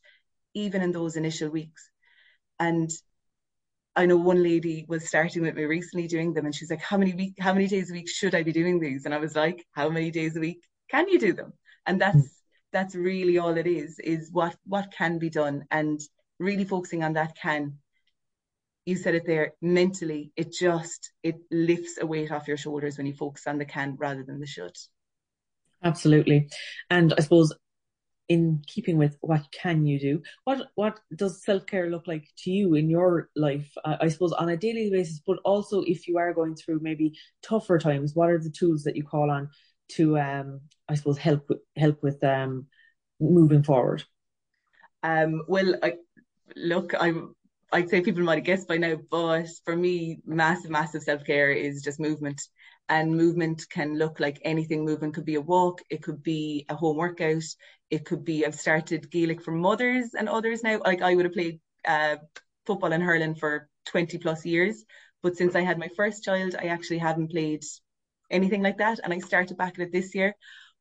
even 0.56 0.82
in 0.82 0.91
those 0.91 1.15
initial 1.15 1.52
weeks. 1.52 1.91
And 2.60 2.89
I 3.95 4.08
know 4.08 4.17
one 4.17 4.41
lady 4.41 4.88
was 4.89 5.08
starting 5.08 5.43
with 5.43 5.54
me 5.54 5.65
recently 5.65 6.08
doing 6.08 6.34
them, 6.34 6.47
and 6.47 6.56
she's 6.56 6.71
like, 6.71 6.82
"How 6.82 6.97
many 6.97 7.13
week, 7.13 7.36
how 7.39 7.54
many 7.54 7.67
days 7.67 7.91
a 7.91 7.93
week 7.93 8.10
should 8.10 8.34
I 8.34 8.41
be 8.41 8.52
doing 8.52 8.80
these?" 8.80 9.06
And 9.06 9.13
I 9.13 9.19
was 9.19 9.36
like, 9.36 9.63
"How 9.73 9.89
many 9.89 10.10
days 10.10 10.36
a 10.36 10.39
week 10.39 10.63
can 10.89 11.08
you 11.08 11.19
do 11.19 11.34
them?" 11.34 11.54
And 11.86 12.02
that's 12.02 12.17
mm. 12.17 12.30
that's 12.71 12.95
really 12.95 13.38
all 13.38 13.56
it 13.56 13.67
is: 13.67 13.99
is 13.99 14.32
what 14.32 14.56
what 14.65 14.91
can 14.91 15.19
be 15.19 15.30
done, 15.30 15.65
and 15.69 16.02
really 16.39 16.65
focusing 16.65 17.04
on 17.04 17.13
that 17.13 17.36
can 17.36 17.78
you 18.86 18.96
said 18.96 19.15
it 19.15 19.26
there 19.26 19.54
mentally 19.62 20.32
it 20.36 20.52
just 20.52 21.12
it 21.24 21.36
lifts 21.52 21.98
a 22.02 22.06
weight 22.06 22.32
off 22.32 22.48
your 22.48 22.58
shoulders 22.58 22.98
when 22.98 23.08
you 23.08 23.13
focus 23.13 23.48
on 23.48 23.58
the 23.58 23.65
can 23.65 23.96
rather 23.98 24.24
than 24.24 24.39
the 24.39 24.48
should. 24.48 24.76
Absolutely. 25.84 26.50
And 26.89 27.13
i 27.17 27.22
suppose 27.22 27.54
in 28.30 28.63
keeping 28.67 28.98
with 28.98 29.17
what 29.19 29.46
can 29.52 29.86
you 29.86 30.00
do 30.00 30.22
what 30.46 30.69
what 30.76 31.00
does 31.15 31.43
self-care 31.43 31.89
look 31.89 32.08
like 32.08 32.26
to 32.38 32.52
you 32.52 32.74
in 32.74 32.89
your 32.89 33.30
life? 33.36 33.69
Uh, 33.84 33.98
i 34.00 34.08
suppose 34.08 34.32
on 34.32 34.48
a 34.50 34.56
daily 34.56 34.89
basis 34.89 35.22
but 35.28 35.39
also 35.43 35.82
if 35.82 36.08
you 36.08 36.17
are 36.17 36.34
going 36.34 36.56
through 36.56 36.80
maybe 36.82 37.13
tougher 37.41 37.78
times 37.78 38.15
what 38.15 38.30
are 38.30 38.39
the 38.39 38.50
tools 38.50 38.84
that 38.84 38.96
you 38.96 39.04
call 39.04 39.30
on 39.30 39.50
to 39.89 40.17
um 40.17 40.62
i 40.88 40.96
suppose 40.96 41.17
help 41.17 41.43
with 41.50 41.60
help 41.76 42.02
with 42.02 42.24
um 42.24 42.65
moving 43.19 43.63
forward? 43.63 44.04
Um 45.04 45.43
well 45.48 45.76
i 45.84 45.96
look 46.56 46.93
i'm 46.98 47.36
I'd 47.74 47.90
say 47.90 48.02
people 48.02 48.22
might 48.22 48.36
have 48.38 48.46
guessed 48.46 48.68
by 48.68 48.78
now, 48.78 48.98
but 49.10 49.48
for 49.66 49.76
me, 49.76 50.20
massive, 50.28 50.70
massive 50.70 51.02
self 51.02 51.26
care 51.26 51.52
is 51.52 51.82
just 51.82 52.00
movement. 52.00 52.40
And 52.88 53.18
movement 53.18 53.66
can 53.72 53.98
look 53.98 54.20
like 54.20 54.40
anything. 54.44 54.86
Movement 54.86 55.16
could 55.16 55.26
be 55.26 55.36
a 55.36 55.42
walk, 55.42 55.82
it 55.90 56.04
could 56.04 56.22
be 56.22 56.66
a 56.70 56.76
home 56.76 56.98
workout, 56.98 57.44
it 57.90 58.06
could 58.06 58.24
be 58.24 58.46
I've 58.46 58.54
started 58.54 59.10
Gaelic 59.10 59.42
for 59.42 59.52
mothers 59.52 60.14
and 60.14 60.30
others 60.30 60.62
now. 60.64 60.82
Like 60.86 61.02
I 61.02 61.16
would 61.16 61.26
have 61.26 61.34
played 61.34 61.60
uh, 61.88 62.18
football 62.68 62.94
and 62.94 63.02
hurling 63.02 63.34
for 63.34 63.68
20 63.86 64.20
plus 64.20 64.46
years, 64.46 64.86
but 65.24 65.36
since 65.36 65.56
I 65.56 65.62
had 65.62 65.80
my 65.80 65.90
first 65.96 66.24
child, 66.24 66.56
I 66.60 66.66
actually 66.68 67.00
haven't 67.00 67.32
played 67.32 67.64
anything 68.30 68.62
like 68.62 68.78
that. 68.78 69.00
And 69.04 69.12
I 69.12 69.18
started 69.18 69.58
back 69.58 69.80
at 69.80 69.88
it 69.88 69.92
this 69.92 70.14
year. 70.14 70.36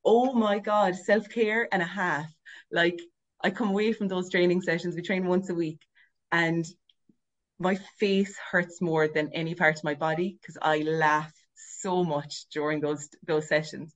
Oh 0.05 0.35
my 0.35 0.59
God, 0.59 0.95
self 0.95 1.27
care 1.31 1.69
and 1.73 1.81
a 1.81 1.87
half. 1.87 2.31
Like 2.71 3.01
I 3.43 3.49
come 3.49 3.71
away 3.71 3.95
from 3.95 4.09
those 4.09 4.29
training 4.31 4.61
sessions, 4.61 4.95
we 4.95 5.01
train 5.01 5.27
once 5.27 5.49
a 5.49 5.55
week, 5.55 5.81
and 6.31 6.67
my 7.63 7.77
face 7.99 8.37
hurts 8.51 8.81
more 8.81 9.09
than 9.09 9.31
any 9.33 9.55
part 9.55 9.77
of 9.79 9.85
my 9.85 9.95
body 9.95 10.37
because 10.41 10.59
I 10.61 10.79
laugh 10.79 11.33
so 11.55 12.05
much 12.05 12.47
during 12.53 12.81
those 12.81 13.09
those 13.27 13.49
sessions. 13.49 13.95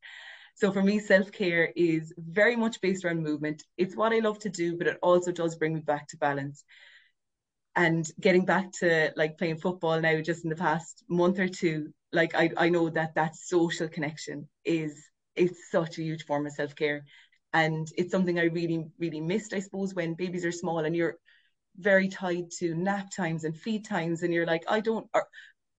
So 0.55 0.73
for 0.73 0.83
me, 0.83 1.01
self 1.01 1.33
care 1.33 1.71
is 1.77 2.15
very 2.17 2.57
much 2.57 2.81
based 2.81 3.05
around 3.05 3.23
movement. 3.23 3.63
It's 3.77 3.97
what 3.97 4.13
I 4.13 4.21
love 4.21 4.39
to 4.41 4.49
do, 4.49 4.77
but 4.79 4.87
it 4.87 4.99
also 5.03 5.33
does 5.33 5.57
bring 5.57 5.75
me 5.75 5.81
back 5.81 6.09
to 6.09 6.17
balance. 6.17 6.65
And 7.75 8.09
getting 8.21 8.47
back 8.47 8.73
to 8.81 9.13
like 9.17 9.37
playing 9.37 9.59
football 9.59 10.01
now, 10.01 10.21
just 10.23 10.45
in 10.45 10.51
the 10.51 10.57
past 10.57 11.05
month 11.09 11.39
or 11.39 11.49
two, 11.49 11.93
like 12.13 12.35
I, 12.35 12.51
I 12.57 12.69
know 12.71 12.89
that 12.89 13.17
that 13.17 13.37
social 13.37 13.89
connection 13.89 14.49
is 14.65 15.05
it's 15.35 15.71
such 15.71 15.99
a 15.99 16.03
huge 16.03 16.25
form 16.25 16.47
of 16.47 16.53
self 16.53 16.75
care, 16.75 17.05
and 17.53 17.87
it's 17.99 18.13
something 18.13 18.39
I 18.39 18.45
really 18.45 18.87
really 18.99 19.21
missed, 19.21 19.53
I 19.53 19.61
suppose, 19.61 19.93
when 19.93 20.15
babies 20.15 20.47
are 20.47 20.53
small 20.53 20.85
and 20.85 20.97
you're 20.97 21.17
very 21.79 22.09
tied 22.09 22.51
to 22.51 22.75
nap 22.75 23.09
times 23.15 23.45
and 23.45 23.57
feed 23.57 23.85
times 23.85 24.23
and 24.23 24.33
you're 24.33 24.47
like 24.47 24.65
i 24.69 24.81
don't 24.81 25.07
or, 25.15 25.27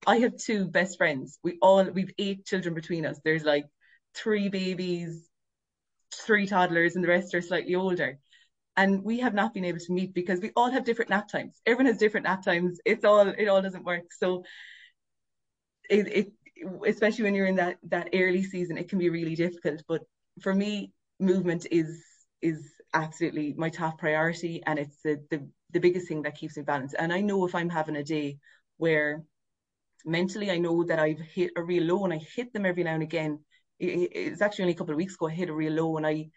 i 0.06 0.16
have 0.18 0.36
two 0.36 0.66
best 0.66 0.96
friends. 0.96 1.38
We 1.42 1.58
all 1.60 1.84
we've 1.84 2.12
eight 2.18 2.44
children 2.44 2.74
between 2.74 3.04
us. 3.04 3.20
There's 3.24 3.44
like 3.44 3.66
three 4.14 4.48
babies 4.48 5.28
three 6.14 6.46
toddlers 6.46 6.94
and 6.94 7.04
the 7.04 7.08
rest 7.08 7.34
are 7.34 7.42
slightly 7.42 7.74
older. 7.74 8.18
And 8.76 9.02
we 9.02 9.20
have 9.20 9.34
not 9.34 9.54
been 9.54 9.64
able 9.64 9.80
to 9.80 9.92
meet 9.92 10.14
because 10.14 10.40
we 10.40 10.52
all 10.54 10.70
have 10.70 10.84
different 10.84 11.10
nap 11.10 11.28
times. 11.28 11.60
Everyone 11.66 11.86
has 11.86 11.98
different 11.98 12.24
nap 12.24 12.44
times. 12.44 12.80
It's 12.84 13.04
all 13.04 13.28
it 13.28 13.48
all 13.48 13.60
doesn't 13.60 13.84
work. 13.84 14.12
So 14.12 14.44
it, 15.90 16.06
it 16.08 16.32
especially 16.86 17.24
when 17.24 17.34
you're 17.34 17.46
in 17.46 17.56
that 17.56 17.78
that 17.84 18.10
early 18.14 18.42
season 18.42 18.78
it 18.78 18.88
can 18.88 18.98
be 18.98 19.10
really 19.10 19.34
difficult. 19.34 19.82
But 19.88 20.02
for 20.40 20.54
me 20.54 20.92
movement 21.18 21.66
is 21.70 22.04
is 22.40 22.72
absolutely 22.94 23.54
my 23.58 23.68
top 23.68 23.98
priority 23.98 24.62
and 24.64 24.78
it's 24.78 25.02
the, 25.02 25.22
the 25.30 25.46
the 25.72 25.80
biggest 25.80 26.08
thing 26.08 26.22
that 26.22 26.36
keeps 26.36 26.56
me 26.56 26.62
balanced. 26.62 26.96
And 26.98 27.12
i 27.12 27.20
know 27.20 27.46
if 27.46 27.54
i'm 27.54 27.70
having 27.70 27.96
a 27.96 28.04
day 28.04 28.38
where 28.76 29.22
mentally 30.04 30.50
i 30.50 30.58
know 30.58 30.84
that 30.84 30.98
i've 30.98 31.20
hit 31.20 31.50
a 31.56 31.62
real 31.62 31.84
low 31.84 32.04
and 32.04 32.12
i 32.12 32.18
hit 32.18 32.52
them 32.52 32.66
every 32.66 32.84
now 32.84 32.94
and 32.94 33.02
again 33.02 33.40
it's 33.80 34.42
actually 34.42 34.64
only 34.64 34.74
a 34.74 34.76
couple 34.76 34.92
of 34.92 34.96
weeks 34.96 35.14
ago 35.14 35.28
i 35.28 35.32
hit 35.32 35.48
a 35.48 35.54
real 35.54 35.72
low 35.72 35.96
and 35.96 36.06
i 36.06 36.28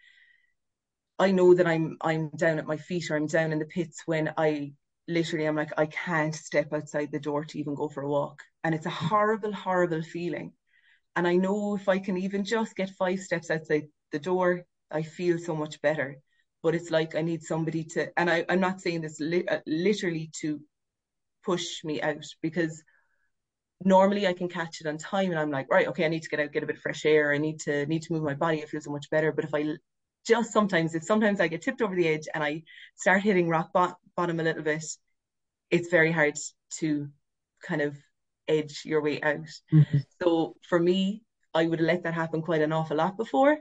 i 1.18 1.30
know 1.30 1.54
that 1.54 1.66
i'm 1.66 1.96
i'm 2.02 2.28
down 2.30 2.58
at 2.58 2.66
my 2.66 2.76
feet 2.76 3.10
or 3.10 3.16
i'm 3.16 3.26
down 3.26 3.52
in 3.52 3.58
the 3.58 3.64
pits 3.66 4.02
when 4.06 4.32
i 4.36 4.72
literally 5.08 5.46
i'm 5.46 5.56
like 5.56 5.72
i 5.76 5.86
can't 5.86 6.34
step 6.34 6.72
outside 6.72 7.10
the 7.12 7.18
door 7.20 7.44
to 7.44 7.58
even 7.58 7.74
go 7.74 7.88
for 7.88 8.02
a 8.02 8.08
walk. 8.08 8.40
And 8.64 8.74
it's 8.74 8.86
a 8.86 8.90
horrible 8.90 9.52
horrible 9.52 10.02
feeling. 10.02 10.52
And 11.16 11.26
i 11.26 11.36
know 11.36 11.74
if 11.76 11.88
i 11.88 11.98
can 11.98 12.16
even 12.16 12.44
just 12.44 12.76
get 12.76 12.90
five 12.90 13.18
steps 13.20 13.50
outside 13.50 13.88
the 14.12 14.18
door 14.18 14.62
i 14.90 15.02
feel 15.02 15.38
so 15.38 15.54
much 15.56 15.80
better 15.82 16.18
but 16.62 16.74
it's 16.74 16.90
like 16.90 17.14
I 17.14 17.22
need 17.22 17.42
somebody 17.42 17.84
to, 17.84 18.08
and 18.16 18.30
I, 18.30 18.44
I'm 18.48 18.60
not 18.60 18.80
saying 18.80 19.00
this 19.02 19.20
li- 19.20 19.46
uh, 19.48 19.58
literally 19.66 20.30
to 20.40 20.60
push 21.44 21.82
me 21.84 22.00
out 22.00 22.24
because 22.40 22.82
normally 23.84 24.26
I 24.26 24.32
can 24.32 24.48
catch 24.48 24.80
it 24.80 24.86
on 24.86 24.98
time 24.98 25.30
and 25.30 25.38
I'm 25.38 25.50
like, 25.50 25.66
right, 25.70 25.88
okay, 25.88 26.04
I 26.04 26.08
need 26.08 26.22
to 26.22 26.28
get 26.28 26.40
out, 26.40 26.52
get 26.52 26.62
a 26.62 26.66
bit 26.66 26.76
of 26.76 26.82
fresh 26.82 27.04
air. 27.04 27.32
I 27.32 27.38
need 27.38 27.60
to 27.60 27.86
need 27.86 28.02
to 28.02 28.12
move 28.12 28.22
my 28.22 28.34
body. 28.34 28.58
It 28.58 28.68
feels 28.68 28.84
so 28.84 28.90
much 28.90 29.10
better. 29.10 29.32
But 29.32 29.44
if 29.44 29.54
I 29.54 29.76
just 30.26 30.52
sometimes, 30.52 30.94
if 30.94 31.02
sometimes 31.02 31.40
I 31.40 31.48
get 31.48 31.62
tipped 31.62 31.82
over 31.82 31.94
the 31.94 32.08
edge 32.08 32.28
and 32.32 32.44
I 32.44 32.62
start 32.96 33.22
hitting 33.22 33.48
rock 33.48 33.72
bottom 33.72 34.40
a 34.40 34.42
little 34.42 34.62
bit, 34.62 34.84
it's 35.70 35.88
very 35.88 36.12
hard 36.12 36.38
to 36.78 37.08
kind 37.66 37.80
of 37.80 37.96
edge 38.46 38.82
your 38.84 39.02
way 39.02 39.20
out. 39.22 39.48
Mm-hmm. 39.72 39.98
So 40.20 40.56
for 40.68 40.78
me, 40.78 41.22
I 41.54 41.66
would 41.66 41.80
let 41.80 42.04
that 42.04 42.14
happen 42.14 42.42
quite 42.42 42.62
an 42.62 42.72
awful 42.72 42.96
lot 42.96 43.16
before. 43.16 43.58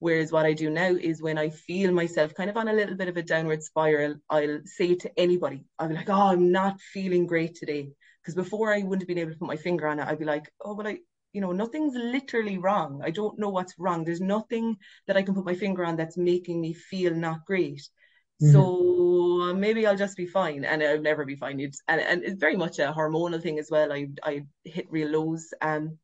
Whereas 0.00 0.32
what 0.32 0.46
I 0.46 0.54
do 0.54 0.70
now 0.70 0.94
is 0.94 1.22
when 1.22 1.38
I 1.38 1.50
feel 1.50 1.92
myself 1.92 2.34
kind 2.34 2.50
of 2.50 2.56
on 2.56 2.68
a 2.68 2.72
little 2.72 2.96
bit 2.96 3.08
of 3.08 3.16
a 3.16 3.22
downward 3.22 3.62
spiral, 3.62 4.16
I'll 4.28 4.60
say 4.64 4.94
to 4.96 5.10
anybody, 5.16 5.64
I'm 5.78 5.94
like, 5.94 6.08
oh, 6.08 6.28
I'm 6.32 6.50
not 6.50 6.80
feeling 6.80 7.26
great 7.26 7.54
today. 7.54 7.90
Because 8.20 8.34
before 8.34 8.72
I 8.72 8.78
wouldn't 8.78 9.02
have 9.02 9.08
been 9.08 9.18
able 9.18 9.32
to 9.32 9.38
put 9.38 9.48
my 9.48 9.56
finger 9.56 9.86
on 9.86 10.00
it, 10.00 10.08
I'd 10.08 10.18
be 10.18 10.24
like, 10.24 10.50
oh, 10.64 10.74
but 10.74 10.86
I, 10.86 10.98
you 11.32 11.40
know, 11.40 11.52
nothing's 11.52 11.94
literally 11.94 12.58
wrong. 12.58 13.02
I 13.04 13.10
don't 13.10 13.38
know 13.38 13.50
what's 13.50 13.74
wrong. 13.78 14.04
There's 14.04 14.20
nothing 14.20 14.76
that 15.06 15.16
I 15.16 15.22
can 15.22 15.34
put 15.34 15.44
my 15.44 15.54
finger 15.54 15.84
on 15.84 15.96
that's 15.96 16.16
making 16.16 16.60
me 16.60 16.72
feel 16.72 17.14
not 17.14 17.44
great. 17.46 17.86
Mm-hmm. 18.42 18.52
So 18.52 19.54
maybe 19.54 19.86
I'll 19.86 19.96
just 19.96 20.16
be 20.16 20.26
fine, 20.26 20.64
and 20.64 20.82
I'll 20.82 21.00
never 21.00 21.26
be 21.26 21.36
fine. 21.36 21.60
It's, 21.60 21.82
and 21.88 22.00
and 22.00 22.24
it's 22.24 22.40
very 22.40 22.56
much 22.56 22.78
a 22.78 22.92
hormonal 22.96 23.42
thing 23.42 23.58
as 23.58 23.68
well. 23.70 23.92
I 23.92 24.08
I 24.22 24.42
hit 24.64 24.90
real 24.90 25.08
lows, 25.08 25.52
um, 25.60 25.98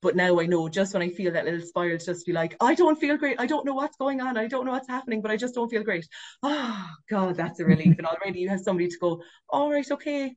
but 0.00 0.16
now 0.16 0.38
I 0.38 0.46
know 0.46 0.68
just 0.68 0.94
when 0.94 1.02
I 1.02 1.10
feel 1.10 1.32
that 1.32 1.44
little 1.44 1.66
spiral, 1.66 1.98
just 1.98 2.26
be 2.26 2.32
like, 2.32 2.56
I 2.60 2.74
don't 2.74 2.98
feel 2.98 3.16
great. 3.16 3.40
I 3.40 3.46
don't 3.46 3.66
know 3.66 3.74
what's 3.74 3.96
going 3.96 4.20
on. 4.20 4.36
I 4.36 4.46
don't 4.46 4.64
know 4.64 4.72
what's 4.72 4.88
happening, 4.88 5.20
but 5.20 5.30
I 5.30 5.36
just 5.36 5.54
don't 5.54 5.70
feel 5.70 5.82
great. 5.82 6.06
Oh 6.42 6.86
God, 7.10 7.36
that's 7.36 7.60
a 7.60 7.64
relief. 7.64 7.96
and 7.98 8.06
already 8.06 8.40
you 8.40 8.48
have 8.48 8.60
somebody 8.60 8.88
to 8.88 8.98
go, 9.00 9.22
all 9.48 9.70
right, 9.70 9.90
okay. 9.90 10.34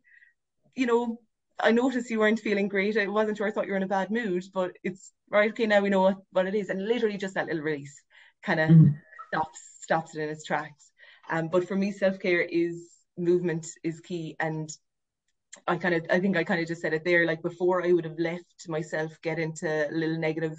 You 0.75 0.85
know, 0.85 1.19
I 1.59 1.71
noticed 1.71 2.09
you 2.09 2.19
weren't 2.19 2.39
feeling 2.39 2.67
great. 2.67 2.97
I 2.97 3.07
wasn't 3.07 3.37
sure 3.37 3.47
I 3.47 3.51
thought 3.51 3.65
you 3.65 3.71
were 3.71 3.77
in 3.77 3.83
a 3.83 3.87
bad 3.87 4.09
mood, 4.09 4.43
but 4.53 4.71
it's 4.83 5.11
right, 5.29 5.51
okay, 5.51 5.67
now 5.67 5.81
we 5.81 5.89
know 5.89 6.01
what, 6.01 6.17
what 6.31 6.47
it 6.47 6.55
is. 6.55 6.69
And 6.69 6.87
literally 6.87 7.17
just 7.17 7.35
that 7.35 7.47
little 7.47 7.61
release 7.61 8.01
kind 8.43 8.59
of 8.59 8.69
mm. 8.69 8.95
stops 9.27 9.59
stops 9.81 10.15
it 10.15 10.23
in 10.23 10.29
its 10.29 10.43
tracks. 10.43 10.91
Um, 11.29 11.49
but 11.49 11.67
for 11.67 11.75
me, 11.75 11.91
self-care 11.91 12.41
is 12.41 12.87
movement 13.17 13.67
is 13.83 13.99
key 13.99 14.35
and 14.39 14.71
I 15.67 15.77
kind 15.77 15.95
of, 15.95 16.05
I 16.09 16.19
think 16.19 16.37
I 16.37 16.43
kind 16.43 16.61
of 16.61 16.67
just 16.67 16.81
said 16.81 16.93
it 16.93 17.03
there. 17.03 17.25
Like 17.25 17.41
before, 17.41 17.85
I 17.85 17.91
would 17.91 18.05
have 18.05 18.19
left 18.19 18.67
myself 18.67 19.11
get 19.21 19.39
into 19.39 19.87
little 19.91 20.17
negative 20.17 20.57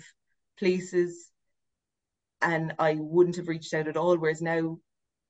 places, 0.58 1.30
and 2.40 2.74
I 2.78 2.96
wouldn't 2.98 3.36
have 3.36 3.48
reached 3.48 3.74
out 3.74 3.88
at 3.88 3.96
all. 3.96 4.16
Whereas 4.16 4.42
now, 4.42 4.78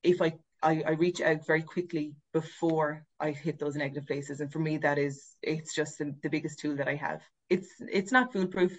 if 0.02 0.20
I 0.20 0.34
I, 0.62 0.82
I 0.86 0.90
reach 0.92 1.20
out 1.20 1.46
very 1.46 1.62
quickly 1.62 2.14
before 2.32 3.04
I 3.18 3.32
hit 3.32 3.58
those 3.58 3.76
negative 3.76 4.06
places, 4.06 4.40
and 4.40 4.52
for 4.52 4.58
me, 4.58 4.78
that 4.78 4.98
is 4.98 5.36
it's 5.42 5.74
just 5.74 5.98
the, 5.98 6.14
the 6.22 6.30
biggest 6.30 6.58
tool 6.58 6.76
that 6.76 6.88
I 6.88 6.94
have. 6.96 7.22
It's 7.48 7.68
it's 7.80 8.12
not 8.12 8.32
foolproof. 8.32 8.76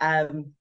Um, 0.00 0.52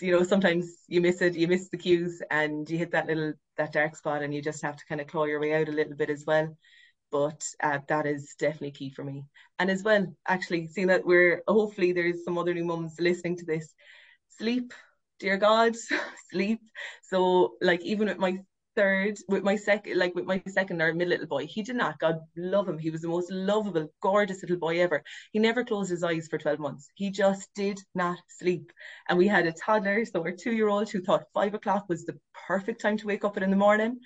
you 0.00 0.12
know, 0.12 0.22
sometimes 0.24 0.66
you 0.88 1.00
miss 1.00 1.22
it, 1.22 1.34
you 1.36 1.48
miss 1.48 1.68
the 1.68 1.78
cues, 1.78 2.22
and 2.30 2.68
you 2.68 2.78
hit 2.78 2.92
that 2.92 3.06
little 3.06 3.34
that 3.56 3.72
dark 3.72 3.96
spot, 3.96 4.22
and 4.22 4.34
you 4.34 4.42
just 4.42 4.62
have 4.62 4.76
to 4.76 4.84
kind 4.86 5.00
of 5.00 5.06
claw 5.06 5.24
your 5.24 5.40
way 5.40 5.54
out 5.54 5.68
a 5.68 5.72
little 5.72 5.94
bit 5.94 6.10
as 6.10 6.24
well 6.26 6.56
but 7.12 7.44
uh, 7.62 7.78
that 7.88 8.06
is 8.06 8.34
definitely 8.38 8.72
key 8.72 8.90
for 8.90 9.04
me. 9.04 9.24
And 9.58 9.70
as 9.70 9.84
well, 9.84 10.06
actually, 10.26 10.66
seeing 10.66 10.88
that 10.88 11.06
we're 11.06 11.42
hopefully 11.46 11.92
there's 11.92 12.24
some 12.24 12.38
other 12.38 12.54
new 12.54 12.64
mums 12.64 12.94
listening 12.98 13.36
to 13.36 13.44
this, 13.44 13.74
sleep, 14.38 14.72
dear 15.20 15.36
God, 15.36 15.76
sleep. 16.32 16.60
So 17.02 17.54
like 17.60 17.82
even 17.82 18.08
with 18.08 18.18
my 18.18 18.38
third, 18.74 19.18
with 19.28 19.42
my 19.42 19.56
second, 19.56 19.98
like 19.98 20.14
with 20.14 20.24
my 20.24 20.42
second 20.48 20.80
or 20.80 20.94
mid 20.94 21.08
little 21.08 21.26
boy, 21.26 21.46
he 21.46 21.62
did 21.62 21.76
not. 21.76 21.98
God 21.98 22.20
love 22.36 22.66
him. 22.66 22.78
He 22.78 22.90
was 22.90 23.02
the 23.02 23.08
most 23.08 23.30
lovable, 23.30 23.92
gorgeous 24.00 24.42
little 24.42 24.56
boy 24.56 24.80
ever. 24.80 25.02
He 25.32 25.38
never 25.38 25.64
closed 25.64 25.90
his 25.90 26.02
eyes 26.02 26.28
for 26.28 26.38
12 26.38 26.58
months. 26.58 26.88
He 26.94 27.10
just 27.10 27.50
did 27.54 27.78
not 27.94 28.18
sleep. 28.28 28.72
And 29.08 29.18
we 29.18 29.28
had 29.28 29.46
a 29.46 29.52
toddler, 29.52 30.04
so 30.06 30.22
our 30.22 30.32
two 30.32 30.52
year 30.52 30.68
old 30.68 30.90
who 30.90 31.02
thought 31.02 31.24
five 31.34 31.52
o'clock 31.54 31.88
was 31.88 32.04
the 32.04 32.18
perfect 32.48 32.80
time 32.80 32.96
to 32.98 33.06
wake 33.06 33.24
up 33.24 33.36
in 33.36 33.50
the 33.50 33.56
morning. 33.56 34.00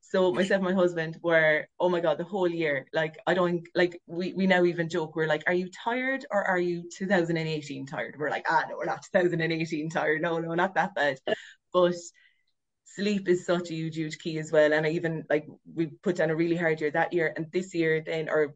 So 0.00 0.32
myself 0.32 0.64
and 0.64 0.74
my 0.74 0.80
husband 0.80 1.18
were, 1.22 1.66
oh 1.78 1.88
my 1.88 2.00
God, 2.00 2.18
the 2.18 2.24
whole 2.24 2.48
year. 2.48 2.86
Like 2.92 3.16
I 3.26 3.34
don't 3.34 3.62
like 3.74 4.00
we 4.06 4.32
we 4.32 4.46
now 4.46 4.64
even 4.64 4.88
joke, 4.88 5.14
we're 5.14 5.26
like, 5.26 5.44
are 5.46 5.52
you 5.54 5.68
tired 5.70 6.26
or 6.30 6.42
are 6.42 6.58
you 6.58 6.88
2018 6.96 7.86
tired? 7.86 8.16
We're 8.18 8.30
like, 8.30 8.46
ah 8.48 8.64
no, 8.68 8.76
we're 8.76 8.86
not 8.86 9.04
2018 9.12 9.90
tired. 9.90 10.22
No, 10.22 10.38
no, 10.38 10.54
not 10.54 10.74
that 10.74 10.94
bad. 10.94 11.18
But 11.72 11.94
sleep 12.84 13.28
is 13.28 13.46
such 13.46 13.70
a 13.70 13.74
huge, 13.74 13.96
huge 13.96 14.18
key 14.18 14.38
as 14.38 14.50
well. 14.50 14.72
And 14.72 14.84
I 14.84 14.90
even 14.90 15.24
like 15.30 15.46
we 15.74 15.86
put 15.86 16.16
down 16.16 16.30
a 16.30 16.36
really 16.36 16.56
hard 16.56 16.80
year 16.80 16.90
that 16.90 17.12
year 17.12 17.32
and 17.36 17.46
this 17.52 17.74
year 17.74 18.02
then 18.04 18.28
or 18.28 18.54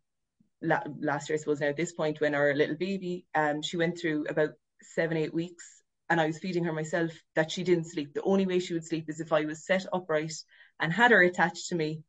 la- 0.63 0.83
last 1.01 1.29
year 1.29 1.37
I 1.37 1.41
suppose 1.41 1.61
now 1.61 1.69
at 1.69 1.77
this 1.77 1.93
point 1.93 2.21
when 2.21 2.35
our 2.35 2.55
little 2.55 2.77
baby 2.77 3.27
um 3.35 3.63
she 3.63 3.77
went 3.77 3.99
through 3.99 4.27
about 4.29 4.51
seven, 4.83 5.17
eight 5.17 5.35
weeks 5.35 5.83
and 6.11 6.21
I 6.21 6.27
was 6.27 6.39
feeding 6.39 6.65
her 6.65 6.73
myself 6.73 7.13
that 7.35 7.51
she 7.51 7.63
didn't 7.63 7.91
sleep. 7.91 8.15
The 8.15 8.23
only 8.23 8.47
way 8.47 8.59
she 8.59 8.75
would 8.75 8.87
sleep 8.87 9.09
is 9.09 9.21
if 9.21 9.33
I 9.33 9.45
was 9.45 9.65
set 9.65 9.87
upright 9.93 10.35
and 10.81 10.93
had 10.93 11.11
her 11.11 11.23
attached 11.23 11.69
to 11.69 11.75
me. 11.75 12.03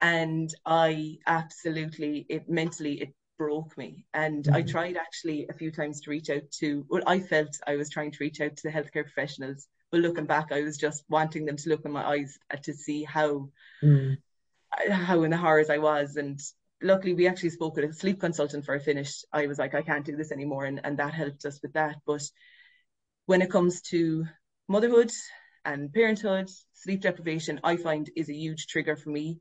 And 0.00 0.50
I 0.64 1.18
absolutely, 1.26 2.26
it 2.28 2.48
mentally, 2.48 3.00
it 3.00 3.14
broke 3.38 3.76
me. 3.78 4.06
And 4.12 4.44
mm-hmm. 4.44 4.54
I 4.54 4.62
tried 4.62 4.96
actually 4.96 5.46
a 5.48 5.54
few 5.54 5.70
times 5.70 6.00
to 6.02 6.10
reach 6.10 6.30
out 6.30 6.50
to, 6.58 6.84
well, 6.88 7.02
I 7.06 7.20
felt 7.20 7.58
I 7.66 7.76
was 7.76 7.90
trying 7.90 8.10
to 8.12 8.18
reach 8.20 8.40
out 8.40 8.56
to 8.56 8.62
the 8.62 8.74
healthcare 8.74 9.04
professionals. 9.04 9.66
But 9.90 10.00
looking 10.00 10.26
back, 10.26 10.52
I 10.52 10.62
was 10.62 10.76
just 10.76 11.04
wanting 11.08 11.46
them 11.46 11.56
to 11.56 11.68
look 11.68 11.84
in 11.84 11.92
my 11.92 12.04
eyes 12.04 12.38
to 12.62 12.74
see 12.74 13.04
how, 13.04 13.50
mm. 13.82 14.16
how 14.90 15.22
in 15.22 15.30
the 15.30 15.36
horrors 15.36 15.70
I 15.70 15.78
was. 15.78 16.16
And 16.16 16.40
luckily, 16.82 17.14
we 17.14 17.28
actually 17.28 17.50
spoke 17.50 17.76
with 17.76 17.90
a 17.90 17.92
sleep 17.94 18.20
consultant 18.20 18.66
for 18.66 18.74
a 18.74 18.80
finish. 18.80 19.24
I 19.32 19.46
was 19.46 19.58
like, 19.58 19.74
I 19.74 19.82
can't 19.82 20.04
do 20.04 20.16
this 20.16 20.32
anymore. 20.32 20.64
And, 20.64 20.80
and 20.84 20.98
that 20.98 21.14
helped 21.14 21.44
us 21.44 21.60
with 21.62 21.72
that. 21.74 21.96
But 22.04 22.22
when 23.26 23.42
it 23.42 23.50
comes 23.50 23.80
to 23.82 24.26
motherhood 24.68 25.12
and 25.66 25.92
parenthood, 25.92 26.48
sleep 26.72 27.02
deprivation, 27.02 27.60
I 27.64 27.76
find 27.76 28.08
is 28.16 28.30
a 28.30 28.34
huge 28.34 28.68
trigger 28.68 28.96
for 28.96 29.10
me 29.10 29.40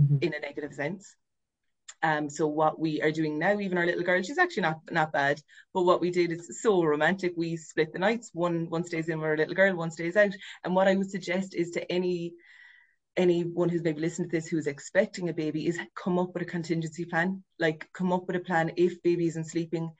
mm-hmm. 0.00 0.18
in 0.22 0.34
a 0.34 0.40
negative 0.40 0.74
sense. 0.74 1.14
Um, 2.02 2.28
so 2.28 2.46
what 2.46 2.78
we 2.78 3.00
are 3.02 3.12
doing 3.12 3.38
now, 3.38 3.58
even 3.58 3.78
our 3.78 3.86
little 3.86 4.02
girl, 4.02 4.22
she's 4.22 4.38
actually 4.38 4.62
not 4.62 4.80
not 4.90 5.12
bad. 5.12 5.40
But 5.72 5.84
what 5.84 6.00
we 6.00 6.10
did 6.10 6.32
is 6.32 6.60
so 6.62 6.82
romantic. 6.82 7.34
We 7.36 7.56
split 7.56 7.92
the 7.92 7.98
nights. 7.98 8.30
One 8.32 8.68
one 8.68 8.84
stays 8.84 9.08
in 9.08 9.18
with 9.18 9.28
our 9.28 9.36
little 9.36 9.54
girl, 9.54 9.76
one 9.76 9.90
stays 9.90 10.16
out. 10.16 10.34
And 10.64 10.74
what 10.74 10.88
I 10.88 10.96
would 10.96 11.10
suggest 11.10 11.54
is 11.54 11.70
to 11.72 11.92
any 11.92 12.34
anyone 13.16 13.68
who's 13.68 13.82
maybe 13.82 14.00
listening 14.00 14.28
to 14.28 14.36
this 14.36 14.46
who's 14.46 14.66
expecting 14.66 15.28
a 15.28 15.32
baby 15.32 15.66
is 15.66 15.78
come 15.94 16.18
up 16.18 16.34
with 16.34 16.42
a 16.42 16.46
contingency 16.46 17.04
plan. 17.04 17.42
Like 17.58 17.88
come 17.94 18.12
up 18.12 18.26
with 18.26 18.36
a 18.36 18.40
plan 18.40 18.72
if 18.76 19.02
baby 19.02 19.26
isn't 19.26 19.50
sleeping. 19.50 19.90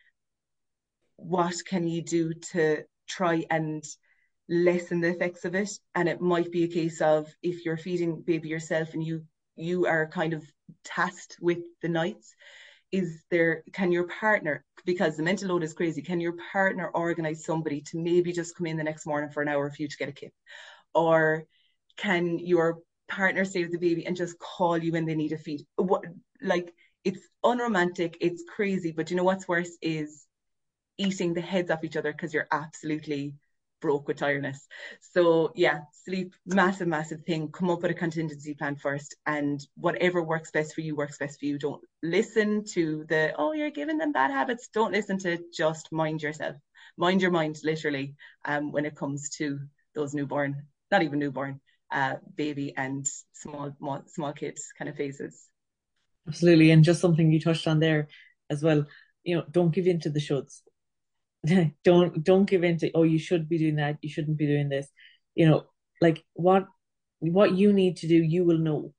What 1.17 1.55
can 1.67 1.89
you 1.89 2.03
do 2.03 2.35
to 2.53 2.85
try 3.09 3.45
and 3.51 3.83
lessen 4.49 5.01
the 5.01 5.09
effects 5.09 5.45
of 5.45 5.55
it. 5.55 5.71
And 5.95 6.09
it 6.09 6.21
might 6.21 6.51
be 6.51 6.65
a 6.65 6.69
case 6.69 7.01
of 7.01 7.29
if 7.43 7.65
you're 7.65 7.77
feeding 7.77 8.23
baby 8.23 8.49
yourself 8.49 8.95
and 8.95 9.05
you 9.05 9.25
you 9.57 9.87
are 9.87 10.07
kind 10.07 10.35
of 10.35 10.45
tasked 10.85 11.39
with 11.41 11.59
the 11.81 11.89
nights, 11.89 12.35
is 12.93 13.25
there 13.31 13.63
can 13.73 13.91
your 13.91 14.07
partner 14.09 14.65
because 14.85 15.17
the 15.17 15.23
mental 15.23 15.49
load 15.49 15.65
is 15.65 15.73
crazy, 15.73 16.03
can 16.03 16.21
your 16.21 16.35
partner 16.53 16.89
organize 16.89 17.45
somebody 17.45 17.81
to 17.81 17.99
maybe 17.99 18.33
just 18.33 18.57
come 18.57 18.67
in 18.67 18.77
the 18.77 18.85
next 18.85 19.07
morning 19.07 19.31
for 19.31 19.43
an 19.43 19.49
hour 19.49 19.69
for 19.71 19.83
you 19.83 19.89
to 19.89 19.97
get 19.97 20.09
a 20.09 20.13
kip? 20.13 20.33
Or 20.95 21.45
can 21.97 22.39
your 22.39 22.79
partner 23.09 23.45
stay 23.45 23.63
with 23.63 23.73
the 23.73 23.79
baby 23.79 24.07
and 24.07 24.17
just 24.17 24.39
call 24.39 24.79
you 24.79 24.93
when 24.93 25.07
they 25.07 25.15
need 25.15 25.33
a 25.33 25.39
feed? 25.39 25.67
What 25.77 26.05
like 26.41 26.73
it's 27.05 27.21
unromantic, 27.45 28.17
it's 28.21 28.45
crazy, 28.49 28.93
but 28.93 29.11
you 29.11 29.17
know 29.17 29.25
what's 29.25 29.49
worse 29.49 29.77
is 29.81 30.27
eating 30.99 31.35
the 31.35 31.41
heads 31.41 31.71
off 31.71 31.85
each 31.85 31.97
other 31.97 32.13
because 32.13 32.33
you're 32.33 32.49
absolutely 32.51 33.35
broke 33.81 34.09
with 34.09 34.19
tiredness. 34.19 34.67
So 35.01 35.53
yeah, 35.55 35.81
sleep, 36.05 36.35
massive, 36.47 36.89
massive 36.89 37.23
thing. 37.25 37.51
Come 37.51 37.71
up 37.71 37.83
with 37.83 37.91
a 37.91 37.95
contingency 37.95 38.55
plan 38.55 38.77
first 38.77 39.17
and 39.27 39.65
whatever 39.77 40.23
works 40.23 40.51
best 40.51 40.75
for 40.75 40.81
you 40.81 40.97
works 40.97 41.19
best 41.19 41.39
for 41.41 41.47
you. 41.47 41.59
Don't 41.59 41.83
listen 42.03 42.65
to 42.73 43.05
the, 43.09 43.33
oh, 43.37 43.53
you're 43.53 43.71
giving 43.71 43.99
them 43.99 44.13
bad 44.13 44.31
habits. 44.31 44.69
Don't 44.73 44.93
listen 44.93 45.19
to 45.19 45.39
just 45.53 45.93
mind 45.93 46.23
yourself. 46.23 46.57
Mind 46.97 47.21
your 47.21 47.31
mind 47.31 47.59
literally 47.63 48.15
um, 48.45 48.73
when 48.73 48.87
it 48.87 48.97
comes 48.97 49.29
to 49.31 49.59
those 49.95 50.15
newborn, 50.15 50.65
not 50.91 51.03
even 51.03 51.19
newborn, 51.19 51.61
uh, 51.91 52.15
baby 52.35 52.75
and 52.77 53.07
small, 53.33 53.75
small, 53.79 54.03
small 54.07 54.33
kids 54.33 54.73
kind 54.79 54.89
of 54.89 54.97
phases. 54.97 55.49
Absolutely. 56.27 56.71
And 56.71 56.83
just 56.83 57.01
something 57.01 57.31
you 57.31 57.41
touched 57.41 57.69
on 57.69 57.81
there 57.81 58.09
as 58.51 58.63
well, 58.63 58.87
you 59.23 59.37
know, 59.37 59.45
don't 59.51 59.75
give 59.75 59.87
in 59.87 60.01
to 60.01 60.11
the 60.11 60.21
shoulds 60.21 60.61
don't 61.85 62.25
don't 62.25 62.47
give 62.47 62.65
in 62.65 62.79
to 62.79 62.91
oh 62.95 63.03
you 63.03 63.19
should 63.19 63.49
be 63.49 63.59
doing 63.59 63.77
that 63.77 63.99
you 64.03 64.09
shouldn't 64.09 64.39
be 64.39 64.47
doing 64.47 64.69
this. 64.69 64.89
You 65.35 65.49
know 65.49 65.65
like 66.01 66.25
what 66.35 66.67
what 67.21 67.53
you 67.53 67.73
need 67.73 67.97
to 67.99 68.09
do 68.09 68.15
you 68.15 68.45
will 68.45 68.59
know. 68.59 68.93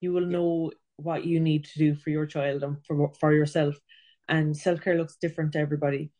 You 0.00 0.12
will 0.12 0.26
know 0.26 0.72
what 0.96 1.24
you 1.24 1.40
need 1.40 1.64
to 1.64 1.78
do 1.78 1.94
for 1.94 2.10
your 2.10 2.26
child 2.26 2.62
and 2.62 2.76
for 2.86 3.12
for 3.20 3.32
yourself. 3.32 3.76
And 4.28 4.56
self-care 4.56 4.96
looks 4.96 5.16
different 5.20 5.52
to 5.52 5.58
everybody. 5.58 6.10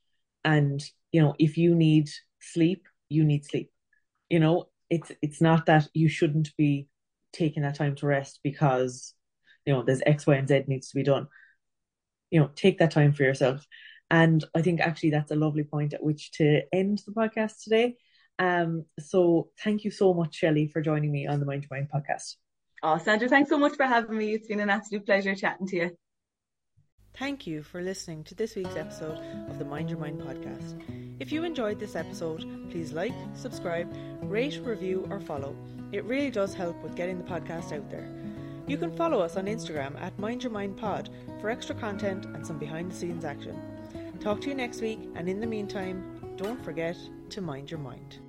And 0.44 0.82
you 1.12 1.22
know 1.22 1.34
if 1.38 1.56
you 1.56 1.74
need 1.74 2.10
sleep 2.40 2.86
you 3.08 3.24
need 3.24 3.44
sleep. 3.44 3.70
You 4.30 4.40
know 4.40 4.68
it's 4.90 5.12
it's 5.22 5.40
not 5.40 5.66
that 5.66 5.88
you 5.94 6.08
shouldn't 6.08 6.50
be 6.56 6.88
taking 7.32 7.62
that 7.62 7.76
time 7.76 7.94
to 7.96 8.06
rest 8.06 8.40
because 8.42 9.14
you 9.64 9.72
know 9.72 9.82
there's 9.82 10.02
x 10.04 10.26
y 10.26 10.34
and 10.36 10.48
z 10.48 10.64
needs 10.66 10.90
to 10.90 10.96
be 10.96 11.02
done. 11.02 11.28
You 12.30 12.40
know 12.40 12.50
take 12.54 12.78
that 12.78 12.90
time 12.90 13.12
for 13.12 13.22
yourself 13.22 13.66
and 14.12 14.44
I 14.54 14.60
think 14.60 14.80
actually 14.80 15.10
that's 15.10 15.30
a 15.30 15.36
lovely 15.36 15.64
point 15.64 15.94
at 15.94 16.02
which 16.02 16.32
to 16.32 16.62
end 16.70 17.02
the 17.06 17.12
podcast 17.12 17.64
today. 17.64 17.96
Um, 18.38 18.84
so 19.00 19.48
thank 19.64 19.84
you 19.84 19.90
so 19.90 20.12
much, 20.12 20.36
Shelly, 20.36 20.68
for 20.68 20.82
joining 20.82 21.10
me 21.10 21.26
on 21.26 21.40
the 21.40 21.46
Mind 21.46 21.62
Your 21.62 21.78
Mind 21.78 21.88
podcast. 21.92 22.36
Oh, 22.82 22.98
Sandra, 22.98 23.28
thanks 23.28 23.48
so 23.48 23.58
much 23.58 23.74
for 23.74 23.86
having 23.86 24.18
me. 24.18 24.34
It's 24.34 24.46
been 24.46 24.60
an 24.60 24.68
absolute 24.68 25.06
pleasure 25.06 25.34
chatting 25.34 25.66
to 25.68 25.76
you. 25.76 25.90
Thank 27.14 27.46
you 27.46 27.62
for 27.62 27.80
listening 27.80 28.24
to 28.24 28.34
this 28.34 28.54
week's 28.54 28.76
episode 28.76 29.18
of 29.48 29.58
the 29.58 29.64
Mind 29.64 29.88
Your 29.88 29.98
Mind 29.98 30.20
podcast. 30.20 30.82
If 31.18 31.32
you 31.32 31.44
enjoyed 31.44 31.80
this 31.80 31.96
episode, 31.96 32.70
please 32.70 32.92
like, 32.92 33.14
subscribe, 33.34 33.90
rate, 34.22 34.60
review, 34.62 35.06
or 35.08 35.20
follow. 35.20 35.56
It 35.90 36.04
really 36.04 36.30
does 36.30 36.52
help 36.52 36.82
with 36.82 36.96
getting 36.96 37.16
the 37.16 37.24
podcast 37.24 37.72
out 37.72 37.90
there. 37.90 38.10
You 38.66 38.76
can 38.76 38.94
follow 38.94 39.20
us 39.20 39.36
on 39.36 39.46
Instagram 39.46 39.98
at 40.00 40.18
Mind 40.18 40.42
Your 40.42 40.52
Mind 40.52 40.76
Pod 40.76 41.08
for 41.40 41.48
extra 41.48 41.74
content 41.74 42.26
and 42.26 42.46
some 42.46 42.58
behind 42.58 42.90
the 42.90 42.96
scenes 42.96 43.24
action. 43.24 43.71
Talk 44.22 44.40
to 44.42 44.50
you 44.50 44.54
next 44.54 44.80
week, 44.80 45.00
and 45.16 45.28
in 45.28 45.40
the 45.40 45.48
meantime, 45.48 46.36
don't 46.36 46.64
forget 46.64 46.96
to 47.30 47.40
mind 47.40 47.72
your 47.72 47.80
mind. 47.80 48.20